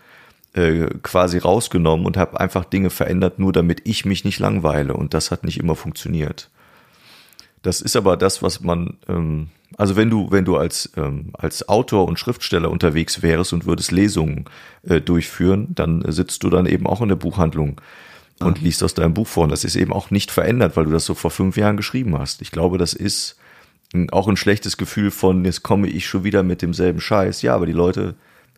äh, 0.57 0.89
quasi 1.03 1.39
rausgenommen 1.39 2.07
und 2.07 2.17
habe 2.17 2.41
einfach 2.41 2.65
Dinge 2.65 2.91
verändert, 2.91 3.39
nur 3.39 3.53
damit 3.53 3.83
ich 3.85 4.05
mich 4.05 4.25
nicht 4.25 4.39
langweile. 4.39 4.95
Und 4.95 5.13
das 5.13 5.31
hat 5.31 5.45
nicht 5.45 5.59
immer 5.59 5.77
funktioniert. 5.77 6.51
Das 7.61 7.81
ist 7.81 7.95
aber 7.95 8.17
das, 8.17 8.43
was 8.43 8.61
man, 8.61 8.97
ähm, 9.07 9.49
also 9.77 9.97
wenn 9.97 10.09
du, 10.09 10.31
wenn 10.31 10.45
du 10.45 10.57
als, 10.57 10.93
ähm, 10.97 11.31
als 11.35 11.69
Autor 11.69 12.07
und 12.09 12.19
Schriftsteller 12.19 12.71
unterwegs 12.71 13.23
wärst 13.23 13.53
und 13.53 13.67
würdest 13.67 13.93
Lesungen 13.93 14.47
äh, 14.83 15.01
durchführen, 15.01 15.69
dann 15.75 16.05
sitzt 16.11 16.43
du 16.43 16.49
dann 16.49 16.65
eben 16.65 16.87
auch 16.87 17.03
in 17.03 17.09
der 17.09 17.17
Buchhandlung 17.17 17.81
und 18.41 18.59
ah. 18.59 18.61
liest 18.63 18.83
aus 18.83 18.95
deinem 18.95 19.15
Buch 19.15 19.27
vor. 19.27 19.45
Und 19.45 19.51
das 19.51 19.65
ist 19.65 19.77
eben 19.77 19.93
auch 19.93 20.11
nicht 20.11 20.31
verändert, 20.31 20.77
weil 20.77 20.87
du 20.87 20.91
das 20.91 21.05
so 21.05 21.15
vor 21.15 21.31
fünf 21.31 21.57
Jahren 21.57 21.77
geschrieben 21.77 22.19
hast. 22.19 22.41
Ich 22.41 22.51
glaube, 22.51 22.79
das 22.79 22.95
ist 22.95 23.37
auch 24.11 24.27
ein 24.27 24.37
schlechtes 24.37 24.77
Gefühl 24.77 25.11
von, 25.11 25.45
jetzt 25.45 25.63
komme 25.63 25.89
ich 25.89 26.07
schon 26.07 26.25
wieder 26.25 26.43
mit 26.43 26.63
demselben 26.63 27.01
Scheiß. 27.01 27.43
Ja, 27.43 27.55
aber 27.55 27.67
die 27.67 27.73
Leute 27.73 28.15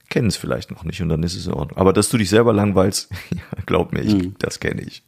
kennen 0.09 0.29
es 0.29 0.37
vielleicht 0.37 0.71
noch 0.71 0.85
nicht 0.85 1.03
und 1.03 1.09
dann 1.09 1.23
ist 1.23 1.37
es 1.37 1.47
in 1.47 1.53
Ordnung. 1.53 1.79
Aber 1.79 1.93
dass 1.93 2.09
du 2.09 2.19
dich 2.19 2.31
selber 2.31 2.53
langweilst, 2.53 3.11
glaub 3.67 3.93
mir, 3.93 4.01
ich, 4.01 4.15
mhm. 4.15 4.35
das 4.39 4.61
kenne 4.61 4.83
ich. 4.83 5.03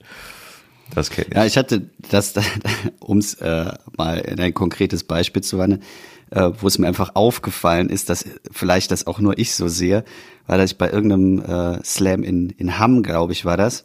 Das 0.94 1.10
kenne 1.10 1.28
ich. 1.28 1.36
Ja, 1.36 1.44
ich 1.46 1.56
hatte 1.56 1.88
das, 2.10 2.34
um 3.00 3.18
es 3.18 3.34
äh, 3.34 3.72
mal 3.96 4.18
in 4.18 4.40
ein 4.40 4.54
konkretes 4.54 5.04
Beispiel 5.04 5.42
zu 5.42 5.58
wandeln, 5.58 5.82
äh, 6.30 6.50
wo 6.58 6.66
es 6.66 6.78
mir 6.78 6.88
einfach 6.88 7.14
aufgefallen 7.14 7.88
ist, 7.88 8.10
dass 8.10 8.24
vielleicht 8.50 8.90
das 8.90 9.06
auch 9.06 9.20
nur 9.20 9.38
ich 9.38 9.54
so 9.54 9.68
sehe, 9.68 10.04
weil 10.46 10.58
dass 10.58 10.72
ich 10.72 10.78
bei 10.78 10.90
irgendeinem 10.90 11.40
äh, 11.40 11.84
Slam 11.84 12.22
in, 12.22 12.50
in 12.50 12.78
Hamm, 12.78 13.02
glaube 13.02 13.32
ich, 13.32 13.44
war 13.44 13.56
das, 13.56 13.84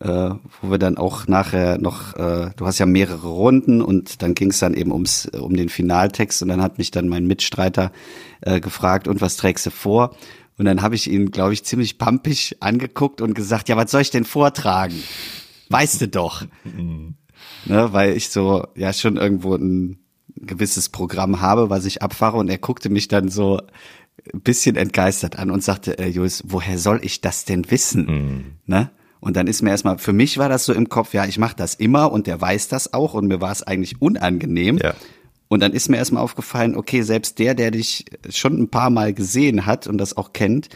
äh, 0.00 0.06
wo 0.08 0.70
wir 0.70 0.78
dann 0.78 0.96
auch 0.96 1.26
nachher 1.26 1.78
noch, 1.78 2.14
äh, 2.16 2.50
du 2.56 2.66
hast 2.66 2.78
ja 2.78 2.86
mehrere 2.86 3.28
Runden 3.28 3.82
und 3.82 4.22
dann 4.22 4.34
ging 4.34 4.50
es 4.50 4.58
dann 4.58 4.74
eben 4.74 4.92
ums 4.92 5.26
um 5.26 5.56
den 5.56 5.68
Finaltext 5.68 6.42
und 6.42 6.48
dann 6.48 6.62
hat 6.62 6.78
mich 6.78 6.90
dann 6.90 7.08
mein 7.08 7.26
Mitstreiter 7.26 7.92
äh, 8.40 8.60
gefragt, 8.60 9.08
und 9.08 9.20
was 9.20 9.36
trägst 9.36 9.66
du 9.66 9.70
vor? 9.70 10.14
Und 10.58 10.64
dann 10.64 10.82
habe 10.82 10.96
ich 10.96 11.10
ihn, 11.10 11.30
glaube 11.30 11.52
ich, 11.52 11.64
ziemlich 11.64 11.98
pampig 11.98 12.56
angeguckt 12.60 13.20
und 13.20 13.34
gesagt, 13.34 13.68
ja, 13.68 13.76
was 13.76 13.90
soll 13.90 14.02
ich 14.02 14.10
denn 14.10 14.24
vortragen? 14.24 15.00
Weißt 15.70 16.00
du 16.00 16.08
doch. 16.08 16.44
ne, 17.64 17.92
weil 17.92 18.16
ich 18.16 18.28
so, 18.30 18.66
ja, 18.74 18.92
schon 18.92 19.16
irgendwo 19.16 19.54
ein 19.54 19.98
gewisses 20.34 20.88
Programm 20.88 21.40
habe, 21.40 21.70
was 21.70 21.84
ich 21.84 22.02
abfahre 22.02 22.36
und 22.36 22.48
er 22.48 22.58
guckte 22.58 22.90
mich 22.90 23.08
dann 23.08 23.28
so 23.28 23.60
ein 24.32 24.40
bisschen 24.40 24.76
entgeistert 24.76 25.38
an 25.38 25.50
und 25.50 25.62
sagte, 25.62 25.98
äh, 25.98 26.08
Jules, 26.08 26.42
woher 26.46 26.78
soll 26.78 27.00
ich 27.02 27.20
das 27.20 27.44
denn 27.44 27.70
wissen? 27.70 28.06
Mhm. 28.06 28.44
Ne? 28.66 28.90
Und 29.20 29.36
dann 29.36 29.46
ist 29.46 29.62
mir 29.62 29.70
erstmal, 29.70 29.98
für 29.98 30.12
mich 30.12 30.38
war 30.38 30.48
das 30.48 30.64
so 30.64 30.72
im 30.72 30.88
Kopf, 30.88 31.12
ja, 31.12 31.24
ich 31.24 31.38
mache 31.38 31.56
das 31.56 31.74
immer 31.74 32.12
und 32.12 32.26
der 32.26 32.40
weiß 32.40 32.68
das 32.68 32.92
auch 32.92 33.14
und 33.14 33.26
mir 33.26 33.40
war 33.40 33.50
es 33.50 33.62
eigentlich 33.62 34.00
unangenehm. 34.00 34.78
Ja. 34.78 34.94
Und 35.48 35.60
dann 35.60 35.72
ist 35.72 35.88
mir 35.88 35.96
erstmal 35.96 36.22
aufgefallen, 36.22 36.76
okay, 36.76 37.02
selbst 37.02 37.38
der, 37.38 37.54
der 37.54 37.70
dich 37.70 38.04
schon 38.30 38.60
ein 38.60 38.68
paar 38.68 38.90
Mal 38.90 39.14
gesehen 39.14 39.66
hat 39.66 39.86
und 39.86 39.98
das 39.98 40.16
auch 40.16 40.32
kennt, 40.32 40.68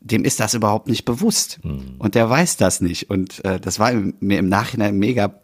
dem 0.00 0.24
ist 0.24 0.40
das 0.40 0.54
überhaupt 0.54 0.88
nicht 0.88 1.04
bewusst. 1.04 1.60
Mhm. 1.64 1.96
Und 1.98 2.14
der 2.14 2.28
weiß 2.28 2.56
das 2.56 2.80
nicht. 2.80 3.10
Und 3.10 3.44
äh, 3.44 3.60
das 3.60 3.78
war 3.78 3.92
mir 3.92 4.38
im 4.38 4.48
Nachhinein 4.48 4.98
mega 4.98 5.42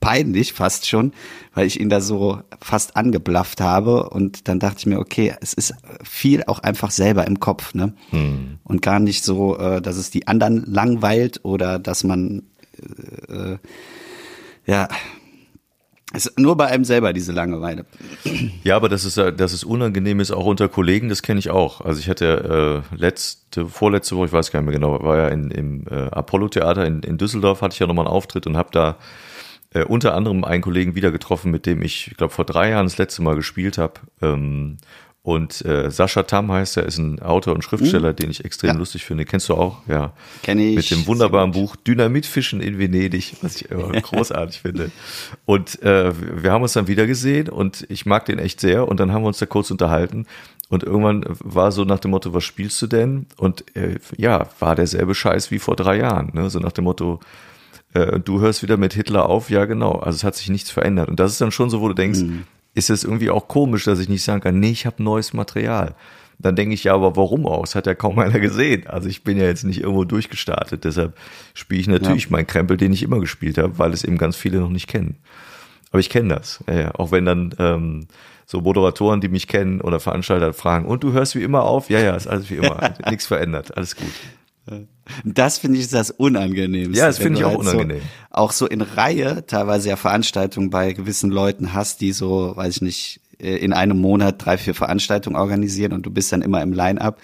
peinlich 0.00 0.54
fast 0.54 0.88
schon, 0.88 1.12
weil 1.54 1.66
ich 1.66 1.78
ihn 1.78 1.90
da 1.90 2.00
so 2.00 2.40
fast 2.58 2.96
angeblafft 2.96 3.60
habe 3.60 4.08
und 4.08 4.48
dann 4.48 4.58
dachte 4.58 4.78
ich 4.78 4.86
mir, 4.86 4.98
okay, 4.98 5.34
es 5.40 5.52
ist 5.52 5.74
viel 6.02 6.42
auch 6.46 6.60
einfach 6.60 6.90
selber 6.90 7.26
im 7.26 7.38
Kopf, 7.38 7.74
ne? 7.74 7.92
Hm. 8.08 8.58
Und 8.64 8.80
gar 8.80 8.98
nicht 8.98 9.22
so, 9.22 9.58
äh, 9.58 9.82
dass 9.82 9.96
es 9.96 10.10
die 10.10 10.26
anderen 10.26 10.64
langweilt 10.64 11.44
oder 11.44 11.78
dass 11.78 12.02
man 12.02 12.44
äh, 13.28 13.52
äh 13.52 13.58
ja 14.66 14.88
ist 16.12 16.38
nur 16.38 16.56
bei 16.56 16.66
einem 16.66 16.84
selber 16.84 17.12
diese 17.12 17.32
Langeweile. 17.32 17.84
Ja, 18.64 18.76
aber 18.76 18.88
das 18.88 19.04
ist, 19.04 19.16
dass 19.16 19.52
es 19.52 19.64
unangenehm 19.64 20.20
ist, 20.20 20.32
auch 20.32 20.46
unter 20.46 20.68
Kollegen, 20.68 21.08
das 21.08 21.22
kenne 21.22 21.38
ich 21.38 21.50
auch. 21.50 21.80
Also 21.80 22.00
ich 22.00 22.08
hatte 22.08 22.82
äh, 22.92 22.96
letzte, 22.96 23.66
vorletzte 23.66 24.16
Woche, 24.16 24.26
ich 24.26 24.32
weiß 24.32 24.50
gar 24.50 24.60
nicht 24.60 24.70
mehr 24.70 24.78
genau, 24.78 25.02
war 25.02 25.16
ja 25.16 25.28
in, 25.28 25.50
im 25.50 25.86
äh, 25.88 26.08
Apollo-Theater 26.10 26.84
in, 26.84 27.02
in 27.02 27.16
Düsseldorf, 27.16 27.62
hatte 27.62 27.74
ich 27.74 27.78
ja 27.78 27.86
nochmal 27.86 28.06
einen 28.06 28.14
Auftritt 28.14 28.46
und 28.46 28.56
habe 28.56 28.70
da 28.72 28.96
äh, 29.72 29.84
unter 29.84 30.14
anderem 30.14 30.44
einen 30.44 30.62
Kollegen 30.62 30.94
wieder 30.94 31.12
getroffen, 31.12 31.50
mit 31.50 31.66
dem 31.66 31.82
ich, 31.82 32.08
ich 32.08 32.16
glaube, 32.16 32.32
vor 32.32 32.44
drei 32.44 32.70
Jahren 32.70 32.86
das 32.86 32.98
letzte 32.98 33.22
Mal 33.22 33.36
gespielt 33.36 33.78
habe. 33.78 33.94
Ähm, 34.20 34.78
und 35.22 35.62
äh, 35.66 35.90
Sascha 35.90 36.22
Tam 36.22 36.50
heißt 36.50 36.78
er, 36.78 36.86
ist 36.86 36.96
ein 36.96 37.20
Autor 37.20 37.54
und 37.54 37.62
Schriftsteller, 37.62 38.12
mhm. 38.12 38.16
den 38.16 38.30
ich 38.30 38.42
extrem 38.44 38.70
ja. 38.70 38.76
lustig 38.76 39.04
finde. 39.04 39.26
Kennst 39.26 39.50
du 39.50 39.54
auch? 39.54 39.86
Ja. 39.86 40.14
Kenn 40.42 40.58
ich. 40.58 40.76
Mit 40.76 40.90
dem 40.90 41.06
wunderbaren 41.06 41.50
Buch 41.50 41.76
Dynamitfischen 41.76 42.62
in 42.62 42.78
Venedig, 42.78 43.36
was 43.42 43.56
ich 43.56 43.70
immer 43.70 43.92
großartig 44.00 44.62
finde. 44.62 44.90
Und 45.44 45.82
äh, 45.82 46.12
wir 46.42 46.52
haben 46.52 46.62
uns 46.62 46.72
dann 46.72 46.88
wieder 46.88 47.06
gesehen 47.06 47.50
und 47.50 47.84
ich 47.90 48.06
mag 48.06 48.24
den 48.24 48.38
echt 48.38 48.60
sehr. 48.60 48.88
Und 48.88 48.98
dann 48.98 49.12
haben 49.12 49.22
wir 49.22 49.28
uns 49.28 49.38
da 49.38 49.44
kurz 49.44 49.70
unterhalten. 49.70 50.26
Und 50.70 50.84
irgendwann 50.84 51.24
war 51.28 51.70
so 51.70 51.84
nach 51.84 51.98
dem 51.98 52.12
Motto, 52.12 52.32
was 52.32 52.44
spielst 52.44 52.80
du 52.80 52.86
denn? 52.86 53.26
Und 53.36 53.76
äh, 53.76 53.98
ja, 54.16 54.48
war 54.58 54.74
derselbe 54.74 55.14
Scheiß 55.14 55.50
wie 55.50 55.58
vor 55.58 55.76
drei 55.76 55.98
Jahren. 55.98 56.30
Ne? 56.32 56.48
So 56.48 56.60
nach 56.60 56.72
dem 56.72 56.84
Motto, 56.84 57.20
äh, 57.92 58.20
du 58.20 58.40
hörst 58.40 58.62
wieder 58.62 58.78
mit 58.78 58.94
Hitler 58.94 59.28
auf, 59.28 59.50
ja 59.50 59.66
genau. 59.66 59.92
Also 59.92 60.16
es 60.16 60.24
hat 60.24 60.36
sich 60.36 60.48
nichts 60.48 60.70
verändert. 60.70 61.10
Und 61.10 61.20
das 61.20 61.32
ist 61.32 61.42
dann 61.42 61.52
schon 61.52 61.68
so, 61.68 61.82
wo 61.82 61.88
du 61.88 61.94
denkst, 61.94 62.20
mhm. 62.20 62.44
Ist 62.74 62.90
es 62.90 63.04
irgendwie 63.04 63.30
auch 63.30 63.48
komisch, 63.48 63.84
dass 63.84 63.98
ich 63.98 64.08
nicht 64.08 64.22
sagen 64.22 64.40
kann, 64.40 64.60
nee, 64.60 64.70
ich 64.70 64.86
habe 64.86 65.02
neues 65.02 65.32
Material. 65.32 65.94
Dann 66.38 66.56
denke 66.56 66.74
ich 66.74 66.84
ja, 66.84 66.94
aber 66.94 67.16
warum 67.16 67.46
aus? 67.46 67.74
Hat 67.74 67.86
ja 67.86 67.94
kaum 67.94 68.18
einer 68.20 68.40
gesehen. 68.40 68.86
Also 68.86 69.08
ich 69.08 69.24
bin 69.24 69.36
ja 69.36 69.44
jetzt 69.44 69.64
nicht 69.64 69.80
irgendwo 69.80 70.04
durchgestartet. 70.04 70.84
Deshalb 70.84 71.16
spiele 71.54 71.80
ich 71.80 71.88
natürlich 71.88 72.24
ja. 72.24 72.30
meinen 72.30 72.46
Krempel, 72.46 72.76
den 72.76 72.92
ich 72.92 73.02
immer 73.02 73.20
gespielt 73.20 73.58
habe, 73.58 73.78
weil 73.78 73.92
es 73.92 74.04
eben 74.04 74.18
ganz 74.18 74.36
viele 74.36 74.58
noch 74.58 74.70
nicht 74.70 74.88
kennen. 74.88 75.16
Aber 75.90 76.00
ich 76.00 76.08
kenne 76.08 76.34
das. 76.34 76.62
Ja, 76.68 76.80
ja. 76.80 76.94
Auch 76.94 77.10
wenn 77.10 77.24
dann 77.24 77.54
ähm, 77.58 78.06
so 78.46 78.60
Moderatoren, 78.60 79.20
die 79.20 79.28
mich 79.28 79.48
kennen 79.48 79.80
oder 79.80 80.00
Veranstalter 80.00 80.52
fragen, 80.52 80.86
und 80.86 81.02
du 81.02 81.12
hörst 81.12 81.34
wie 81.34 81.42
immer 81.42 81.64
auf? 81.64 81.90
Ja, 81.90 82.00
ja, 82.00 82.14
ist 82.14 82.26
alles 82.26 82.48
wie 82.50 82.56
immer. 82.56 82.94
Nichts 83.10 83.26
verändert. 83.26 83.76
Alles 83.76 83.96
gut. 83.96 84.12
Das 85.24 85.58
finde 85.58 85.78
ich 85.78 85.88
das 85.88 86.10
Unangenehmste. 86.10 86.98
Ja, 86.98 87.06
das 87.06 87.18
finde 87.18 87.40
ich 87.40 87.44
auch 87.44 87.50
halt 87.50 87.60
unangenehm. 87.60 88.00
So, 88.00 88.06
auch 88.30 88.52
so 88.52 88.66
in 88.66 88.80
Reihe 88.80 89.44
teilweise 89.46 89.88
ja 89.88 89.96
Veranstaltungen 89.96 90.70
bei 90.70 90.92
gewissen 90.92 91.30
Leuten 91.30 91.72
hast, 91.72 92.00
die 92.00 92.12
so, 92.12 92.56
weiß 92.56 92.76
ich 92.76 92.82
nicht, 92.82 93.20
äh, 93.40 93.56
in 93.56 93.72
einem 93.72 94.00
Monat 94.00 94.44
drei, 94.44 94.58
vier 94.58 94.74
Veranstaltungen 94.74 95.36
organisieren 95.36 95.92
und 95.92 96.06
du 96.06 96.10
bist 96.10 96.32
dann 96.32 96.42
immer 96.42 96.62
im 96.62 96.72
Line-Up 96.72 97.20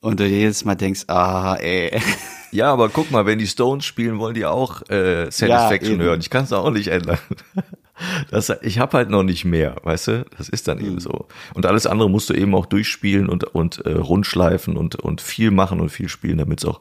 und 0.00 0.20
du 0.20 0.26
jedes 0.26 0.64
Mal 0.64 0.74
denkst, 0.74 1.04
ah, 1.08 1.56
ey. 1.56 2.00
Ja, 2.50 2.72
aber 2.72 2.88
guck 2.88 3.10
mal, 3.10 3.26
wenn 3.26 3.40
die 3.40 3.48
Stones 3.48 3.84
spielen, 3.84 4.20
wollen 4.20 4.34
die 4.34 4.46
auch 4.46 4.88
äh, 4.88 5.28
Satisfaction 5.28 5.98
ja, 5.98 6.04
hören. 6.04 6.20
Ich 6.20 6.30
kann 6.30 6.44
es 6.44 6.52
auch 6.52 6.70
nicht 6.70 6.86
ändern. 6.86 7.18
Das, 8.30 8.52
ich 8.62 8.78
habe 8.78 8.96
halt 8.96 9.10
noch 9.10 9.22
nicht 9.22 9.44
mehr, 9.44 9.76
weißt 9.82 10.08
du? 10.08 10.26
Das 10.36 10.48
ist 10.48 10.66
dann 10.66 10.80
eben 10.80 10.98
so. 11.00 11.26
Und 11.54 11.66
alles 11.66 11.86
andere 11.86 12.10
musst 12.10 12.28
du 12.30 12.34
eben 12.34 12.54
auch 12.54 12.66
durchspielen 12.66 13.28
und, 13.28 13.44
und 13.44 13.84
äh, 13.86 13.92
rundschleifen 13.92 14.76
und, 14.76 14.96
und 14.96 15.20
viel 15.20 15.50
machen 15.50 15.80
und 15.80 15.90
viel 15.90 16.08
spielen, 16.08 16.38
damit 16.38 16.60
es 16.60 16.64
auch 16.64 16.80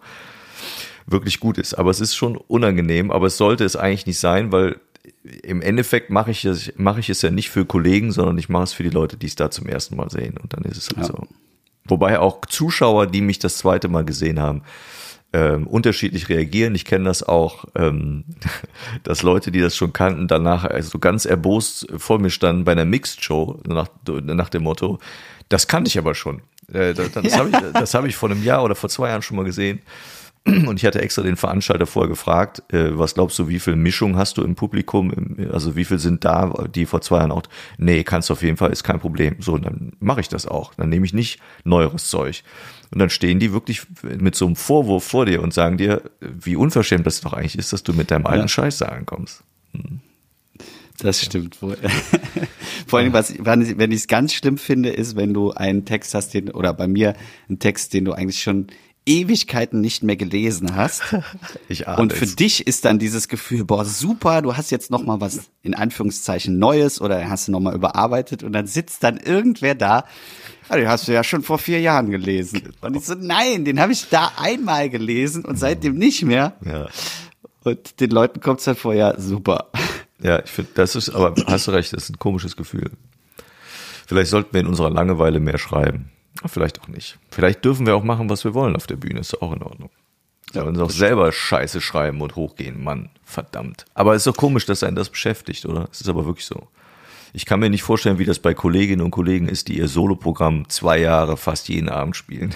wirklich 1.06 1.40
gut 1.40 1.58
ist. 1.58 1.76
Aber 1.76 1.92
es 1.92 2.00
ist 2.00 2.16
schon 2.16 2.38
unangenehm, 2.38 3.12
aber 3.12 3.28
es 3.28 3.38
sollte 3.38 3.64
es 3.64 3.76
eigentlich 3.76 4.08
nicht 4.08 4.20
sein, 4.20 4.52
weil 4.52 4.80
im 5.44 5.62
Endeffekt 5.62 6.10
mache 6.10 6.32
ich 6.32 6.46
es, 6.46 6.74
mache 6.78 7.00
ich 7.00 7.10
es 7.10 7.22
ja 7.22 7.30
nicht 7.30 7.50
für 7.50 7.66
Kollegen, 7.66 8.12
sondern 8.12 8.38
ich 8.38 8.50
mache 8.50 8.64
es 8.64 8.74
für 8.74 8.84
die 8.84 8.90
Leute, 8.90 9.18
die 9.18 9.28
es 9.28 9.36
da 9.36 9.52
zum 9.52 9.68
ersten 9.68 9.96
Mal 9.96 10.10
sehen. 10.10 10.38
Und 10.42 10.54
dann 10.54 10.64
ist 10.64 10.78
es 10.78 10.88
halt 10.90 11.08
ja. 11.08 11.14
so. 11.14 11.28
Wobei 11.86 12.20
auch 12.20 12.46
Zuschauer, 12.46 13.08
die 13.08 13.22
mich 13.22 13.40
das 13.40 13.58
zweite 13.58 13.90
Mal 13.90 14.06
gesehen 14.06 14.40
haben, 14.40 14.64
ähm, 15.34 15.68
unterschiedlich 15.68 16.30
reagieren. 16.30 16.76
Ich 16.76 16.86
kenne 16.86 17.06
das 17.06 17.24
auch, 17.24 17.66
ähm, 17.76 18.24
dass 19.04 19.24
Leute, 19.24 19.52
die 19.52 19.60
das 19.60 19.76
schon 19.76 19.92
kannten, 19.92 20.28
danach 20.28 20.64
also 20.64 21.00
ganz 21.00 21.26
erbost 21.26 21.88
vor 21.98 22.20
mir 22.20 22.30
standen 22.30 22.64
bei 22.64 22.72
einer 22.72 22.86
Mixed 22.86 23.24
Show 23.24 23.60
nach, 23.68 23.88
nach 24.08 24.50
dem 24.50 24.64
Motto, 24.64 25.00
das 25.50 25.68
kannte 25.68 25.90
ich 25.90 25.98
aber 25.98 26.16
schon. 26.16 26.42
Äh, 26.72 26.94
das 26.94 27.12
das 27.12 27.38
habe 27.38 27.50
ich, 27.50 27.58
das 27.74 27.94
hab 27.94 28.06
ich 28.06 28.16
vor 28.16 28.30
einem 28.30 28.44
Jahr 28.44 28.64
oder 28.64 28.76
vor 28.76 28.90
zwei 28.90 29.10
Jahren 29.10 29.22
schon 29.22 29.38
mal 29.38 29.46
gesehen. 29.46 29.82
Und 30.46 30.76
ich 30.76 30.86
hatte 30.86 31.02
extra 31.02 31.22
den 31.22 31.38
Veranstalter 31.38 31.86
vorher 31.86 32.10
gefragt, 32.10 32.64
äh, 32.74 32.98
was 32.98 33.14
glaubst 33.14 33.40
du, 33.40 33.48
wie 33.48 33.60
viel 33.60 33.78
Mischung 33.78 34.18
hast 34.18 34.38
du 34.38 34.44
im 34.44 34.56
Publikum? 34.56 35.38
Also 35.52 35.78
wie 35.78 35.86
viel 35.86 36.00
sind 36.00 36.26
da, 36.26 36.68
die 36.74 36.86
vor 36.86 37.00
zwei 37.02 37.20
Jahren 37.20 37.32
auch, 37.32 37.44
nee, 37.78 38.04
kannst 38.04 38.30
du 38.30 38.34
auf 38.34 38.44
jeden 38.44 38.58
Fall, 38.58 38.72
ist 38.72 38.84
kein 38.84 39.00
Problem. 39.00 39.38
So, 39.40 39.58
dann 39.58 39.94
mache 40.00 40.20
ich 40.20 40.28
das 40.28 40.46
auch. 40.46 40.74
Dann 40.76 40.90
nehme 40.90 41.06
ich 41.06 41.14
nicht 41.14 41.40
neueres 41.64 42.10
Zeug. 42.10 42.44
Und 42.92 43.00
dann 43.00 43.10
stehen 43.10 43.40
die 43.40 43.54
wirklich 43.54 43.84
mit 44.04 44.36
so 44.36 44.46
einem 44.46 44.58
Vorwurf 44.58 45.06
vor 45.06 45.26
dir 45.26 45.42
und 45.42 45.54
sagen 45.54 45.78
dir, 45.78 46.02
wie 46.20 46.58
unverschämt 46.58 47.08
das 47.08 47.22
doch 47.22 47.34
eigentlich 47.34 47.58
ist, 47.58 47.72
dass 47.72 47.84
du 47.84 47.94
mit 47.94 48.12
deinem 48.12 48.26
alten 48.26 48.42
ja. 48.42 48.48
Scheiß 48.50 48.80
da 48.80 48.88
ankommst. 48.88 49.44
Hm. 49.72 50.02
Das 51.00 51.22
stimmt 51.22 51.62
wohl. 51.62 51.78
Vor 52.88 53.00
allem, 53.00 53.14
was, 53.14 53.34
wenn 53.40 53.92
ich 53.92 54.02
es 54.02 54.08
ganz 54.08 54.34
schlimm 54.34 54.58
finde, 54.58 54.90
ist, 54.90 55.16
wenn 55.16 55.34
du 55.34 55.52
einen 55.52 55.86
Text 55.86 56.14
hast, 56.14 56.34
den, 56.34 56.52
oder 56.52 56.74
bei 56.74 56.88
mir 56.88 57.16
einen 57.50 57.60
Text, 57.60 57.94
den 57.94 58.06
du 58.06 58.14
eigentlich 58.14 58.44
schon 58.44 58.68
Ewigkeiten 59.06 59.82
nicht 59.82 60.04
mehr 60.04 60.16
gelesen 60.16 60.76
hast. 60.76 61.04
Ich 61.70 61.88
ahne 61.88 62.02
Und 62.02 62.14
für 62.14 62.26
es. 62.26 62.36
dich 62.36 62.68
ist 62.68 62.86
dann 62.86 63.00
dieses 63.00 63.28
Gefühl, 63.28 63.64
boah, 63.64 63.86
super, 63.86 64.42
du 64.42 64.56
hast 64.56 64.70
jetzt 64.72 64.92
noch 64.92 65.04
mal 65.04 65.22
was 65.22 65.50
in 65.62 65.74
Anführungszeichen 65.74 66.60
Neues 66.60 67.02
oder 67.02 67.30
hast 67.30 67.48
du 67.48 67.52
noch 67.52 67.60
mal 67.60 67.74
überarbeitet 67.74 68.44
und 68.44 68.54
dann 68.54 68.68
sitzt 68.68 69.04
dann 69.04 69.18
irgendwer 69.18 69.76
da, 69.76 70.06
ja, 70.70 70.76
den 70.78 70.88
hast 70.88 71.08
du 71.08 71.14
ja 71.14 71.24
schon 71.24 71.42
vor 71.44 71.58
vier 71.58 71.80
Jahren 71.82 72.10
gelesen. 72.12 72.62
Genau. 72.64 72.76
Und 72.82 72.96
ich 72.98 73.06
so, 73.06 73.16
nein, 73.16 73.66
den 73.66 73.80
habe 73.80 73.92
ich 73.92 74.10
da 74.10 74.32
einmal 74.38 74.90
gelesen 74.90 75.46
und 75.46 75.58
seitdem 75.58 75.96
nicht 75.96 76.24
mehr. 76.24 76.54
Ja. 76.66 76.88
Und 77.64 78.00
den 78.00 78.12
Leuten 78.12 78.42
kommt 78.42 78.60
es 78.60 78.68
halt 78.68 78.78
vor, 78.78 78.94
ja, 78.94 79.20
super. 79.20 79.68
Ja, 80.22 80.42
ich 80.44 80.50
finde, 80.52 80.72
das 80.76 80.96
ist, 80.96 81.10
aber 81.10 81.34
hast 81.48 81.68
du 81.68 81.72
recht, 81.72 81.94
das 81.94 82.04
ist 82.04 82.10
ein 82.12 82.20
komisches 82.20 82.56
Gefühl. 82.56 82.92
Vielleicht 84.06 84.30
sollten 84.32 84.54
wir 84.54 84.62
in 84.62 84.68
unserer 84.68 84.90
Langeweile 84.90 85.40
mehr 85.40 85.58
schreiben. 85.58 86.10
Vielleicht 86.46 86.82
auch 86.82 86.88
nicht. 86.88 87.18
Vielleicht 87.30 87.64
dürfen 87.64 87.86
wir 87.86 87.96
auch 87.96 88.04
machen, 88.04 88.30
was 88.30 88.44
wir 88.44 88.54
wollen 88.54 88.76
auf 88.76 88.88
der 88.88 88.96
Bühne. 88.96 89.20
Ist 89.20 89.42
auch 89.42 89.54
in 89.54 89.62
Ordnung. 89.62 89.90
Ja, 90.54 90.64
uns 90.64 90.80
auch 90.80 90.90
selber 90.90 91.32
Scheiße 91.32 91.82
schreiben 91.82 92.22
und 92.22 92.36
hochgehen. 92.36 92.84
Mann, 92.84 93.10
verdammt. 93.24 93.86
Aber 93.94 94.14
es 94.14 94.22
ist 94.22 94.28
doch 94.28 94.38
komisch, 94.38 94.66
dass 94.66 94.84
einen 94.84 94.96
das 94.96 95.10
beschäftigt, 95.10 95.66
oder? 95.66 95.88
Es 95.92 96.02
ist 96.02 96.10
aber 96.10 96.26
wirklich 96.26 96.46
so. 96.46 96.68
Ich 97.34 97.46
kann 97.46 97.60
mir 97.60 97.70
nicht 97.70 97.82
vorstellen, 97.82 98.20
wie 98.20 98.26
das 98.26 98.38
bei 98.38 98.54
Kolleginnen 98.54 99.02
und 99.02 99.12
Kollegen 99.12 99.48
ist, 99.48 99.68
die 99.68 99.78
ihr 99.78 99.88
Soloprogramm 99.88 100.70
zwei 100.70 101.00
Jahre 101.00 101.38
fast 101.38 101.70
jeden 101.70 101.90
Abend 101.90 102.16
spielen. 102.16 102.54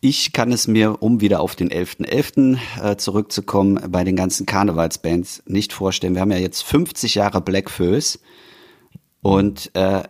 Ich 0.00 0.32
kann 0.32 0.50
es 0.50 0.66
mir, 0.66 1.02
um 1.02 1.20
wieder 1.20 1.40
auf 1.40 1.54
den 1.54 1.70
11.11. 1.70 2.56
.11. 2.80 2.90
Äh, 2.92 2.96
zurückzukommen, 2.96 3.78
bei 3.90 4.02
den 4.02 4.16
ganzen 4.16 4.46
Karnevalsbands 4.46 5.42
nicht 5.46 5.74
vorstellen. 5.74 6.14
Wir 6.14 6.22
haben 6.22 6.32
ja 6.32 6.38
jetzt 6.38 6.62
50 6.62 7.14
Jahre 7.14 7.42
Black 7.42 7.70
Föß 7.70 8.18
und 9.20 9.70
äh, 9.74 10.02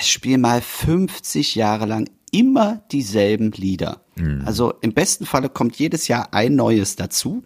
spielen 0.00 0.40
mal 0.40 0.60
50 0.60 1.54
Jahre 1.54 1.86
lang 1.86 2.08
immer 2.30 2.82
dieselben 2.90 3.52
Lieder. 3.52 4.00
Also 4.44 4.74
im 4.80 4.92
besten 4.92 5.26
Falle 5.26 5.48
kommt 5.48 5.76
jedes 5.76 6.08
Jahr 6.08 6.32
ein 6.32 6.54
neues 6.54 6.96
dazu, 6.96 7.42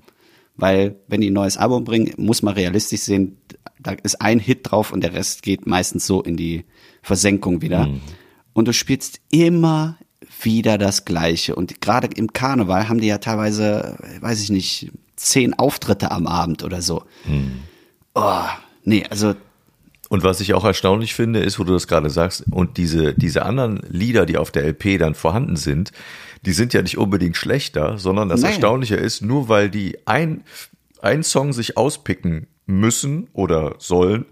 weil 0.56 0.96
wenn 1.06 1.20
die 1.20 1.30
ein 1.30 1.34
neues 1.34 1.56
Album 1.56 1.84
bringen, 1.84 2.12
muss 2.16 2.42
man 2.42 2.54
realistisch 2.54 3.00
sehen, 3.00 3.38
da 3.80 3.92
ist 3.92 4.20
ein 4.20 4.38
Hit 4.38 4.70
drauf 4.70 4.92
und 4.92 5.02
der 5.02 5.14
Rest 5.14 5.42
geht 5.42 5.66
meistens 5.66 6.06
so 6.06 6.22
in 6.22 6.36
die 6.36 6.64
Versenkung 7.02 7.62
wieder. 7.62 7.88
Und 8.52 8.68
du 8.68 8.72
spielst 8.72 9.20
immer 9.30 9.96
wieder 10.42 10.78
das 10.78 11.04
Gleiche. 11.04 11.54
Und 11.54 11.80
gerade 11.80 12.08
im 12.14 12.32
Karneval 12.32 12.88
haben 12.88 13.00
die 13.00 13.06
ja 13.06 13.18
teilweise, 13.18 13.96
weiß 14.20 14.42
ich 14.42 14.50
nicht, 14.50 14.90
zehn 15.16 15.54
Auftritte 15.54 16.10
am 16.10 16.26
Abend 16.26 16.64
oder 16.64 16.82
so. 16.82 17.04
Oh, 18.14 18.44
nee, 18.84 19.04
also 19.08 19.34
Und 20.08 20.24
was 20.24 20.40
ich 20.40 20.54
auch 20.54 20.64
erstaunlich 20.64 21.14
finde, 21.14 21.40
ist, 21.40 21.58
wo 21.58 21.64
du 21.64 21.72
das 21.72 21.86
gerade 21.86 22.08
sagst, 22.10 22.44
und 22.50 22.78
diese, 22.78 23.12
diese 23.14 23.44
anderen 23.44 23.80
Lieder, 23.90 24.24
die 24.24 24.38
auf 24.38 24.50
der 24.50 24.64
LP 24.64 24.98
dann 24.98 25.14
vorhanden 25.14 25.56
sind, 25.56 25.92
die 26.46 26.52
sind 26.52 26.72
ja 26.72 26.82
nicht 26.82 26.96
unbedingt 26.96 27.36
schlechter, 27.36 27.98
sondern 27.98 28.28
das 28.28 28.40
Nee. 28.40 28.48
Erstaunliche 28.48 28.96
ist, 28.96 29.22
nur 29.22 29.48
weil 29.48 29.68
die 29.68 29.98
ein, 30.06 30.42
ein 31.02 31.22
Song 31.22 31.52
sich 31.52 31.76
auspicken 31.76 32.46
müssen 32.66 33.28
oder 33.32 33.74
sollen, 33.78 34.24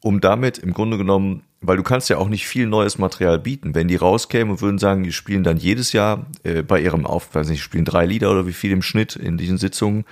um 0.00 0.20
damit 0.20 0.58
im 0.58 0.72
Grunde 0.72 0.98
genommen, 0.98 1.42
weil 1.60 1.76
du 1.76 1.82
kannst 1.82 2.08
ja 2.08 2.18
auch 2.18 2.28
nicht 2.28 2.46
viel 2.46 2.66
neues 2.66 2.98
Material 2.98 3.38
bieten. 3.40 3.74
Wenn 3.74 3.88
die 3.88 3.96
rauskämen 3.96 4.52
und 4.52 4.60
würden 4.60 4.78
sagen, 4.78 5.02
die 5.02 5.12
spielen 5.12 5.42
dann 5.42 5.56
jedes 5.56 5.92
Jahr 5.92 6.26
äh, 6.44 6.62
bei 6.62 6.80
ihrem 6.80 7.06
Auf, 7.06 7.34
weiß 7.34 7.48
nicht, 7.48 7.62
spielen 7.62 7.84
drei 7.84 8.06
Lieder 8.06 8.30
oder 8.30 8.46
wie 8.46 8.52
viel 8.52 8.70
im 8.70 8.82
Schnitt 8.82 9.16
in 9.16 9.36
diesen 9.38 9.58
Sitzungen 9.58 10.04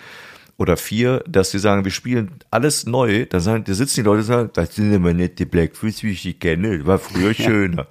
oder 0.57 0.76
vier, 0.76 1.24
dass 1.26 1.50
sie 1.50 1.59
sagen, 1.59 1.84
wir 1.84 1.90
spielen 1.92 2.30
alles 2.50 2.86
neu, 2.86 3.26
dann 3.26 3.40
sagen, 3.40 3.64
da 3.64 3.74
sitzen 3.74 3.96
die 3.96 4.02
Leute 4.02 4.20
und 4.20 4.26
sagen, 4.26 4.50
das 4.52 4.74
sind 4.74 4.92
immer 4.92 5.12
nicht 5.12 5.38
die 5.38 5.44
Blackfoot, 5.44 6.02
wie 6.02 6.12
ich 6.12 6.22
die 6.22 6.34
kenne, 6.34 6.86
war 6.86 6.98
früher 6.98 7.34
schöner. 7.34 7.86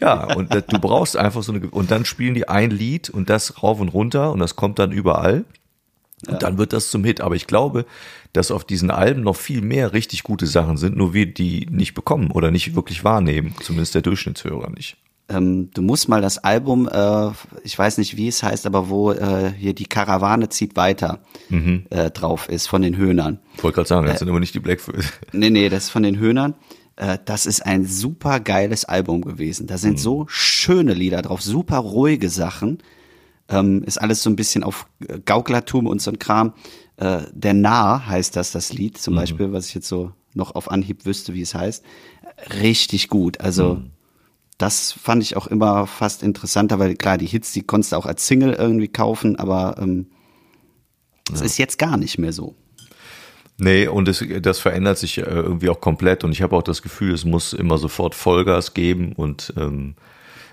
Ja, 0.00 0.34
und 0.34 0.52
das, 0.52 0.66
du 0.66 0.78
brauchst 0.78 1.16
einfach 1.16 1.42
so 1.42 1.52
eine, 1.52 1.68
und 1.70 1.90
dann 1.90 2.04
spielen 2.04 2.34
die 2.34 2.48
ein 2.48 2.70
Lied 2.70 3.10
und 3.10 3.30
das 3.30 3.62
rauf 3.62 3.80
und 3.80 3.88
runter 3.88 4.32
und 4.32 4.40
das 4.40 4.56
kommt 4.56 4.78
dann 4.78 4.92
überall. 4.92 5.44
Und 6.26 6.42
dann 6.42 6.58
wird 6.58 6.72
das 6.72 6.90
zum 6.90 7.04
Hit. 7.04 7.20
Aber 7.20 7.36
ich 7.36 7.46
glaube, 7.46 7.84
dass 8.32 8.50
auf 8.50 8.64
diesen 8.64 8.90
Alben 8.90 9.22
noch 9.22 9.36
viel 9.36 9.60
mehr 9.60 9.92
richtig 9.92 10.22
gute 10.22 10.46
Sachen 10.46 10.76
sind, 10.76 10.96
nur 10.96 11.12
wir 11.12 11.26
die 11.26 11.66
nicht 11.70 11.94
bekommen 11.94 12.30
oder 12.30 12.50
nicht 12.50 12.74
wirklich 12.74 13.04
wahrnehmen. 13.04 13.54
Zumindest 13.60 13.94
der 13.94 14.02
Durchschnittshörer 14.02 14.70
nicht. 14.70 14.96
Ähm, 15.28 15.70
du 15.72 15.80
musst 15.82 16.08
mal 16.08 16.20
das 16.20 16.38
Album, 16.38 16.88
äh, 16.88 17.30
ich 17.62 17.78
weiß 17.78 17.98
nicht, 17.98 18.16
wie 18.16 18.28
es 18.28 18.42
heißt, 18.42 18.66
aber 18.66 18.88
wo 18.90 19.12
äh, 19.12 19.52
hier 19.56 19.74
die 19.74 19.86
Karawane 19.86 20.48
zieht 20.50 20.76
weiter 20.76 21.20
äh, 21.90 22.10
drauf 22.10 22.48
ist 22.48 22.66
von 22.66 22.82
den 22.82 22.96
Höhnern. 22.96 23.38
Ich 23.56 23.62
wollte 23.64 23.76
gerade 23.76 23.88
sagen, 23.88 24.06
das 24.06 24.18
sind 24.18 24.28
aber 24.28 24.40
nicht 24.40 24.54
die 24.54 24.60
Blackfoot. 24.60 24.96
Nee, 25.32 25.50
nee, 25.50 25.68
das 25.68 25.84
ist 25.84 25.90
von 25.90 26.02
den 26.02 26.18
Höhnern. 26.18 26.54
Äh, 26.96 27.18
das 27.24 27.46
ist 27.46 27.64
ein 27.64 27.86
super 27.86 28.38
geiles 28.40 28.84
Album 28.84 29.22
gewesen. 29.22 29.66
Da 29.66 29.78
sind 29.78 29.98
so 29.98 30.26
schöne 30.28 30.92
Lieder 30.94 31.22
drauf, 31.22 31.40
super 31.42 31.78
ruhige 31.78 32.28
Sachen. 32.28 32.78
Ähm, 33.48 33.82
ist 33.84 33.98
alles 34.00 34.22
so 34.22 34.30
ein 34.30 34.36
bisschen 34.36 34.62
auf 34.62 34.86
äh, 35.06 35.18
Gauklertum 35.24 35.86
und 35.86 36.00
so 36.02 36.10
ein 36.10 36.18
Kram. 36.18 36.52
Äh, 36.96 37.22
Der 37.32 37.54
Nah 37.54 38.06
heißt 38.06 38.36
das, 38.36 38.52
das 38.52 38.72
Lied 38.72 38.98
zum 38.98 39.14
Beispiel, 39.16 39.52
was 39.52 39.68
ich 39.68 39.74
jetzt 39.74 39.88
so 39.88 40.12
noch 40.34 40.54
auf 40.54 40.70
Anhieb 40.70 41.04
wüsste, 41.06 41.34
wie 41.34 41.42
es 41.42 41.54
heißt. 41.54 41.82
Richtig 42.60 43.08
gut. 43.08 43.40
Also 43.40 43.82
das 44.58 44.92
fand 44.92 45.22
ich 45.22 45.36
auch 45.36 45.46
immer 45.46 45.86
fast 45.86 46.22
interessanter, 46.22 46.78
weil 46.78 46.94
klar, 46.96 47.18
die 47.18 47.26
Hits, 47.26 47.52
die 47.52 47.62
konntest 47.62 47.92
du 47.92 47.96
auch 47.96 48.06
als 48.06 48.26
Single 48.26 48.52
irgendwie 48.52 48.88
kaufen, 48.88 49.36
aber 49.36 49.76
ähm, 49.78 50.06
das 51.30 51.40
ist 51.40 51.58
jetzt 51.58 51.78
gar 51.78 51.96
nicht 51.96 52.18
mehr 52.18 52.32
so. 52.32 52.54
Nee, 53.56 53.86
und 53.86 54.08
das, 54.08 54.24
das 54.42 54.58
verändert 54.58 54.98
sich 54.98 55.18
äh, 55.18 55.22
irgendwie 55.22 55.68
auch 55.68 55.80
komplett 55.80 56.24
und 56.24 56.32
ich 56.32 56.42
habe 56.42 56.56
auch 56.56 56.62
das 56.62 56.82
Gefühl, 56.82 57.14
es 57.14 57.24
muss 57.24 57.52
immer 57.52 57.78
sofort 57.78 58.14
Vollgas 58.14 58.74
geben 58.74 59.12
und 59.12 59.54
ähm, 59.56 59.94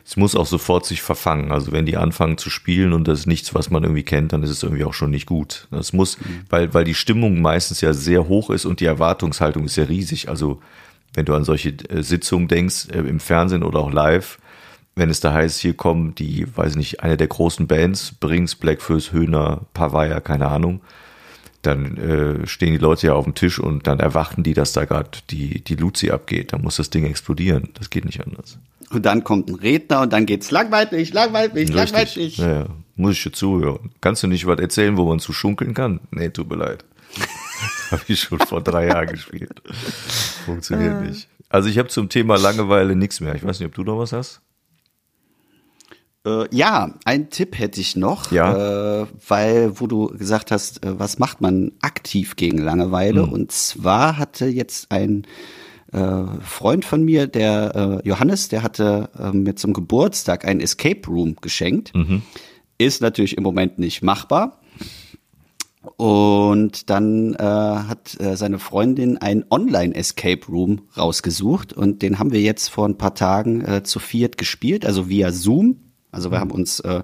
es 0.05 0.17
muss 0.17 0.35
auch 0.35 0.45
sofort 0.45 0.85
sich 0.85 1.01
verfangen. 1.01 1.51
Also 1.51 1.71
wenn 1.71 1.85
die 1.85 1.97
anfangen 1.97 2.37
zu 2.37 2.49
spielen 2.49 2.93
und 2.93 3.07
das 3.07 3.19
ist 3.19 3.27
nichts, 3.27 3.53
was 3.53 3.69
man 3.69 3.83
irgendwie 3.83 4.03
kennt, 4.03 4.33
dann 4.33 4.43
ist 4.43 4.49
es 4.49 4.63
irgendwie 4.63 4.83
auch 4.83 4.93
schon 4.93 5.11
nicht 5.11 5.25
gut. 5.25 5.67
Das 5.71 5.93
muss, 5.93 6.17
weil, 6.49 6.73
weil 6.73 6.83
die 6.83 6.95
Stimmung 6.95 7.41
meistens 7.41 7.81
ja 7.81 7.93
sehr 7.93 8.27
hoch 8.27 8.49
ist 8.49 8.65
und 8.65 8.79
die 8.79 8.85
Erwartungshaltung 8.85 9.65
ist 9.65 9.75
sehr 9.75 9.89
riesig. 9.89 10.29
Also 10.29 10.59
wenn 11.13 11.25
du 11.25 11.33
an 11.33 11.43
solche 11.43 11.69
äh, 11.89 12.03
Sitzungen 12.03 12.47
denkst, 12.47 12.89
äh, 12.89 12.99
im 12.99 13.19
Fernsehen 13.19 13.63
oder 13.63 13.79
auch 13.79 13.91
live, 13.91 14.39
wenn 14.95 15.09
es 15.09 15.19
da 15.19 15.33
heißt, 15.33 15.59
hier 15.59 15.73
kommen 15.73 16.15
die, 16.15 16.45
weiß 16.55 16.75
nicht, 16.75 17.01
eine 17.01 17.17
der 17.17 17.27
großen 17.27 17.67
Bands, 17.67 18.13
Brings, 18.19 18.55
Blackfoot, 18.55 19.11
Höhner, 19.11 19.61
Pavaya, 19.73 20.19
keine 20.19 20.47
Ahnung, 20.47 20.81
dann 21.61 21.97
äh, 21.97 22.47
stehen 22.47 22.73
die 22.73 22.79
Leute 22.79 23.07
ja 23.07 23.13
auf 23.13 23.23
dem 23.23 23.35
Tisch 23.35 23.59
und 23.59 23.87
dann 23.87 23.99
erwarten 23.99 24.43
die, 24.43 24.53
dass 24.53 24.73
da 24.73 24.85
gerade 24.85 25.09
die, 25.29 25.63
die 25.63 25.75
Luzi 25.75 26.09
abgeht. 26.09 26.53
Dann 26.53 26.61
muss 26.61 26.77
das 26.77 26.89
Ding 26.89 27.05
explodieren. 27.05 27.69
Das 27.75 27.89
geht 27.89 28.05
nicht 28.05 28.25
anders. 28.25 28.57
Und 28.89 29.05
dann 29.05 29.23
kommt 29.23 29.49
ein 29.49 29.55
Redner 29.55 30.01
und 30.01 30.11
dann 30.11 30.25
geht's 30.25 30.51
langweilig, 30.51 31.13
langweilig, 31.13 31.71
langweilig. 31.71 32.37
Ja, 32.37 32.51
ja. 32.51 32.65
Muss 32.95 33.13
ich 33.13 33.23
dir 33.23 33.31
zuhören. 33.31 33.91
Kannst 34.01 34.23
du 34.23 34.27
nicht 34.27 34.45
was 34.47 34.59
erzählen, 34.59 34.97
wo 34.97 35.05
man 35.05 35.19
zu 35.19 35.33
schunkeln 35.33 35.73
kann? 35.73 36.01
Nee, 36.11 36.29
tut 36.29 36.49
mir 36.49 36.57
leid. 36.57 36.83
habe 37.91 38.01
ich 38.07 38.19
schon 38.21 38.39
vor 38.39 38.61
drei 38.61 38.87
Jahren 38.87 39.07
gespielt. 39.07 39.61
Funktioniert 40.45 41.01
nicht. 41.01 41.27
Also 41.49 41.69
ich 41.69 41.77
habe 41.77 41.89
zum 41.89 42.09
Thema 42.09 42.37
Langeweile 42.37 42.95
nichts 42.95 43.19
mehr. 43.19 43.35
Ich 43.35 43.43
weiß 43.43 43.59
nicht, 43.59 43.67
ob 43.67 43.75
du 43.75 43.83
noch 43.83 43.97
was 43.99 44.13
hast. 44.13 44.41
Äh, 46.25 46.45
ja, 46.55 46.93
einen 47.03 47.29
Tipp 47.29 47.57
hätte 47.57 47.81
ich 47.81 47.95
noch, 47.95 48.31
Ja. 48.31 49.01
äh, 49.01 49.07
weil, 49.27 49.79
wo 49.79 49.87
du 49.87 50.07
gesagt 50.07 50.51
hast, 50.51 50.85
äh, 50.85 50.99
was 50.99 51.17
macht 51.19 51.41
man 51.41 51.71
aktiv 51.81 52.35
gegen 52.35 52.59
Langeweile? 52.59 53.23
Hm. 53.23 53.33
Und 53.33 53.51
zwar 53.51 54.17
hatte 54.17 54.45
jetzt 54.45 54.91
ein 54.91 55.25
äh, 55.91 56.23
Freund 56.41 56.85
von 56.85 57.03
mir, 57.03 57.27
der 57.27 57.99
äh, 58.03 58.07
Johannes, 58.07 58.49
der 58.49 58.61
hatte 58.63 59.09
äh, 59.17 59.31
mir 59.35 59.55
zum 59.55 59.73
Geburtstag 59.73 60.45
ein 60.45 60.61
Escape 60.61 61.01
Room 61.07 61.35
geschenkt. 61.41 61.93
Mhm. 61.95 62.21
Ist 62.77 63.01
natürlich 63.01 63.35
im 63.35 63.43
Moment 63.43 63.77
nicht 63.77 64.01
machbar. 64.01 64.60
Und 65.97 66.91
dann 66.91 67.33
äh, 67.33 67.43
hat 67.43 68.19
äh, 68.19 68.37
seine 68.37 68.59
Freundin 68.59 69.17
ein 69.17 69.45
Online-Escape 69.49 70.45
Room 70.47 70.83
rausgesucht 70.95 71.73
und 71.73 72.03
den 72.03 72.19
haben 72.19 72.31
wir 72.31 72.41
jetzt 72.41 72.69
vor 72.69 72.87
ein 72.87 72.97
paar 72.97 73.15
Tagen 73.15 73.65
äh, 73.65 73.83
zu 73.83 73.97
viert 73.97 74.37
gespielt, 74.37 74.85
also 74.85 75.09
via 75.09 75.31
Zoom. 75.31 75.77
Also 76.11 76.29
wir 76.29 76.39
haben 76.39 76.51
uns, 76.51 76.81
äh, 76.81 77.03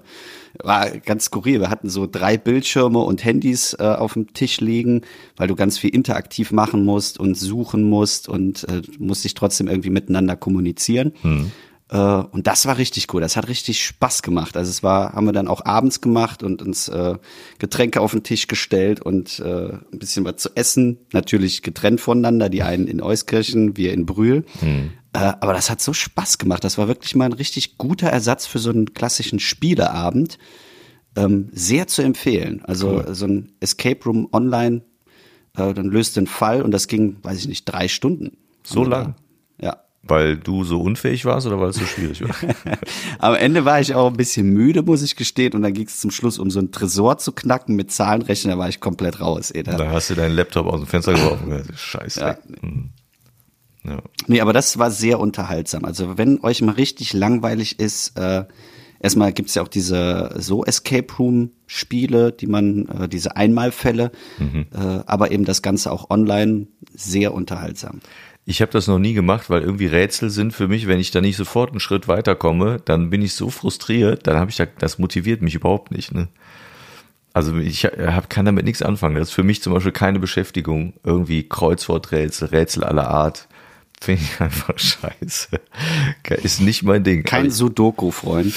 war 0.62 0.90
ganz 0.90 1.24
skurril, 1.24 1.60
wir 1.60 1.70
hatten 1.70 1.88
so 1.88 2.06
drei 2.06 2.36
Bildschirme 2.36 2.98
und 2.98 3.24
Handys 3.24 3.74
äh, 3.78 3.82
auf 3.82 4.12
dem 4.12 4.32
Tisch 4.34 4.60
liegen, 4.60 5.00
weil 5.36 5.48
du 5.48 5.56
ganz 5.56 5.78
viel 5.78 5.90
interaktiv 5.90 6.52
machen 6.52 6.84
musst 6.84 7.18
und 7.18 7.34
suchen 7.34 7.88
musst 7.88 8.28
und 8.28 8.68
äh, 8.68 8.82
musst 8.98 9.24
dich 9.24 9.34
trotzdem 9.34 9.66
irgendwie 9.66 9.90
miteinander 9.90 10.36
kommunizieren. 10.36 11.14
Äh, 11.90 11.96
und 11.98 12.46
das 12.46 12.66
war 12.66 12.78
richtig 12.78 13.12
cool. 13.12 13.20
Das 13.20 13.36
hat 13.36 13.48
richtig 13.48 13.84
Spaß 13.84 14.22
gemacht. 14.22 14.56
Also 14.56 14.70
es 14.70 14.82
war, 14.82 15.12
haben 15.12 15.26
wir 15.26 15.32
dann 15.32 15.48
auch 15.48 15.64
abends 15.64 16.00
gemacht 16.00 16.42
und 16.42 16.62
uns 16.62 16.88
äh, 16.88 17.14
Getränke 17.58 18.00
auf 18.00 18.12
den 18.12 18.22
Tisch 18.22 18.46
gestellt 18.46 19.00
und 19.00 19.40
äh, 19.40 19.72
ein 19.72 19.98
bisschen 19.98 20.24
was 20.24 20.36
zu 20.36 20.50
essen. 20.54 20.98
Natürlich 21.12 21.62
getrennt 21.62 22.00
voneinander. 22.00 22.48
Die 22.48 22.62
einen 22.62 22.86
in 22.86 23.02
Euskirchen, 23.02 23.76
wir 23.76 23.92
in 23.92 24.06
Brühl. 24.06 24.44
Äh, 25.12 25.18
aber 25.18 25.54
das 25.54 25.70
hat 25.70 25.80
so 25.80 25.92
Spaß 25.92 26.38
gemacht. 26.38 26.64
Das 26.64 26.78
war 26.78 26.88
wirklich 26.88 27.14
mal 27.14 27.26
ein 27.26 27.32
richtig 27.32 27.78
guter 27.78 28.08
Ersatz 28.08 28.46
für 28.46 28.58
so 28.58 28.70
einen 28.70 28.92
klassischen 28.92 29.40
Spieleabend. 29.40 30.38
Ähm, 31.16 31.48
sehr 31.52 31.86
zu 31.86 32.02
empfehlen. 32.02 32.62
Also 32.64 33.02
so 33.14 33.26
ein 33.26 33.52
Escape 33.60 34.04
Room 34.04 34.28
online, 34.30 34.82
äh, 35.56 35.72
dann 35.72 35.86
löst 35.86 36.16
den 36.16 36.26
Fall 36.26 36.62
und 36.62 36.70
das 36.70 36.86
ging, 36.86 37.16
weiß 37.22 37.38
ich 37.38 37.48
nicht, 37.48 37.64
drei 37.64 37.88
Stunden. 37.88 38.36
So 38.62 38.84
lang? 38.84 39.14
Weil 40.08 40.36
du 40.36 40.64
so 40.64 40.80
unfähig 40.80 41.24
warst 41.24 41.46
oder 41.46 41.60
weil 41.60 41.70
es 41.70 41.76
so 41.76 41.84
schwierig 41.84 42.22
war? 42.22 42.34
Am 43.18 43.34
Ende 43.34 43.64
war 43.64 43.80
ich 43.80 43.94
auch 43.94 44.08
ein 44.08 44.16
bisschen 44.16 44.48
müde, 44.48 44.82
muss 44.82 45.02
ich 45.02 45.16
gestehen. 45.16 45.52
Und 45.52 45.62
dann 45.62 45.74
ging 45.74 45.86
es 45.86 46.00
zum 46.00 46.10
Schluss 46.10 46.38
um 46.38 46.50
so 46.50 46.58
einen 46.58 46.72
Tresor 46.72 47.18
zu 47.18 47.32
knacken 47.32 47.76
mit 47.76 47.92
Zahlenrechner, 47.92 48.52
da 48.52 48.58
war 48.58 48.68
ich 48.68 48.80
komplett 48.80 49.20
raus. 49.20 49.50
Ey, 49.50 49.62
da, 49.62 49.76
da 49.76 49.90
hast 49.90 50.10
du 50.10 50.14
deinen 50.14 50.34
Laptop 50.34 50.66
aus 50.66 50.80
dem 50.80 50.86
Fenster 50.86 51.12
geworfen. 51.12 51.62
Scheiße. 51.76 52.20
Ja. 52.20 52.38
Mhm. 52.62 52.90
Ja. 53.84 54.02
nee, 54.26 54.40
aber 54.40 54.52
das 54.52 54.78
war 54.78 54.90
sehr 54.90 55.20
unterhaltsam. 55.20 55.84
Also 55.84 56.18
wenn 56.18 56.40
euch 56.42 56.60
mal 56.62 56.72
richtig 56.72 57.12
langweilig 57.12 57.78
ist, 57.78 58.18
äh, 58.18 58.44
erstmal 59.00 59.32
gibt's 59.32 59.54
ja 59.54 59.62
auch 59.62 59.68
diese 59.68 60.34
so 60.38 60.64
Escape 60.64 61.12
Room 61.18 61.52
Spiele, 61.66 62.32
die 62.32 62.46
man, 62.46 62.86
äh, 62.86 63.08
diese 63.08 63.36
Einmalfälle, 63.36 64.10
äh, 64.72 65.00
aber 65.06 65.30
eben 65.30 65.44
das 65.44 65.62
Ganze 65.62 65.92
auch 65.92 66.10
online 66.10 66.66
sehr 66.94 67.34
unterhaltsam. 67.34 68.00
Ich 68.50 68.62
habe 68.62 68.72
das 68.72 68.86
noch 68.86 68.98
nie 68.98 69.12
gemacht, 69.12 69.50
weil 69.50 69.60
irgendwie 69.60 69.84
Rätsel 69.84 70.30
sind 70.30 70.52
für 70.54 70.68
mich, 70.68 70.86
wenn 70.86 70.98
ich 71.00 71.10
da 71.10 71.20
nicht 71.20 71.36
sofort 71.36 71.70
einen 71.72 71.80
Schritt 71.80 72.08
weiterkomme, 72.08 72.80
dann 72.82 73.10
bin 73.10 73.20
ich 73.20 73.34
so 73.34 73.50
frustriert, 73.50 74.26
dann 74.26 74.38
habe 74.38 74.50
ich 74.50 74.56
da, 74.56 74.64
das 74.78 74.98
motiviert 74.98 75.42
mich 75.42 75.54
überhaupt 75.54 75.90
nicht. 75.90 76.14
Ne? 76.14 76.28
Also 77.34 77.54
ich 77.58 77.84
hab, 77.84 78.30
kann 78.30 78.46
damit 78.46 78.64
nichts 78.64 78.80
anfangen. 78.80 79.16
Das 79.16 79.28
ist 79.28 79.34
für 79.34 79.42
mich 79.42 79.60
zum 79.62 79.74
Beispiel 79.74 79.92
keine 79.92 80.18
Beschäftigung. 80.18 80.94
Irgendwie 81.04 81.46
Kreuzworträtsel, 81.46 82.48
Rätsel 82.48 82.84
aller 82.84 83.08
Art. 83.08 83.48
Finde 84.00 84.22
ich 84.22 84.40
einfach 84.40 84.78
scheiße. 84.78 85.48
Ist 86.42 86.62
nicht 86.62 86.82
mein 86.84 87.04
Ding. 87.04 87.24
Kein 87.24 87.48
ich- 87.48 87.54
Sudoku-Freund. 87.54 88.54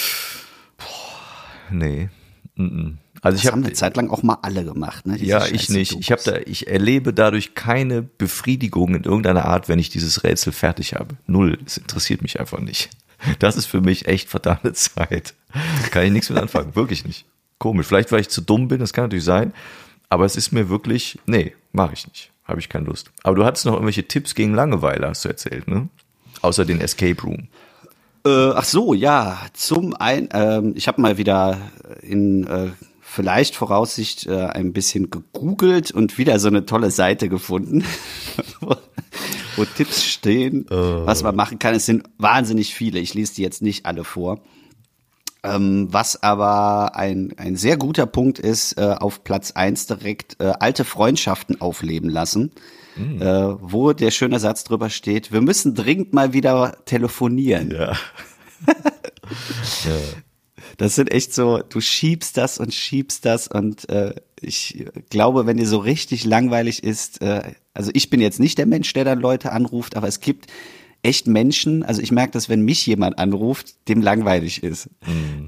Nee. 1.70 2.08
Mhm. 2.56 2.98
Also 3.22 3.36
Das 3.36 3.44
ich 3.44 3.48
haben 3.52 3.60
habe 3.60 3.68
eine 3.68 3.74
Zeit 3.76 3.96
lang 3.98 4.10
auch 4.10 4.24
mal 4.24 4.38
alle 4.42 4.64
gemacht. 4.66 5.06
Ne? 5.06 5.18
Ja, 5.24 5.46
ich 5.46 5.70
nicht. 5.70 5.98
Ich 6.00 6.12
habe 6.12 6.22
Sudokus. 6.22 6.44
da, 6.46 6.52
ich 6.52 6.68
erlebe 6.68 7.14
dadurch 7.14 7.54
keine 7.54 8.02
Befriedigung 8.02 8.96
in 8.96 9.04
irgendeiner 9.04 9.46
Art, 9.46 9.70
wenn 9.70 9.78
ich 9.80 9.90
dieses 9.90 10.24
Rätsel 10.24 10.52
fertig 10.54 10.96
habe. 10.96 11.16
Null. 11.28 11.60
Es 11.66 11.78
interessiert 11.78 12.24
mich 12.24 12.40
einfach 12.40 12.60
nicht. 12.60 12.90
Das 13.38 13.56
ist 13.58 13.68
für 13.68 13.82
mich 13.82 14.08
echt 14.08 14.30
verdammte 14.30 14.74
Zeit. 14.74 15.36
Kann 15.92 16.06
ich 16.06 16.12
nichts 16.12 16.30
mit 16.30 16.40
anfangen. 16.40 16.76
Wirklich 16.76 17.06
nicht. 17.06 17.26
Komisch. 17.60 17.86
Vielleicht, 17.86 18.12
weil 18.12 18.22
ich 18.22 18.30
zu 18.30 18.42
dumm 18.42 18.68
bin, 18.68 18.80
das 18.80 18.92
kann 18.94 19.04
natürlich 19.04 19.24
sein. 19.26 19.54
Aber 20.10 20.26
es 20.26 20.36
ist 20.36 20.52
mir 20.52 20.70
wirklich, 20.70 21.20
nee, 21.28 21.54
mache 21.72 21.94
ich 21.94 22.08
nicht. 22.08 22.32
Habe 22.46 22.60
ich 22.60 22.70
keine 22.70 22.86
Lust. 22.88 23.12
Aber 23.24 23.36
du 23.36 23.46
hattest 23.46 23.66
noch 23.68 23.74
irgendwelche 23.74 24.08
Tipps 24.08 24.34
gegen 24.34 24.56
Langeweile, 24.56 25.08
hast 25.08 25.24
du 25.24 25.30
erzählt, 25.30 25.68
ne? 25.68 25.88
Außer 26.42 26.66
den 26.66 26.82
Escape 26.82 27.22
Room. 27.22 27.48
Äh, 28.26 28.52
ach 28.56 28.64
so, 28.66 28.96
ja. 28.96 29.38
Zum 29.54 29.96
einen, 29.96 30.28
ähm, 30.34 30.74
ich 30.76 30.88
habe 30.88 31.00
mal 31.00 31.18
wieder 31.20 31.60
in 32.02 32.48
äh, 32.48 32.70
vielleicht 33.12 33.56
Voraussicht 33.56 34.26
äh, 34.26 34.46
ein 34.46 34.72
bisschen 34.72 35.10
gegoogelt 35.10 35.92
und 35.92 36.18
wieder 36.18 36.40
so 36.40 36.48
eine 36.48 36.66
tolle 36.66 36.92
Seite 36.92 37.28
gefunden, 37.28 37.84
wo, 38.62 38.76
wo 39.58 39.66
Tipps 39.66 40.06
stehen, 40.06 40.66
was 40.70 41.22
man 41.22 41.36
machen 41.36 41.60
kann. 41.60 41.76
Es 41.76 41.86
sind 41.86 42.04
wahnsinnig 42.18 42.74
viele. 42.74 43.00
Ich 43.00 43.14
lese 43.14 43.36
die 43.36 43.42
jetzt 43.42 43.62
nicht 43.62 43.86
alle 43.86 44.06
vor. 44.06 44.40
Ähm, 45.44 45.88
was 45.92 46.24
aber 46.24 46.96
ein, 46.96 47.34
ein 47.38 47.56
sehr 47.58 47.76
guter 47.76 48.06
Punkt 48.06 48.40
ist, 48.40 48.78
äh, 48.78 48.96
auf 48.98 49.24
Platz 49.24 49.52
eins 49.52 49.88
direkt 49.88 50.40
äh, 50.40 50.54
alte 50.60 50.86
Freundschaften 50.86 51.60
aufleben 51.60 52.10
lassen. 52.10 52.52
Äh, 52.98 53.56
wo 53.62 53.94
der 53.94 54.12
schöne 54.12 54.38
Satz 54.40 54.66
drüber 54.66 54.90
steht, 54.90 55.32
wir 55.32 55.40
müssen 55.40 55.76
dringend 55.76 56.14
mal 56.14 56.34
wieder 56.34 56.78
telefonieren. 56.86 57.72
Ja. 57.72 57.96
Das 60.78 60.96
sind 60.96 61.12
echt 61.12 61.34
so, 61.34 61.60
du 61.60 61.82
schiebst 61.82 62.38
das 62.38 62.58
und 62.58 62.74
schiebst 62.74 63.26
das 63.26 63.48
und 63.48 63.90
äh, 63.90 64.16
ich 64.42 64.86
glaube, 65.10 65.46
wenn 65.46 65.58
dir 65.58 65.68
so 65.68 65.78
richtig 65.78 66.26
langweilig 66.26 66.84
ist, 66.84 67.22
äh, 67.22 67.54
also 67.74 67.92
ich 67.94 68.10
bin 68.10 68.22
jetzt 68.22 68.40
nicht 68.40 68.58
der 68.58 68.66
Mensch, 68.66 68.92
der 68.94 69.06
dann 69.06 69.20
Leute 69.20 69.52
anruft, 69.52 69.96
aber 69.96 70.08
es 70.08 70.20
gibt 70.20 70.48
echt 71.04 71.28
Menschen, 71.28 71.84
also 71.84 72.02
ich 72.02 72.12
merke 72.12 72.34
das, 72.34 72.50
wenn 72.50 72.62
mich 72.62 72.86
jemand 72.86 73.18
anruft, 73.18 73.88
dem 73.90 74.02
langweilig 74.02 74.64
ist. 74.64 74.90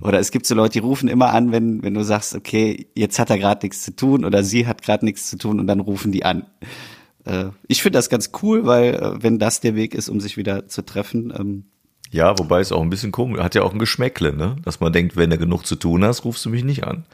Oder 0.02 0.20
es 0.20 0.32
gibt 0.32 0.46
so 0.46 0.56
Leute, 0.56 0.74
die 0.74 0.80
rufen 0.80 1.08
immer 1.08 1.32
an, 1.32 1.52
wenn, 1.52 1.84
wenn 1.84 1.94
du 1.94 2.04
sagst, 2.04 2.34
okay, 2.34 2.88
jetzt 2.96 3.20
hat 3.20 3.30
er 3.30 3.38
gerade 3.38 3.66
nichts 3.66 3.84
zu 3.84 3.96
tun 3.96 4.26
oder 4.26 4.44
sie 4.44 4.66
hat 4.66 4.82
gerade 4.82 5.06
nichts 5.06 5.30
zu 5.30 5.38
tun 5.38 5.60
und 5.60 5.68
dann 5.68 5.80
rufen 5.80 6.12
die 6.12 6.26
an. 6.26 6.48
Äh, 7.26 7.46
ich 7.68 7.82
finde 7.82 7.98
das 7.98 8.10
ganz 8.10 8.32
cool, 8.42 8.66
weil 8.66 8.96
äh, 8.96 9.24
wenn 9.24 9.40
das 9.40 9.60
der 9.60 9.76
Weg 9.76 9.94
ist, 9.94 10.10
um 10.10 10.20
sich 10.20 10.38
wieder 10.38 10.68
zu 10.68 10.84
treffen, 10.84 11.34
ähm, 11.38 11.66
Ja, 12.12 12.38
wobei 12.38 12.60
es 12.60 12.72
auch 12.72 12.82
ein 12.82 12.90
bisschen 12.92 13.12
komisch, 13.12 13.40
hat 13.42 13.56
ja 13.56 13.64
auch 13.64 13.74
ein 13.74 13.80
Geschmäckle, 13.80 14.34
ne? 14.34 14.56
Dass 14.64 14.80
man 14.80 14.94
denkt, 14.94 15.16
wenn 15.16 15.30
du 15.32 15.38
genug 15.38 15.66
zu 15.66 15.76
tun 15.76 16.04
hast, 16.06 16.24
rufst 16.26 16.46
du 16.46 16.50
mich 16.50 16.64
nicht 16.64 16.84
an. 16.86 17.06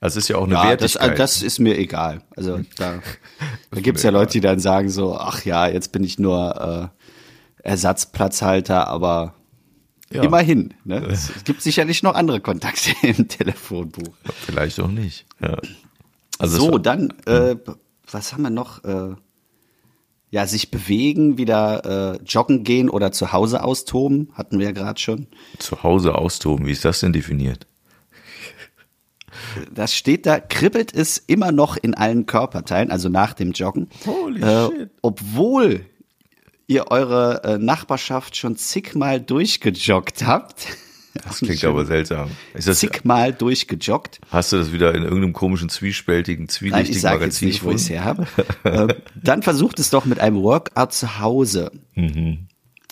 Also 0.00 0.18
es 0.18 0.24
ist 0.24 0.28
ja 0.28 0.36
auch 0.36 0.44
eine 0.44 0.54
Ja, 0.54 0.76
das, 0.76 0.94
Wertigkeit. 0.94 1.18
das 1.18 1.42
ist 1.42 1.58
mir 1.58 1.76
egal. 1.76 2.22
Also 2.36 2.60
da, 2.76 3.00
da 3.70 3.80
gibt's 3.80 4.02
ja 4.04 4.10
Leute, 4.10 4.32
die 4.32 4.40
dann 4.40 4.60
sagen 4.60 4.88
so, 4.90 5.16
ach 5.18 5.44
ja, 5.44 5.66
jetzt 5.66 5.92
bin 5.92 6.04
ich 6.04 6.18
nur 6.18 6.90
äh, 7.62 7.68
Ersatzplatzhalter, 7.68 8.88
aber 8.88 9.34
Ja. 10.12 10.22
immerhin. 10.22 10.72
Ne? 10.84 11.04
Es 11.10 11.30
gibt 11.44 11.60
sicherlich 11.62 12.02
noch 12.02 12.14
andere 12.14 12.40
Kontakte 12.40 12.92
im 13.06 13.28
Telefonbuch. 13.28 14.14
Vielleicht 14.46 14.80
auch 14.80 14.88
nicht. 14.88 15.26
Ja. 15.40 15.56
Also 16.38 16.58
so, 16.58 16.76
es- 16.76 16.82
dann, 16.82 17.12
äh, 17.26 17.56
was 18.10 18.32
haben 18.32 18.42
wir 18.42 18.50
noch? 18.50 18.84
Äh, 18.84 19.16
ja, 20.30 20.46
sich 20.46 20.70
bewegen, 20.70 21.38
wieder 21.38 22.16
äh, 22.16 22.22
joggen 22.24 22.64
gehen 22.64 22.90
oder 22.90 23.12
zu 23.12 23.32
Hause 23.32 23.62
austoben, 23.64 24.30
hatten 24.34 24.58
wir 24.58 24.66
ja 24.66 24.72
gerade 24.72 25.00
schon. 25.00 25.26
zu 25.58 25.82
Hause 25.82 26.14
austoben, 26.14 26.66
wie 26.66 26.72
ist 26.72 26.84
das 26.84 27.00
denn 27.00 27.12
definiert? 27.12 27.66
Das 29.72 29.94
steht 29.94 30.26
da, 30.26 30.40
kribbelt 30.40 30.92
es 30.94 31.18
immer 31.18 31.52
noch 31.52 31.76
in 31.76 31.94
allen 31.94 32.26
Körperteilen, 32.26 32.90
also 32.90 33.08
nach 33.08 33.32
dem 33.34 33.52
Joggen. 33.52 33.88
Holy 34.04 34.42
äh, 34.42 34.66
shit. 34.66 34.90
Obwohl 35.00 35.86
ihr 36.66 36.90
eure 36.90 37.42
äh, 37.44 37.58
Nachbarschaft 37.58 38.36
schon 38.36 38.56
zigmal 38.56 39.20
durchgejoggt 39.20 40.26
habt. 40.26 40.66
Das 41.14 41.38
klingt 41.38 41.64
aber 41.64 41.84
seltsam. 41.84 42.30
Ist 42.54 42.68
das, 42.68 42.78
Zigmal 42.78 43.32
durchgejoggt. 43.32 44.20
hast 44.30 44.52
du 44.52 44.58
das 44.58 44.72
wieder 44.72 44.94
in 44.94 45.02
irgendeinem 45.02 45.32
komischen, 45.32 45.68
zwiespältigen, 45.68 46.44
Nein, 46.44 46.48
ich 46.48 46.52
zwielichtigen 46.54 47.00
sage 47.00 47.24
jetzt 47.24 47.42
Magazin 47.42 47.48
nicht, 47.48 47.64
wo 47.64 47.70
ich 47.70 47.76
es 47.76 47.90
her 47.90 48.04
habe. 48.04 48.26
dann 49.14 49.42
versucht 49.42 49.78
es 49.78 49.90
doch 49.90 50.04
mit 50.04 50.20
einem 50.20 50.42
Workout 50.42 50.92
zu 50.92 51.18
Hause. 51.18 51.72
Mhm. 51.94 52.46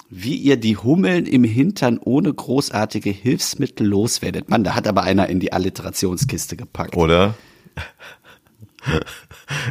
Wie 0.09 0.37
ihr 0.37 0.57
die 0.57 0.77
Hummeln 0.77 1.27
im 1.27 1.45
Hintern 1.45 1.99
ohne 1.99 2.33
großartige 2.33 3.11
Hilfsmittel 3.11 3.87
loswerdet. 3.87 4.49
Mann, 4.49 4.65
da 4.65 4.75
hat 4.75 4.87
aber 4.87 5.03
einer 5.03 5.29
in 5.29 5.41
die 5.41 5.53
Alliterationskiste 5.53 6.57
gepackt. 6.57 6.97
Oder? 6.97 7.35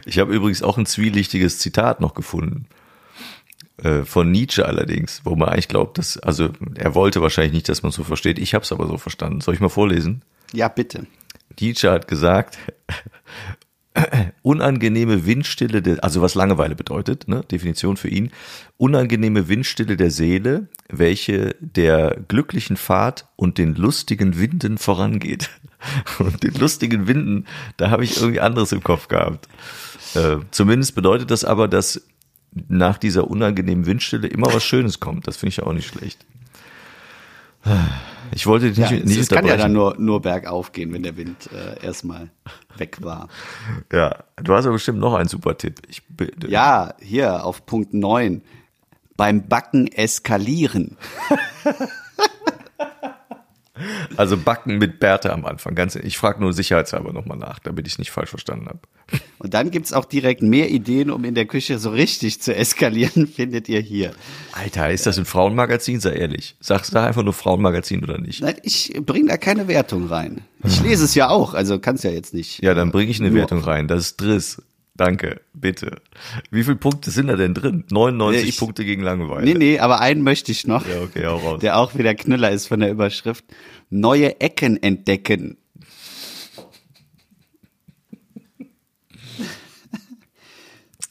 Ich 0.06 0.20
habe 0.20 0.34
übrigens 0.34 0.62
auch 0.64 0.78
ein 0.78 0.86
zwielichtiges 0.86 1.60
Zitat 1.60 2.00
noch 2.00 2.14
gefunden. 2.14 2.68
Äh, 3.78 4.04
Von 4.04 4.32
Nietzsche 4.32 4.66
allerdings, 4.66 5.22
wo 5.24 5.36
man 5.36 5.50
eigentlich 5.50 5.68
glaubt, 5.68 5.98
dass, 5.98 6.18
also 6.18 6.50
er 6.76 6.96
wollte 6.96 7.22
wahrscheinlich 7.22 7.54
nicht, 7.54 7.70
dass 7.70 7.84
man 7.84 7.90
es 7.90 7.96
so 7.96 8.04
versteht. 8.04 8.40
Ich 8.40 8.54
habe 8.54 8.64
es 8.64 8.72
aber 8.72 8.88
so 8.88 8.98
verstanden. 8.98 9.42
Soll 9.42 9.54
ich 9.54 9.60
mal 9.60 9.70
vorlesen? 9.70 10.22
Ja, 10.54 10.68
bitte. 10.68 11.08
Nietzsche 11.60 11.92
hat 11.92 12.08
gesagt, 12.08 12.58
unangenehme 14.42 15.26
Windstille, 15.26 15.82
der, 15.82 16.04
also 16.04 16.22
was 16.22 16.36
Langeweile 16.36 16.76
bedeutet, 16.76 17.28
ne, 17.28 17.44
Definition 17.50 17.98
für 17.98 18.10
ihn, 18.10 18.32
unangenehme 18.78 19.48
Windstille 19.48 19.96
der 19.96 20.12
Seele, 20.12 20.68
welche 20.90 21.56
der 21.60 22.18
glücklichen 22.28 22.78
Fahrt 22.78 23.28
und 23.36 23.58
den 23.58 23.76
lustigen 23.76 24.40
Winden 24.40 24.78
vorangeht. 24.78 25.50
Und 26.18 26.42
den 26.42 26.56
lustigen 26.56 27.08
Winden, 27.08 27.46
da 27.78 27.92
habe 27.92 28.04
ich 28.04 28.18
irgendwie 28.18 28.40
anderes 28.40 28.72
im 28.72 28.82
Kopf 28.82 29.08
gehabt. 29.08 29.48
Äh, 30.16 30.38
zumindest 30.50 30.96
bedeutet 30.96 31.30
das 31.30 31.46
aber, 31.46 31.68
dass 31.68 32.02
nach 32.68 32.98
dieser 32.98 33.30
unangenehmen 33.30 33.86
Windstille 33.86 34.28
immer 34.28 34.54
was 34.54 34.64
Schönes 34.64 35.00
kommt. 35.00 35.28
Das 35.28 35.38
finde 35.38 35.50
ich 35.50 35.58
ja 35.58 35.64
auch 35.66 35.74
nicht 35.74 35.88
schlecht. 35.88 36.26
Ich 38.32 38.46
wollte 38.48 38.70
dich 38.70 38.78
Ja, 38.78 38.92
nicht, 38.92 39.06
nicht 39.06 39.18
es 39.18 39.30
kann 39.30 39.46
ja 39.46 39.58
dann 39.58 39.74
nur, 39.74 39.96
nur 39.98 40.22
bergauf 40.22 40.72
gehen, 40.72 40.94
wenn 40.94 41.04
der 41.04 41.18
Wind 41.18 41.50
äh, 41.52 41.84
erstmal 41.86 42.30
weg 42.78 42.98
war. 43.02 43.28
Ja, 43.92 44.24
du 44.38 44.54
hast 44.54 44.66
aber 44.66 44.74
bestimmt 44.74 45.00
noch 45.00 45.14
einen 45.14 45.30
super 45.30 45.58
Tipp. 45.58 45.82
Ich, 45.90 46.04
Ja, 46.48 46.94
hier 47.02 47.46
auf 47.46 47.66
Punkt 47.66 47.94
9. 47.94 48.42
Beim 49.18 49.48
Backen 49.48 49.88
eskalieren. 49.88 50.98
Also 54.16 54.38
Backen 54.38 54.78
mit 54.78 55.00
Bertha 55.00 55.30
am 55.30 55.46
Anfang. 55.46 55.76
Ganz, 55.76 55.96
ich 55.96 56.18
frage 56.18 56.40
nur 56.40 56.54
sicherheitshalber 56.54 57.12
nochmal 57.12 57.38
nach, 57.38 57.60
damit 57.60 57.88
ich 57.88 57.98
nicht 57.98 58.12
falsch 58.12 58.30
verstanden 58.30 58.68
habe. 58.68 58.80
Und 59.38 59.54
dann 59.54 59.70
gibt's 59.70 59.94
auch 59.94 60.06
direkt 60.06 60.42
mehr 60.42 60.72
Ideen, 60.72 61.12
um 61.12 61.26
in 61.26 61.36
der 61.36 61.46
Küche 61.46 61.78
so 61.78 61.90
richtig 61.90 62.42
zu 62.42 62.56
eskalieren, 62.56 63.28
findet 63.36 63.70
ihr 63.70 63.82
hier. 63.82 64.14
Alter, 64.54 64.92
ist 64.92 65.06
das 65.06 65.18
ein 65.18 65.26
Frauenmagazin? 65.26 66.00
Sei 66.00 66.14
ehrlich. 66.14 66.56
Sag, 66.60 66.86
sag 66.86 67.06
einfach 67.06 67.24
nur 67.24 67.34
Frauenmagazin 67.34 68.04
oder 68.04 68.20
nicht. 68.20 68.42
Nein, 68.42 68.56
ich 68.64 68.94
bringe 69.06 69.28
da 69.28 69.38
keine 69.38 69.68
Wertung 69.68 70.08
rein. 70.08 70.42
Ich 70.64 70.82
lese 70.82 71.06
es 71.06 71.14
ja 71.14 71.30
auch, 71.30 71.54
also 71.54 71.80
kann's 71.80 72.04
ja 72.04 72.12
jetzt 72.12 72.34
nicht. 72.34 72.64
Ja, 72.64 72.74
dann 72.74 72.92
bringe 72.92 73.12
ich 73.12 73.20
eine 73.20 73.34
Wertung 73.34 73.60
rein. 73.60 73.88
Das 73.88 74.02
ist 74.02 74.22
Driss. 74.22 74.62
Danke, 74.98 75.42
bitte. 75.54 75.98
Wie 76.52 76.64
viele 76.64 76.78
Punkte 76.78 77.12
sind 77.12 77.28
da 77.28 77.36
denn 77.36 77.54
drin? 77.54 77.84
99 77.92 78.44
Nee, 78.44 78.50
ich- 78.50 78.58
Punkte 78.58 78.86
gegen 78.86 79.02
Langeweile. 79.04 79.44
Nee, 79.46 79.54
nee, 79.54 79.80
aber 79.80 80.00
einen 80.00 80.24
möchte 80.24 80.52
ich 80.54 80.66
noch, 80.68 80.88
Ja, 80.88 81.02
okay, 81.02 81.26
hau 81.26 81.36
raus. 81.38 81.60
der 81.60 81.78
auch 81.78 81.96
wieder 81.96 82.16
Knüller 82.16 82.50
ist 82.52 82.68
von 82.68 82.80
der 82.80 82.92
Überschrift. 82.92 83.44
Neue 83.90 84.40
Ecken 84.40 84.82
entdecken. 84.82 85.58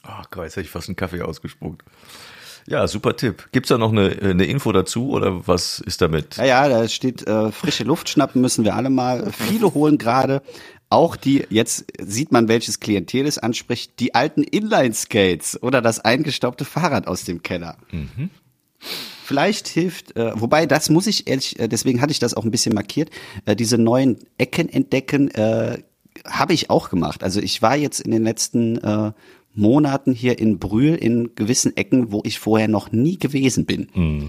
Ach 0.02 0.30
Gott, 0.30 0.44
jetzt 0.44 0.56
hätte 0.56 0.66
ich 0.66 0.70
fast 0.70 0.88
einen 0.88 0.96
Kaffee 0.96 1.22
ausgespuckt. 1.22 1.82
Ja, 2.66 2.88
super 2.88 3.14
Tipp. 3.14 3.48
Gibt's 3.52 3.68
da 3.68 3.76
noch 3.76 3.92
eine, 3.92 4.08
eine 4.22 4.46
Info 4.46 4.72
dazu 4.72 5.10
oder 5.10 5.46
was 5.46 5.80
ist 5.80 6.00
damit? 6.00 6.38
Ja, 6.38 6.44
ja, 6.46 6.68
da 6.70 6.88
steht, 6.88 7.26
äh, 7.26 7.52
frische 7.52 7.84
Luft 7.84 8.08
schnappen 8.08 8.40
müssen 8.40 8.64
wir 8.64 8.74
alle 8.74 8.88
mal. 8.88 9.30
Viele 9.32 9.74
holen 9.74 9.98
gerade 9.98 10.40
auch 10.94 11.16
die, 11.16 11.44
jetzt 11.50 11.84
sieht 12.00 12.32
man, 12.32 12.48
welches 12.48 12.80
Klientel 12.80 13.26
es 13.26 13.38
anspricht, 13.38 13.98
die 13.98 14.14
alten 14.14 14.42
Inline-Skates 14.42 15.62
oder 15.62 15.82
das 15.82 16.00
eingestaubte 16.00 16.64
Fahrrad 16.64 17.08
aus 17.08 17.24
dem 17.24 17.42
Keller. 17.42 17.76
Vielleicht 19.24 19.68
hilft, 19.68 20.16
äh, 20.16 20.32
wobei 20.34 20.66
das 20.66 20.90
muss 20.90 21.06
ich 21.06 21.26
ehrlich, 21.26 21.58
äh, 21.58 21.68
deswegen 21.68 22.00
hatte 22.00 22.12
ich 22.12 22.18
das 22.18 22.34
auch 22.34 22.44
ein 22.44 22.50
bisschen 22.50 22.74
markiert, 22.74 23.10
äh, 23.46 23.56
diese 23.56 23.78
neuen 23.78 24.18
Ecken 24.38 24.68
entdecken, 24.68 25.30
äh, 25.30 25.82
habe 26.26 26.52
ich 26.52 26.70
auch 26.70 26.90
gemacht. 26.90 27.24
Also 27.24 27.40
ich 27.40 27.60
war 27.60 27.76
jetzt 27.76 28.00
in 28.00 28.12
den 28.12 28.22
letzten 28.22 28.76
äh, 28.78 29.12
Monaten 29.54 30.12
hier 30.12 30.38
in 30.38 30.58
Brühl 30.58 30.94
in 30.94 31.34
gewissen 31.34 31.76
Ecken, 31.76 32.12
wo 32.12 32.22
ich 32.24 32.38
vorher 32.38 32.68
noch 32.68 32.92
nie 32.92 33.18
gewesen 33.18 33.64
bin. 33.66 33.88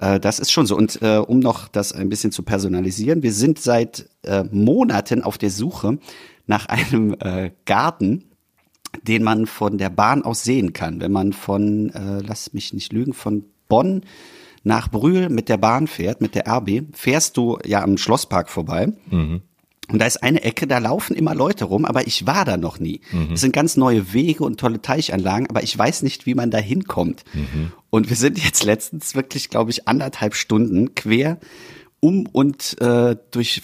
Das 0.00 0.38
ist 0.38 0.50
schon 0.50 0.64
so. 0.64 0.76
Und 0.76 1.02
äh, 1.02 1.18
um 1.18 1.40
noch 1.40 1.68
das 1.68 1.92
ein 1.92 2.08
bisschen 2.08 2.32
zu 2.32 2.42
personalisieren, 2.42 3.22
wir 3.22 3.34
sind 3.34 3.58
seit 3.58 4.08
äh, 4.22 4.44
Monaten 4.50 5.22
auf 5.22 5.36
der 5.36 5.50
Suche 5.50 5.98
nach 6.46 6.66
einem 6.66 7.14
äh, 7.20 7.50
Garten, 7.66 8.24
den 9.02 9.22
man 9.22 9.46
von 9.46 9.78
der 9.78 9.90
Bahn 9.90 10.22
aus 10.22 10.42
sehen 10.42 10.72
kann. 10.72 11.00
Wenn 11.00 11.12
man 11.12 11.32
von, 11.32 11.90
äh, 11.90 12.20
lass 12.26 12.54
mich 12.54 12.72
nicht 12.72 12.92
lügen, 12.92 13.12
von 13.12 13.44
Bonn 13.68 14.02
nach 14.62 14.90
Brühl 14.90 15.28
mit 15.28 15.48
der 15.48 15.56
Bahn 15.58 15.86
fährt, 15.86 16.20
mit 16.20 16.34
der 16.34 16.46
RB, 16.48 16.84
fährst 16.92 17.36
du 17.36 17.58
ja 17.64 17.82
am 17.82 17.96
Schlosspark 17.96 18.48
vorbei. 18.50 18.92
Und 19.92 19.98
da 20.00 20.06
ist 20.06 20.22
eine 20.22 20.42
Ecke, 20.42 20.66
da 20.66 20.78
laufen 20.78 21.16
immer 21.16 21.34
Leute 21.34 21.64
rum, 21.64 21.84
aber 21.84 22.06
ich 22.06 22.26
war 22.26 22.44
da 22.44 22.56
noch 22.56 22.78
nie. 22.78 23.00
Es 23.34 23.40
sind 23.40 23.52
ganz 23.52 23.76
neue 23.76 24.12
Wege 24.12 24.44
und 24.44 24.60
tolle 24.60 24.80
Teichanlagen, 24.80 25.48
aber 25.48 25.62
ich 25.62 25.76
weiß 25.76 26.02
nicht, 26.02 26.26
wie 26.26 26.34
man 26.34 26.50
da 26.50 26.58
hinkommt. 26.58 27.24
Und 27.90 28.08
wir 28.08 28.16
sind 28.16 28.42
jetzt 28.42 28.64
letztens 28.64 29.14
wirklich, 29.14 29.50
glaube 29.50 29.70
ich, 29.70 29.88
anderthalb 29.88 30.34
Stunden 30.34 30.94
quer 30.94 31.38
um 32.00 32.26
und 32.26 32.80
äh, 32.80 33.16
durch, 33.30 33.62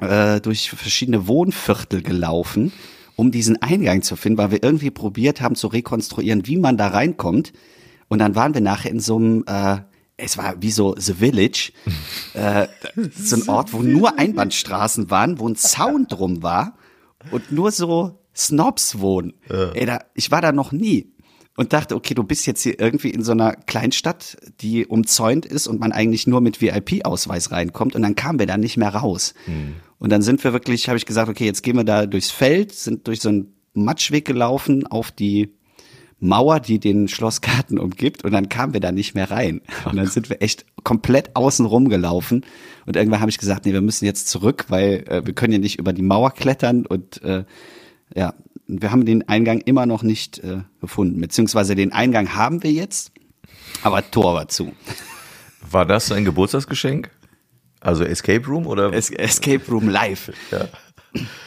äh, 0.00 0.40
durch 0.40 0.70
verschiedene 0.70 1.26
Wohnviertel 1.26 2.02
gelaufen, 2.02 2.72
um 3.16 3.30
diesen 3.30 3.60
Eingang 3.62 4.02
zu 4.02 4.16
finden, 4.16 4.38
weil 4.38 4.50
wir 4.50 4.62
irgendwie 4.62 4.90
probiert 4.90 5.40
haben 5.40 5.54
zu 5.54 5.68
rekonstruieren, 5.68 6.46
wie 6.46 6.56
man 6.56 6.76
da 6.76 6.88
reinkommt. 6.88 7.52
Und 8.08 8.18
dann 8.18 8.34
waren 8.34 8.54
wir 8.54 8.60
nachher 8.60 8.90
in 8.90 9.00
so 9.00 9.16
einem, 9.16 9.44
äh, 9.46 9.78
es 10.22 10.38
war 10.38 10.54
wie 10.60 10.70
so 10.70 10.94
The 10.96 11.14
Village, 11.14 11.72
äh, 12.34 12.68
so 13.14 13.36
ein 13.36 13.48
Ort, 13.48 13.72
wo 13.72 13.82
nur 13.82 14.18
Einbahnstraßen 14.18 15.10
waren, 15.10 15.38
wo 15.38 15.48
ein 15.48 15.56
Zaun 15.56 16.06
drum 16.08 16.42
war 16.42 16.78
und 17.30 17.52
nur 17.52 17.70
so 17.70 18.20
Snobs 18.34 18.98
wohnen. 18.98 19.34
Ey, 19.74 19.86
da, 19.86 20.00
ich 20.14 20.30
war 20.30 20.40
da 20.40 20.52
noch 20.52 20.72
nie 20.72 21.12
und 21.56 21.72
dachte, 21.72 21.94
okay, 21.94 22.14
du 22.14 22.24
bist 22.24 22.46
jetzt 22.46 22.62
hier 22.62 22.80
irgendwie 22.80 23.10
in 23.10 23.22
so 23.22 23.32
einer 23.32 23.52
Kleinstadt, 23.52 24.38
die 24.60 24.86
umzäunt 24.86 25.44
ist 25.44 25.66
und 25.66 25.80
man 25.80 25.92
eigentlich 25.92 26.26
nur 26.26 26.40
mit 26.40 26.62
VIP-Ausweis 26.62 27.50
reinkommt 27.50 27.94
und 27.94 28.02
dann 28.02 28.14
kamen 28.14 28.38
wir 28.38 28.46
da 28.46 28.56
nicht 28.56 28.76
mehr 28.76 28.94
raus. 28.94 29.34
Und 29.98 30.10
dann 30.10 30.22
sind 30.22 30.42
wir 30.44 30.52
wirklich, 30.52 30.88
habe 30.88 30.96
ich 30.96 31.06
gesagt, 31.06 31.28
okay, 31.28 31.44
jetzt 31.44 31.62
gehen 31.62 31.76
wir 31.76 31.84
da 31.84 32.06
durchs 32.06 32.30
Feld, 32.30 32.72
sind 32.72 33.06
durch 33.06 33.20
so 33.20 33.28
einen 33.28 33.54
Matschweg 33.74 34.24
gelaufen 34.24 34.86
auf 34.86 35.10
die 35.10 35.54
Mauer, 36.22 36.60
die 36.60 36.78
den 36.78 37.08
Schlossgarten 37.08 37.78
umgibt 37.78 38.24
und 38.24 38.30
dann 38.32 38.48
kamen 38.48 38.72
wir 38.72 38.80
da 38.80 38.92
nicht 38.92 39.14
mehr 39.14 39.30
rein. 39.30 39.60
Und 39.84 39.96
dann 39.96 40.06
sind 40.06 40.30
wir 40.30 40.40
echt 40.40 40.64
komplett 40.84 41.34
außen 41.34 41.66
rum 41.66 41.88
gelaufen 41.88 42.44
und 42.86 42.96
irgendwann 42.96 43.20
habe 43.20 43.30
ich 43.30 43.38
gesagt, 43.38 43.66
nee, 43.66 43.72
wir 43.72 43.80
müssen 43.80 44.04
jetzt 44.04 44.28
zurück, 44.28 44.66
weil 44.68 45.04
äh, 45.08 45.26
wir 45.26 45.34
können 45.34 45.52
ja 45.52 45.58
nicht 45.58 45.78
über 45.78 45.92
die 45.92 46.02
Mauer 46.02 46.30
klettern 46.30 46.86
und 46.86 47.22
äh, 47.22 47.44
ja, 48.14 48.34
wir 48.68 48.92
haben 48.92 49.04
den 49.04 49.28
Eingang 49.28 49.60
immer 49.62 49.84
noch 49.84 50.04
nicht 50.04 50.38
äh, 50.38 50.58
gefunden, 50.80 51.20
beziehungsweise 51.20 51.74
den 51.74 51.92
Eingang 51.92 52.34
haben 52.34 52.62
wir 52.62 52.70
jetzt, 52.70 53.10
aber 53.82 54.08
Tor 54.08 54.34
war 54.34 54.48
zu. 54.48 54.72
War 55.68 55.86
das 55.86 56.12
ein 56.12 56.24
Geburtstagsgeschenk? 56.24 57.10
Also 57.80 58.04
Escape 58.04 58.46
Room 58.46 58.68
oder? 58.68 58.92
Es 58.92 59.10
Escape 59.10 59.64
Room 59.68 59.88
Live. 59.88 60.30
ja. 60.52 60.68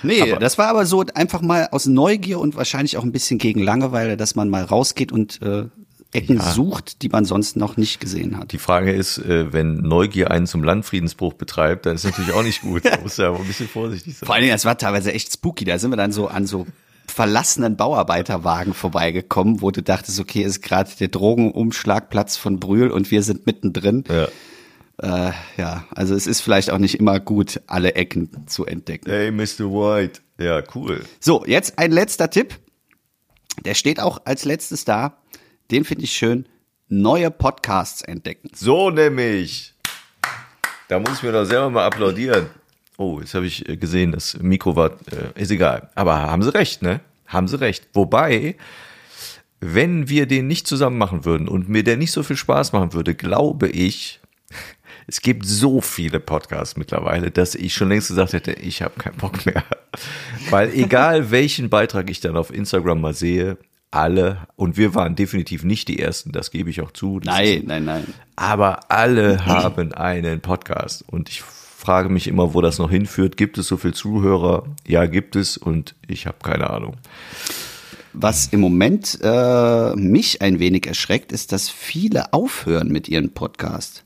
Nee, 0.03 0.35
das 0.39 0.57
war 0.57 0.67
aber 0.67 0.85
so 0.85 1.03
einfach 1.13 1.41
mal 1.41 1.69
aus 1.71 1.85
Neugier 1.85 2.39
und 2.39 2.55
wahrscheinlich 2.55 2.97
auch 2.97 3.03
ein 3.03 3.11
bisschen 3.11 3.37
gegen 3.39 3.61
Langeweile, 3.61 4.17
dass 4.17 4.35
man 4.35 4.49
mal 4.49 4.63
rausgeht 4.63 5.11
und 5.11 5.41
äh, 5.41 5.65
Ecken 6.15 6.39
sucht, 6.39 7.01
die 7.01 7.09
man 7.09 7.25
sonst 7.25 7.57
noch 7.57 7.77
nicht 7.77 7.99
gesehen 7.99 8.37
hat. 8.37 8.51
Die 8.53 8.57
Frage 8.57 8.93
ist, 8.93 9.17
äh, 9.17 9.51
wenn 9.51 9.77
Neugier 9.77 10.31
einen 10.31 10.47
zum 10.47 10.63
Landfriedensbruch 10.63 11.33
betreibt, 11.33 11.85
dann 11.85 11.95
ist 11.95 12.05
natürlich 12.05 12.33
auch 12.33 12.43
nicht 12.43 12.61
gut. 12.61 12.85
Da 12.85 12.99
muss 13.01 13.17
ja 13.17 13.27
aber 13.29 13.39
ein 13.39 13.47
bisschen 13.47 13.67
vorsichtig 13.67 14.17
sein. 14.17 14.25
Vor 14.25 14.35
allen 14.35 14.43
Dingen, 14.43 14.55
es 14.55 14.65
war 14.65 14.77
teilweise 14.77 15.11
echt 15.11 15.33
spooky. 15.33 15.65
Da 15.65 15.77
sind 15.77 15.91
wir 15.91 15.97
dann 15.97 16.11
so 16.11 16.27
an 16.27 16.45
so 16.45 16.65
verlassenen 17.07 17.75
Bauarbeiterwagen 17.75 18.73
vorbeigekommen, 18.73 19.61
wo 19.61 19.71
du 19.71 19.83
dachtest, 19.83 20.19
okay, 20.19 20.41
ist 20.41 20.61
gerade 20.61 20.89
der 20.99 21.09
Drogenumschlagplatz 21.09 22.37
von 22.37 22.59
Brühl 22.59 22.91
und 22.91 23.11
wir 23.11 23.21
sind 23.21 23.45
mittendrin. 23.45 24.05
Ja. 24.09 24.27
Äh, 25.01 25.31
ja, 25.57 25.85
also 25.91 26.15
es 26.15 26.25
ist 26.27 26.41
vielleicht 26.41 26.69
auch 26.69 26.77
nicht 26.77 26.99
immer 26.99 27.19
gut, 27.19 27.61
alle 27.67 27.95
Ecken 27.95 28.47
zu 28.47 28.65
entdecken. 28.65 29.09
Hey, 29.09 29.31
Mr. 29.31 29.69
White. 29.71 30.21
Ja, 30.37 30.63
cool. 30.73 31.03
So, 31.19 31.45
jetzt 31.45 31.77
ein 31.77 31.91
letzter 31.91 32.29
Tipp. 32.29 32.59
Der 33.63 33.73
steht 33.73 33.99
auch 33.99 34.21
als 34.25 34.45
letztes 34.45 34.85
da. 34.85 35.17
Den 35.71 35.85
finde 35.85 36.03
ich 36.03 36.11
schön. 36.11 36.45
Neue 36.87 37.31
Podcasts 37.31 38.01
entdecken. 38.01 38.49
So 38.53 38.89
nämlich. 38.89 39.73
Da 40.87 40.99
muss 40.99 41.17
ich 41.17 41.23
mir 41.23 41.31
doch 41.31 41.45
selber 41.45 41.69
mal 41.69 41.85
applaudieren. 41.85 42.47
Oh, 42.97 43.19
jetzt 43.19 43.33
habe 43.33 43.47
ich 43.47 43.67
äh, 43.67 43.75
gesehen, 43.75 44.11
das 44.11 44.37
Mikro 44.39 44.75
war, 44.75 44.91
äh, 45.11 45.41
ist 45.41 45.51
egal. 45.51 45.89
Aber 45.95 46.15
haben 46.21 46.43
sie 46.43 46.53
recht, 46.53 46.81
ne? 46.81 47.01
Haben 47.27 47.47
sie 47.47 47.59
recht. 47.59 47.87
Wobei, 47.93 48.55
wenn 49.59 50.07
wir 50.07 50.27
den 50.27 50.47
nicht 50.47 50.67
zusammen 50.67 50.97
machen 50.97 51.25
würden 51.25 51.47
und 51.47 51.67
mir 51.67 51.83
der 51.83 51.97
nicht 51.97 52.11
so 52.11 52.23
viel 52.23 52.37
Spaß 52.37 52.71
machen 52.71 52.93
würde, 52.93 53.15
glaube 53.15 53.67
ich, 53.67 54.21
es 55.07 55.21
gibt 55.21 55.45
so 55.45 55.81
viele 55.81 56.19
Podcasts 56.19 56.77
mittlerweile, 56.77 57.31
dass 57.31 57.55
ich 57.55 57.73
schon 57.73 57.89
längst 57.89 58.09
gesagt 58.09 58.33
hätte, 58.33 58.53
ich 58.53 58.81
habe 58.81 58.99
keinen 58.99 59.17
Bock 59.17 59.45
mehr. 59.45 59.63
Weil 60.49 60.73
egal 60.73 61.31
welchen 61.31 61.69
Beitrag 61.69 62.09
ich 62.09 62.19
dann 62.19 62.37
auf 62.37 62.53
Instagram 62.53 63.01
mal 63.01 63.13
sehe, 63.13 63.57
alle, 63.91 64.47
und 64.55 64.77
wir 64.77 64.93
waren 64.93 65.15
definitiv 65.15 65.63
nicht 65.63 65.87
die 65.87 65.99
Ersten, 65.99 66.31
das 66.31 66.51
gebe 66.51 66.69
ich 66.69 66.81
auch 66.81 66.91
zu. 66.91 67.21
Nein, 67.23 67.63
nein, 67.65 67.85
nein. 67.85 68.05
aber 68.35 68.91
alle 68.91 69.45
haben 69.45 69.93
einen 69.93 70.41
Podcast 70.41 71.05
und 71.07 71.29
ich 71.29 71.41
frage 71.41 72.09
mich 72.09 72.27
immer, 72.27 72.53
wo 72.53 72.61
das 72.61 72.79
noch 72.79 72.89
hinführt. 72.89 73.37
Gibt 73.37 73.57
es 73.57 73.67
so 73.67 73.77
viel 73.77 73.93
Zuhörer? 73.93 74.65
Ja, 74.87 75.05
gibt 75.05 75.35
es 75.35 75.55
und 75.55 75.95
ich 76.07 76.25
habe 76.25 76.37
keine 76.41 76.69
Ahnung. 76.71 76.97
Was 78.11 78.47
im 78.47 78.61
Moment 78.61 79.19
äh, 79.21 79.93
mich 79.95 80.41
ein 80.41 80.59
wenig 80.59 80.87
erschreckt, 80.87 81.31
ist, 81.31 81.51
dass 81.51 81.69
viele 81.69 82.33
aufhören 82.33 82.87
mit 82.87 83.07
ihren 83.09 83.33
Podcast. 83.33 84.04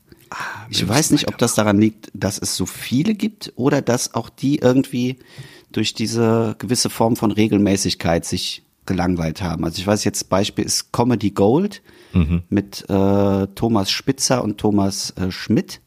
Ich 0.68 0.86
weiß 0.86 1.10
nicht, 1.10 1.28
ob 1.28 1.38
das 1.38 1.54
daran 1.54 1.80
liegt, 1.80 2.10
dass 2.14 2.38
es 2.38 2.56
so 2.56 2.66
viele 2.66 3.14
gibt 3.14 3.52
oder 3.56 3.82
dass 3.82 4.14
auch 4.14 4.28
die 4.28 4.58
irgendwie 4.58 5.16
durch 5.72 5.94
diese 5.94 6.54
gewisse 6.58 6.90
Form 6.90 7.16
von 7.16 7.32
Regelmäßigkeit 7.32 8.24
sich 8.24 8.64
gelangweilt 8.86 9.42
haben. 9.42 9.64
Also 9.64 9.78
ich 9.78 9.86
weiß 9.86 10.04
jetzt, 10.04 10.28
Beispiel 10.28 10.64
ist 10.64 10.92
Comedy 10.92 11.30
Gold 11.30 11.82
mit 12.48 12.88
äh, 12.88 13.46
Thomas 13.54 13.90
Spitzer 13.90 14.42
und 14.42 14.58
Thomas 14.58 15.10
äh, 15.12 15.30
Schmidt. 15.30 15.80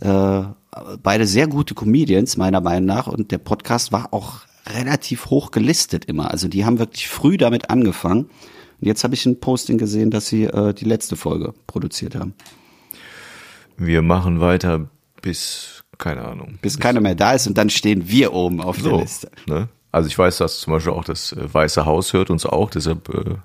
Äh, 0.00 0.42
beide 1.02 1.26
sehr 1.26 1.46
gute 1.46 1.74
Comedians, 1.74 2.36
meiner 2.36 2.60
Meinung 2.60 2.86
nach. 2.86 3.06
Und 3.06 3.30
der 3.30 3.38
Podcast 3.38 3.92
war 3.92 4.12
auch 4.12 4.42
relativ 4.66 5.26
hoch 5.26 5.50
gelistet 5.50 6.06
immer. 6.06 6.30
Also 6.30 6.48
die 6.48 6.64
haben 6.64 6.78
wirklich 6.78 7.08
früh 7.08 7.36
damit 7.36 7.70
angefangen. 7.70 8.24
Und 8.24 8.86
jetzt 8.88 9.04
habe 9.04 9.14
ich 9.14 9.26
ein 9.26 9.40
Posting 9.40 9.78
gesehen, 9.78 10.10
dass 10.10 10.26
sie 10.26 10.44
äh, 10.44 10.72
die 10.74 10.84
letzte 10.84 11.16
Folge 11.16 11.54
produziert 11.66 12.14
haben. 12.14 12.34
Wir 13.76 14.02
machen 14.02 14.40
weiter 14.40 14.88
bis, 15.22 15.84
keine 15.98 16.22
Ahnung. 16.22 16.58
Bis 16.62 16.78
keiner 16.78 17.00
mehr 17.00 17.14
da 17.14 17.32
ist 17.32 17.46
und 17.46 17.58
dann 17.58 17.70
stehen 17.70 18.08
wir 18.08 18.32
oben 18.32 18.60
auf 18.60 18.76
der 18.76 18.90
so, 18.90 19.00
Liste. 19.00 19.30
ne? 19.46 19.68
Also 19.92 20.08
ich 20.08 20.18
weiß, 20.18 20.38
dass 20.38 20.60
zum 20.60 20.72
Beispiel 20.72 20.92
auch 20.92 21.04
das 21.04 21.32
äh, 21.32 21.52
Weiße 21.52 21.86
Haus 21.86 22.12
hört 22.12 22.30
uns 22.30 22.46
auch, 22.46 22.70
deshalb 22.70 23.08
äh, 23.10 23.36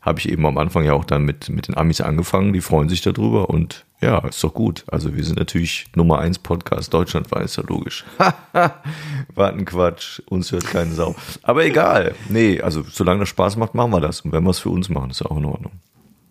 habe 0.00 0.18
ich 0.18 0.28
eben 0.28 0.46
am 0.46 0.58
Anfang 0.58 0.84
ja 0.84 0.92
auch 0.92 1.04
dann 1.04 1.24
mit, 1.24 1.48
mit 1.48 1.68
den 1.68 1.76
Amis 1.76 2.00
angefangen, 2.00 2.52
die 2.52 2.60
freuen 2.60 2.88
sich 2.88 3.02
darüber 3.02 3.50
und 3.50 3.84
ja, 4.00 4.18
ist 4.18 4.44
doch 4.44 4.52
gut. 4.52 4.84
Also 4.88 5.16
wir 5.16 5.24
sind 5.24 5.38
natürlich 5.38 5.86
Nummer 5.94 6.18
eins 6.18 6.38
Podcast 6.38 6.92
deutschlandweit, 6.92 7.44
ist 7.46 7.56
ja 7.56 7.62
logisch. 7.66 8.04
Warten 9.34 9.64
Quatsch, 9.64 10.20
uns 10.26 10.52
hört 10.52 10.66
keine 10.66 10.92
Sau. 10.92 11.14
Aber 11.42 11.64
egal. 11.64 12.14
Nee, 12.28 12.60
also 12.60 12.82
solange 12.82 13.20
das 13.20 13.30
Spaß 13.30 13.56
macht, 13.56 13.74
machen 13.74 13.92
wir 13.92 14.00
das. 14.00 14.20
Und 14.20 14.32
wenn 14.32 14.44
wir 14.44 14.50
es 14.50 14.58
für 14.58 14.68
uns 14.68 14.90
machen, 14.90 15.10
ist 15.10 15.20
ja 15.20 15.26
auch 15.30 15.38
in 15.38 15.46
Ordnung. 15.46 15.72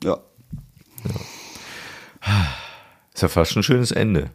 Ja. 0.04 0.20
Ist 3.16 3.22
ja 3.22 3.30
fast 3.30 3.56
ein 3.56 3.64
schönes 3.64 3.92
Ende. 3.92 4.30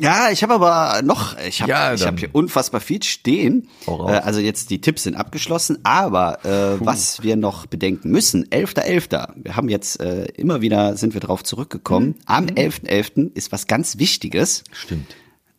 Ja, 0.00 0.30
ich 0.30 0.42
habe 0.42 0.54
aber 0.54 1.02
noch, 1.02 1.38
ich 1.38 1.60
habe 1.60 1.70
Ja, 1.70 1.94
ich 1.94 2.06
hab 2.06 2.18
hier 2.18 2.30
unfassbar 2.32 2.80
viel 2.80 3.02
stehen. 3.02 3.68
Äh, 3.86 3.90
also 3.92 4.40
jetzt 4.40 4.70
die 4.70 4.80
Tipps 4.80 5.04
sind 5.04 5.14
abgeschlossen, 5.14 5.78
aber 5.84 6.44
äh, 6.44 6.84
was 6.84 7.22
wir 7.22 7.36
noch 7.36 7.66
bedenken 7.66 8.10
müssen, 8.10 8.46
11.11. 8.46 9.28
Wir 9.36 9.56
haben 9.56 9.68
jetzt 9.68 10.00
äh, 10.00 10.24
immer 10.36 10.60
wieder, 10.60 10.96
sind 10.96 11.14
wir 11.14 11.20
drauf 11.20 11.44
zurückgekommen. 11.44 12.16
Am 12.24 12.46
11.11. 12.46 13.34
ist 13.34 13.52
was 13.52 13.66
ganz 13.66 13.98
Wichtiges. 13.98 14.64
Stimmt. 14.72 15.14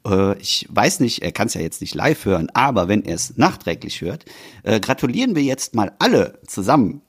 Äh, 0.06 0.38
ich 0.40 0.68
weiß 0.70 1.00
nicht, 1.00 1.22
er 1.22 1.32
kann 1.32 1.48
es 1.48 1.54
ja 1.54 1.62
jetzt 1.62 1.80
nicht 1.80 1.96
live 1.96 2.26
hören, 2.26 2.50
aber 2.54 2.88
wenn 2.88 3.06
er 3.06 3.16
es 3.16 3.38
nachträglich 3.38 4.02
hört, 4.02 4.26
äh, 4.64 4.80
gratulieren 4.80 5.36
wir 5.36 5.44
jetzt 5.44 5.76
mal 5.76 5.94
alle 6.00 6.40
zusammen 6.48 7.02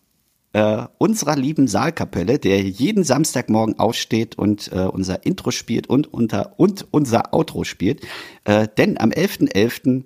äh, 0.53 0.87
unserer 0.99 1.37
lieben 1.37 1.67
Saalkapelle, 1.69 2.39
der 2.39 2.61
jeden 2.61 3.05
Samstagmorgen 3.05 3.79
aufsteht 3.79 4.37
und 4.37 4.71
äh, 4.73 4.81
unser 4.81 5.25
Intro 5.25 5.51
spielt 5.51 5.87
und, 5.87 6.13
unter, 6.13 6.55
und 6.59 6.87
unser 6.91 7.33
Outro 7.35 7.65
spielt. 7.65 8.07
Äh, 8.45 8.69
denn 8.77 8.99
am 8.99 9.11
11.11. 9.11 10.05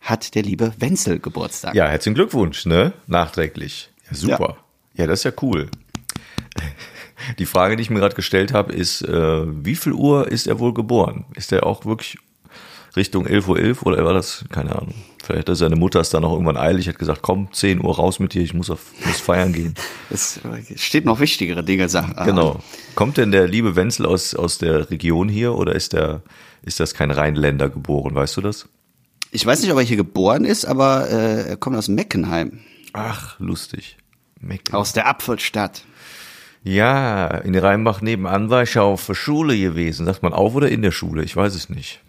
hat 0.00 0.34
der 0.34 0.42
liebe 0.42 0.72
Wenzel 0.78 1.18
Geburtstag. 1.18 1.74
Ja, 1.74 1.88
herzlichen 1.88 2.14
Glückwunsch, 2.14 2.66
ne? 2.66 2.92
Nachträglich. 3.06 3.90
Ja, 4.08 4.16
super. 4.16 4.56
Ja, 4.94 5.06
das 5.06 5.20
ist 5.20 5.24
ja 5.24 5.32
cool. 5.42 5.68
Die 7.38 7.46
Frage, 7.46 7.76
die 7.76 7.82
ich 7.82 7.90
mir 7.90 8.00
gerade 8.00 8.14
gestellt 8.14 8.52
habe, 8.52 8.72
ist, 8.72 9.02
äh, 9.02 9.64
wie 9.64 9.74
viel 9.74 9.92
Uhr 9.92 10.28
ist 10.28 10.46
er 10.46 10.58
wohl 10.58 10.72
geboren? 10.72 11.26
Ist 11.34 11.52
er 11.52 11.66
auch 11.66 11.84
wirklich 11.84 12.16
Richtung 12.96 13.26
11.11 13.26 13.78
Uhr 13.82 13.86
oder 13.86 14.04
war 14.04 14.12
das, 14.14 14.44
keine 14.50 14.74
Ahnung. 14.76 14.94
Vielleicht 15.22 15.48
hat 15.48 15.56
seine 15.56 15.76
Mutter 15.76 16.00
es 16.00 16.10
dann 16.10 16.24
auch 16.24 16.32
irgendwann 16.32 16.56
eilig, 16.56 16.88
hat 16.88 16.98
gesagt, 16.98 17.22
komm, 17.22 17.48
10 17.52 17.84
Uhr 17.84 17.94
raus 17.94 18.18
mit 18.18 18.34
dir, 18.34 18.42
ich 18.42 18.54
muss, 18.54 18.70
auf, 18.70 18.80
muss 19.04 19.20
feiern 19.20 19.52
gehen. 19.52 19.74
Es 20.10 20.40
steht 20.76 21.04
noch 21.04 21.20
wichtigere 21.20 21.62
Dinge. 21.62 21.86
Ah, 21.94 22.24
Genau. 22.24 22.60
Kommt 22.96 23.16
denn 23.16 23.30
der 23.30 23.46
liebe 23.46 23.76
Wenzel 23.76 24.06
aus, 24.06 24.34
aus 24.34 24.58
der 24.58 24.90
Region 24.90 25.28
hier 25.28 25.54
oder 25.54 25.74
ist 25.74 25.92
der, 25.92 26.22
ist 26.62 26.80
das 26.80 26.94
kein 26.94 27.10
Rheinländer 27.12 27.68
geboren, 27.68 28.14
weißt 28.14 28.38
du 28.38 28.40
das? 28.40 28.68
Ich 29.30 29.46
weiß 29.46 29.62
nicht, 29.62 29.70
ob 29.70 29.78
er 29.78 29.84
hier 29.84 29.96
geboren 29.96 30.44
ist, 30.44 30.64
aber 30.64 31.08
äh, 31.08 31.50
er 31.50 31.56
kommt 31.56 31.76
aus 31.76 31.86
Meckenheim, 31.88 32.60
Ach, 32.92 33.38
lustig. 33.38 33.98
Mecklen. 34.40 34.74
aus 34.74 34.92
der 34.92 35.06
Apfelstadt. 35.06 35.84
Ja, 36.64 37.26
in 37.28 37.54
Rheinbach 37.56 38.00
nebenan 38.00 38.50
war 38.50 38.64
ich 38.64 38.74
ja 38.74 38.82
auf 38.82 39.06
der 39.06 39.14
Schule 39.14 39.56
gewesen. 39.56 40.06
Sagt 40.06 40.22
man 40.22 40.32
auf 40.32 40.54
oder 40.54 40.68
in 40.68 40.82
der 40.82 40.90
Schule? 40.90 41.22
Ich 41.22 41.36
weiß 41.36 41.54
es 41.54 41.68
nicht. 41.70 42.00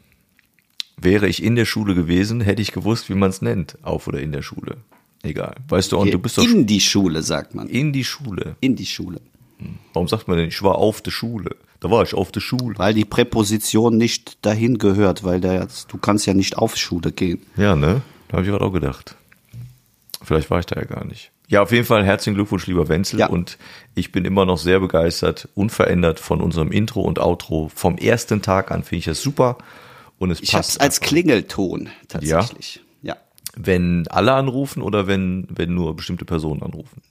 Wäre 0.98 1.28
ich 1.28 1.44
in 1.44 1.56
der 1.56 1.66
Schule 1.66 1.96
gewesen, 1.96 2.42
hätte 2.42 2.62
ich 2.62 2.72
gewusst, 2.72 3.10
wie 3.10 3.16
man 3.16 3.30
es 3.30 3.42
nennt, 3.42 3.78
auf 3.82 4.08
oder 4.08 4.20
in 4.20 4.32
der 4.32 4.42
Schule. 4.42 4.78
Egal. 5.24 5.56
Weißt 5.68 5.92
du, 5.92 5.98
und 6.00 6.14
du 6.14 6.20
bist 6.20 6.38
doch 6.38 6.44
in 6.44 6.66
die 6.66 6.80
Schule, 6.80 7.22
sagt 7.22 7.54
man. 7.54 7.68
in 7.70 7.94
die 7.94 8.04
Schule. 8.04 8.56
In 8.60 8.76
die 8.76 8.86
Schule. 8.86 9.22
Warum 9.94 10.08
sagt 10.08 10.28
man 10.28 10.38
denn, 10.38 10.48
ich 10.48 10.64
war 10.64 10.76
auf 10.76 11.02
der 11.02 11.12
Schule? 11.12 11.56
Da 11.80 11.90
war 11.90 12.04
ich 12.04 12.14
auf 12.14 12.32
der 12.32 12.40
Schule. 12.40 12.78
Weil 12.78 12.94
die 12.94 13.06
Präposition 13.06 13.98
nicht 13.98 14.44
dahin 14.46 14.78
gehört, 14.78 15.24
weil 15.24 15.42
der, 15.42 15.68
du 15.88 15.98
kannst 15.98 16.26
ja 16.26 16.34
nicht 16.34 16.58
auf 16.58 16.76
Schule 16.78 17.12
gehen. 17.12 17.42
Ja, 17.58 17.76
ne? 17.76 18.02
Da 18.28 18.38
habe 18.38 18.46
ich 18.46 18.52
gerade 18.52 18.66
auch 18.66 18.72
gedacht. 18.72 19.16
Vielleicht 20.24 20.50
war 20.50 20.60
ich 20.60 20.66
da 20.66 20.80
ja 20.80 20.86
gar 20.86 21.06
nicht. 21.06 21.32
Ja, 21.48 21.64
auf 21.64 21.72
jeden 21.72 21.86
Fall 21.86 22.06
herzlichen 22.06 22.36
Glückwunsch, 22.36 22.66
lieber 22.68 22.88
Wenzel. 22.88 23.20
Ja. 23.20 23.28
Und 23.28 23.58
ich 23.94 24.12
bin 24.12 24.26
immer 24.26 24.46
noch 24.46 24.58
sehr 24.58 24.80
begeistert, 24.80 25.50
unverändert 25.54 26.20
von 26.20 26.40
unserem 26.40 26.72
Intro 26.72 27.02
und 27.02 27.20
Outro. 27.20 27.70
Vom 27.76 27.98
ersten 27.98 28.42
Tag 28.42 28.72
an 28.72 28.84
finde 28.84 29.00
ich 29.00 29.06
das 29.06 29.22
super. 29.22 29.58
Und 30.22 30.30
es 30.30 30.40
Ich 30.40 30.54
habe 30.54 30.62
es 30.62 30.78
als 30.78 31.00
Klingelton 31.00 31.90
tatsächlich. 32.08 32.82
Ja. 33.02 33.18
wenn 33.56 34.08
alle 34.10 34.34
anrufen 34.34 34.84
oder 34.84 35.08
wenn, 35.08 35.48
wenn 35.50 35.74
nur 35.74 35.96
bestimmte 35.96 36.26
Personen 36.26 36.62
anrufen. 36.62 37.02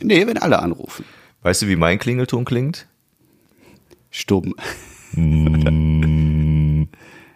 Nee, 0.00 0.24
wenn 0.28 0.38
alle 0.38 0.60
anrufen. 0.60 1.04
Weißt 1.42 1.62
du, 1.62 1.66
wie 1.66 1.74
mein 1.74 1.98
Klingelton 1.98 2.44
klingt? 2.44 2.86
Stumm. 4.10 4.54
Mehr 5.16 6.86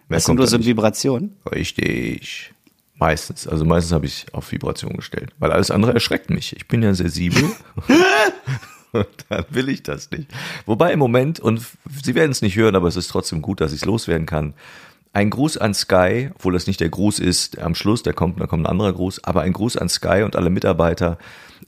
Hast 0.09 0.27
du 0.27 0.29
kommt 0.29 0.39
nur 0.39 0.47
so 0.47 0.55
eine. 0.55 0.65
Vibration? 0.65 1.35
Richtig. 1.51 2.53
Meistens. 2.93 3.49
Also 3.49 3.65
meistens 3.65 3.91
habe 3.91 4.05
ich 4.05 4.27
auf 4.31 4.49
Vibration 4.49 4.93
gestellt. 4.93 5.33
Weil 5.39 5.51
alles 5.51 5.71
andere 5.71 5.93
erschreckt 5.93 6.29
mich. 6.29 6.55
Ich 6.55 6.69
bin 6.69 6.81
ja 6.81 6.93
sensibel. 6.93 7.43
Dann 9.29 9.45
will 9.49 9.69
ich 9.69 9.83
das 9.83 10.11
nicht. 10.11 10.27
Wobei 10.65 10.93
im 10.93 10.99
Moment, 10.99 11.39
und 11.39 11.61
Sie 12.03 12.15
werden 12.15 12.31
es 12.31 12.41
nicht 12.41 12.55
hören, 12.55 12.75
aber 12.75 12.87
es 12.87 12.95
ist 12.95 13.09
trotzdem 13.09 13.41
gut, 13.41 13.61
dass 13.61 13.71
ich 13.71 13.81
es 13.81 13.85
loswerden 13.85 14.25
kann. 14.25 14.53
Ein 15.13 15.29
Gruß 15.29 15.57
an 15.57 15.73
Sky, 15.73 16.29
obwohl 16.35 16.53
das 16.53 16.67
nicht 16.67 16.81
der 16.81 16.89
Gruß 16.89 17.19
ist 17.19 17.59
am 17.59 17.73
Schluss, 17.73 18.03
der 18.03 18.13
kommt, 18.13 18.39
da 18.39 18.47
kommt 18.47 18.63
ein 18.63 18.69
anderer 18.69 18.91
Gruß, 18.91 19.23
aber 19.23 19.41
ein 19.41 19.53
Gruß 19.53 19.77
an 19.77 19.87
Sky 19.87 20.23
und 20.23 20.35
alle 20.35 20.49
Mitarbeiter. 20.49 21.17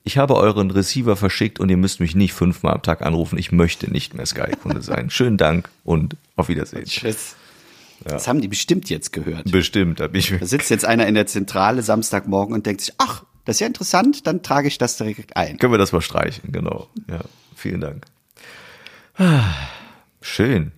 Ich 0.04 0.18
habe 0.18 0.36
euren 0.36 0.70
Receiver 0.70 1.16
verschickt 1.16 1.60
und 1.60 1.70
ihr 1.70 1.78
müsst 1.78 2.00
mich 2.02 2.14
nicht 2.14 2.34
fünfmal 2.34 2.74
am 2.74 2.82
Tag 2.82 3.02
anrufen. 3.02 3.38
Ich 3.38 3.52
möchte 3.52 3.90
nicht 3.90 4.14
mehr 4.14 4.26
Sky-Kunde 4.26 4.82
sein. 4.82 5.10
Schönen 5.12 5.38
Dank 5.38 5.70
und 5.86 6.18
auf 6.36 6.50
Wiedersehen. 6.50 6.86
Tschüss. 6.86 7.36
Das 8.04 8.28
haben 8.28 8.42
die 8.42 8.48
bestimmt 8.48 8.90
jetzt 8.90 9.12
gehört. 9.12 9.52
Bestimmt, 9.52 10.00
da 10.00 10.08
bin 10.08 10.20
ich 10.20 10.38
Da 10.38 10.46
sitzt 10.46 10.70
jetzt 10.70 10.86
einer 10.86 11.08
in 11.08 11.16
der 11.16 11.26
Zentrale 11.26 11.82
Samstagmorgen 11.82 12.54
und 12.54 12.66
denkt 12.66 12.82
sich, 12.82 12.94
ach, 12.98 13.24
das 13.48 13.56
ist 13.56 13.60
ja 13.62 13.68
interessant, 13.68 14.28
dann 14.28 14.44
trage 14.44 14.68
ich 14.68 14.78
das 14.78 14.98
direkt 14.98 15.36
ein. 15.36 15.58
Können 15.58 15.74
wir 15.74 15.80
das 15.80 15.92
mal 15.92 16.02
streichen, 16.02 16.52
genau. 16.52 16.88
Ja, 17.10 17.22
vielen 17.56 17.82
Dank. 17.82 18.06
Ah, 19.18 19.56
Schön. 20.28 20.74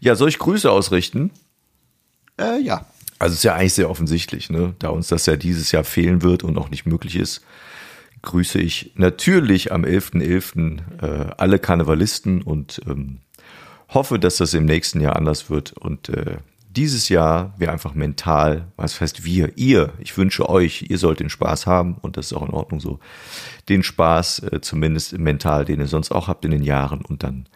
Ja, 0.00 0.16
soll 0.16 0.30
ich 0.30 0.38
Grüße 0.38 0.70
ausrichten? 0.70 1.30
Äh, 2.40 2.60
ja. 2.60 2.86
Also 3.18 3.34
es 3.34 3.40
ist 3.40 3.44
ja 3.44 3.54
eigentlich 3.54 3.74
sehr 3.74 3.90
offensichtlich, 3.90 4.50
ne? 4.50 4.74
Da 4.78 4.88
uns 4.88 5.08
das 5.08 5.26
ja 5.26 5.36
dieses 5.36 5.70
Jahr 5.72 5.84
fehlen 5.84 6.22
wird 6.22 6.42
und 6.42 6.56
auch 6.58 6.70
nicht 6.70 6.86
möglich 6.86 7.16
ist, 7.16 7.42
grüße 8.22 8.58
ich 8.58 8.92
natürlich 8.96 9.70
am 9.72 9.84
11.11. 9.84 10.78
Äh, 11.02 11.34
alle 11.36 11.58
Karnevalisten 11.58 12.42
und 12.42 12.80
ähm, 12.88 13.20
hoffe, 13.90 14.18
dass 14.18 14.38
das 14.38 14.54
im 14.54 14.64
nächsten 14.64 15.00
Jahr 15.00 15.16
anders 15.16 15.50
wird 15.50 15.72
und 15.74 16.08
äh, 16.08 16.38
dieses 16.76 17.08
Jahr 17.08 17.54
wir 17.58 17.70
einfach 17.70 17.94
mental, 17.94 18.72
was 18.76 19.00
heißt 19.00 19.24
wir, 19.24 19.56
ihr, 19.56 19.92
ich 19.98 20.16
wünsche 20.16 20.48
euch, 20.48 20.86
ihr 20.88 20.98
sollt 20.98 21.20
den 21.20 21.30
Spaß 21.30 21.66
haben 21.66 21.96
und 22.00 22.16
das 22.16 22.26
ist 22.26 22.32
auch 22.32 22.46
in 22.46 22.54
Ordnung 22.54 22.80
so, 22.80 22.98
den 23.68 23.82
Spaß 23.82 24.40
äh, 24.40 24.60
zumindest 24.60 25.18
mental, 25.18 25.64
den 25.64 25.80
ihr 25.80 25.86
sonst 25.86 26.12
auch 26.12 26.28
habt 26.28 26.44
in 26.44 26.50
den 26.50 26.62
Jahren 26.62 27.04
und 27.04 27.22
dann 27.22 27.46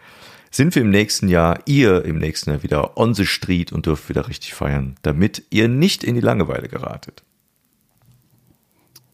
sind 0.51 0.75
wir 0.75 0.81
im 0.81 0.89
nächsten 0.89 1.27
Jahr, 1.27 1.59
ihr 1.65 2.05
im 2.05 2.19
nächsten 2.19 2.51
Jahr 2.51 2.63
wieder 2.63 2.97
on 2.97 3.13
the 3.13 3.25
street 3.25 3.71
und 3.71 3.85
dürft 3.85 4.09
wieder 4.09 4.27
richtig 4.27 4.53
feiern, 4.53 4.95
damit 5.01 5.43
ihr 5.49 5.67
nicht 5.67 6.03
in 6.03 6.15
die 6.15 6.21
Langeweile 6.21 6.67
geratet. 6.67 7.23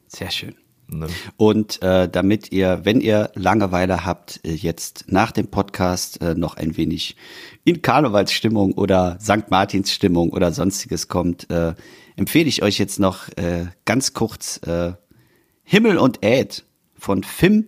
Sehr 0.08 0.30
schön. 0.30 0.56
Ne? 1.00 1.08
Und 1.38 1.82
äh, 1.82 2.10
damit 2.10 2.52
ihr, 2.52 2.82
wenn 2.84 3.02
ihr 3.02 3.32
Langeweile 3.36 4.06
habt, 4.06 4.40
äh, 4.44 4.54
jetzt 4.54 5.06
nach 5.08 5.32
dem 5.32 5.48
Podcast 5.48 6.22
äh, 6.22 6.36
noch 6.36 6.56
ein 6.56 6.78
wenig 6.78 7.16
in 7.64 7.82
Karnevalsstimmung 7.82 8.74
oder 8.74 9.18
St. 9.22 9.50
Martins 9.50 9.92
Stimmung 9.92 10.32
oder 10.32 10.52
sonstiges 10.52 11.08
kommt, 11.08 11.50
äh, 11.50 11.74
empfehle 12.16 12.50
ich 12.50 12.64
euch 12.64 12.78
jetzt 12.78 13.00
noch 13.00 13.30
äh, 13.38 13.68
ganz 13.86 14.14
kurz 14.14 14.58
äh, 14.66 14.94
Himmel 15.64 15.98
und 15.98 16.24
Äd 16.24 16.66
von 16.98 17.24
Fim. 17.24 17.68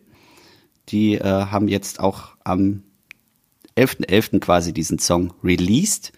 Die 0.89 1.15
äh, 1.15 1.23
haben 1.23 1.67
jetzt 1.67 1.99
auch 1.99 2.36
am 2.43 2.84
11.11. 3.78 4.39
quasi 4.39 4.73
diesen 4.73 4.99
Song 4.99 5.34
released 5.43 6.13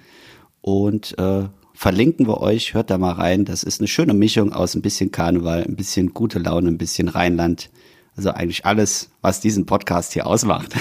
und 0.61 1.17
äh, 1.17 1.47
verlinken 1.77 2.27
wir 2.27 2.41
euch, 2.41 2.73
hört 2.73 2.89
da 2.89 2.97
mal 2.97 3.13
rein. 3.13 3.45
Das 3.45 3.61
ist 3.61 3.79
eine 3.79 3.87
schöne 3.87 4.15
Mischung 4.15 4.51
aus 4.51 4.73
ein 4.73 4.81
bisschen 4.81 5.11
Karneval, 5.11 5.63
ein 5.63 5.75
bisschen 5.75 6.13
gute 6.13 6.39
Laune, 6.39 6.69
ein 6.69 6.79
bisschen 6.79 7.07
Rheinland. 7.07 7.69
Also 8.15 8.31
eigentlich 8.31 8.65
alles, 8.65 9.11
was 9.21 9.41
diesen 9.41 9.67
Podcast 9.67 10.13
hier 10.13 10.25
ausmacht. 10.25 10.73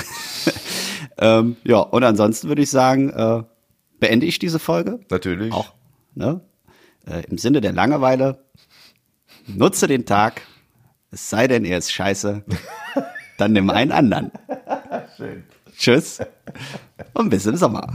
ähm, 1.19 1.57
ja, 1.65 1.81
und 1.81 2.03
ansonsten 2.03 2.49
würde 2.49 2.63
ich 2.63 2.71
sagen, 2.71 3.11
äh, 3.11 3.43
beende 4.01 4.25
ich 4.25 4.39
diese 4.39 4.59
Folge. 4.59 5.01
Natürlich. 5.11 5.53
Auch 5.53 5.75
ne? 6.15 6.41
äh, 7.07 7.25
im 7.29 7.37
Sinne 7.37 7.61
der 7.61 7.73
Langeweile. 7.73 8.43
Nutze 9.47 9.87
den 9.89 10.07
Tag, 10.07 10.41
es 11.11 11.29
sei 11.29 11.47
denn, 11.47 11.67
er 11.67 11.77
ist 11.77 11.93
scheiße, 11.93 12.43
dann 13.39 13.53
nimm 13.53 13.69
einen 13.69 13.93
anderen. 13.93 14.33
Tschüss 15.77 16.21
und 17.13 17.29
bis 17.29 17.45
im 17.45 17.57
Sommer. 17.57 17.87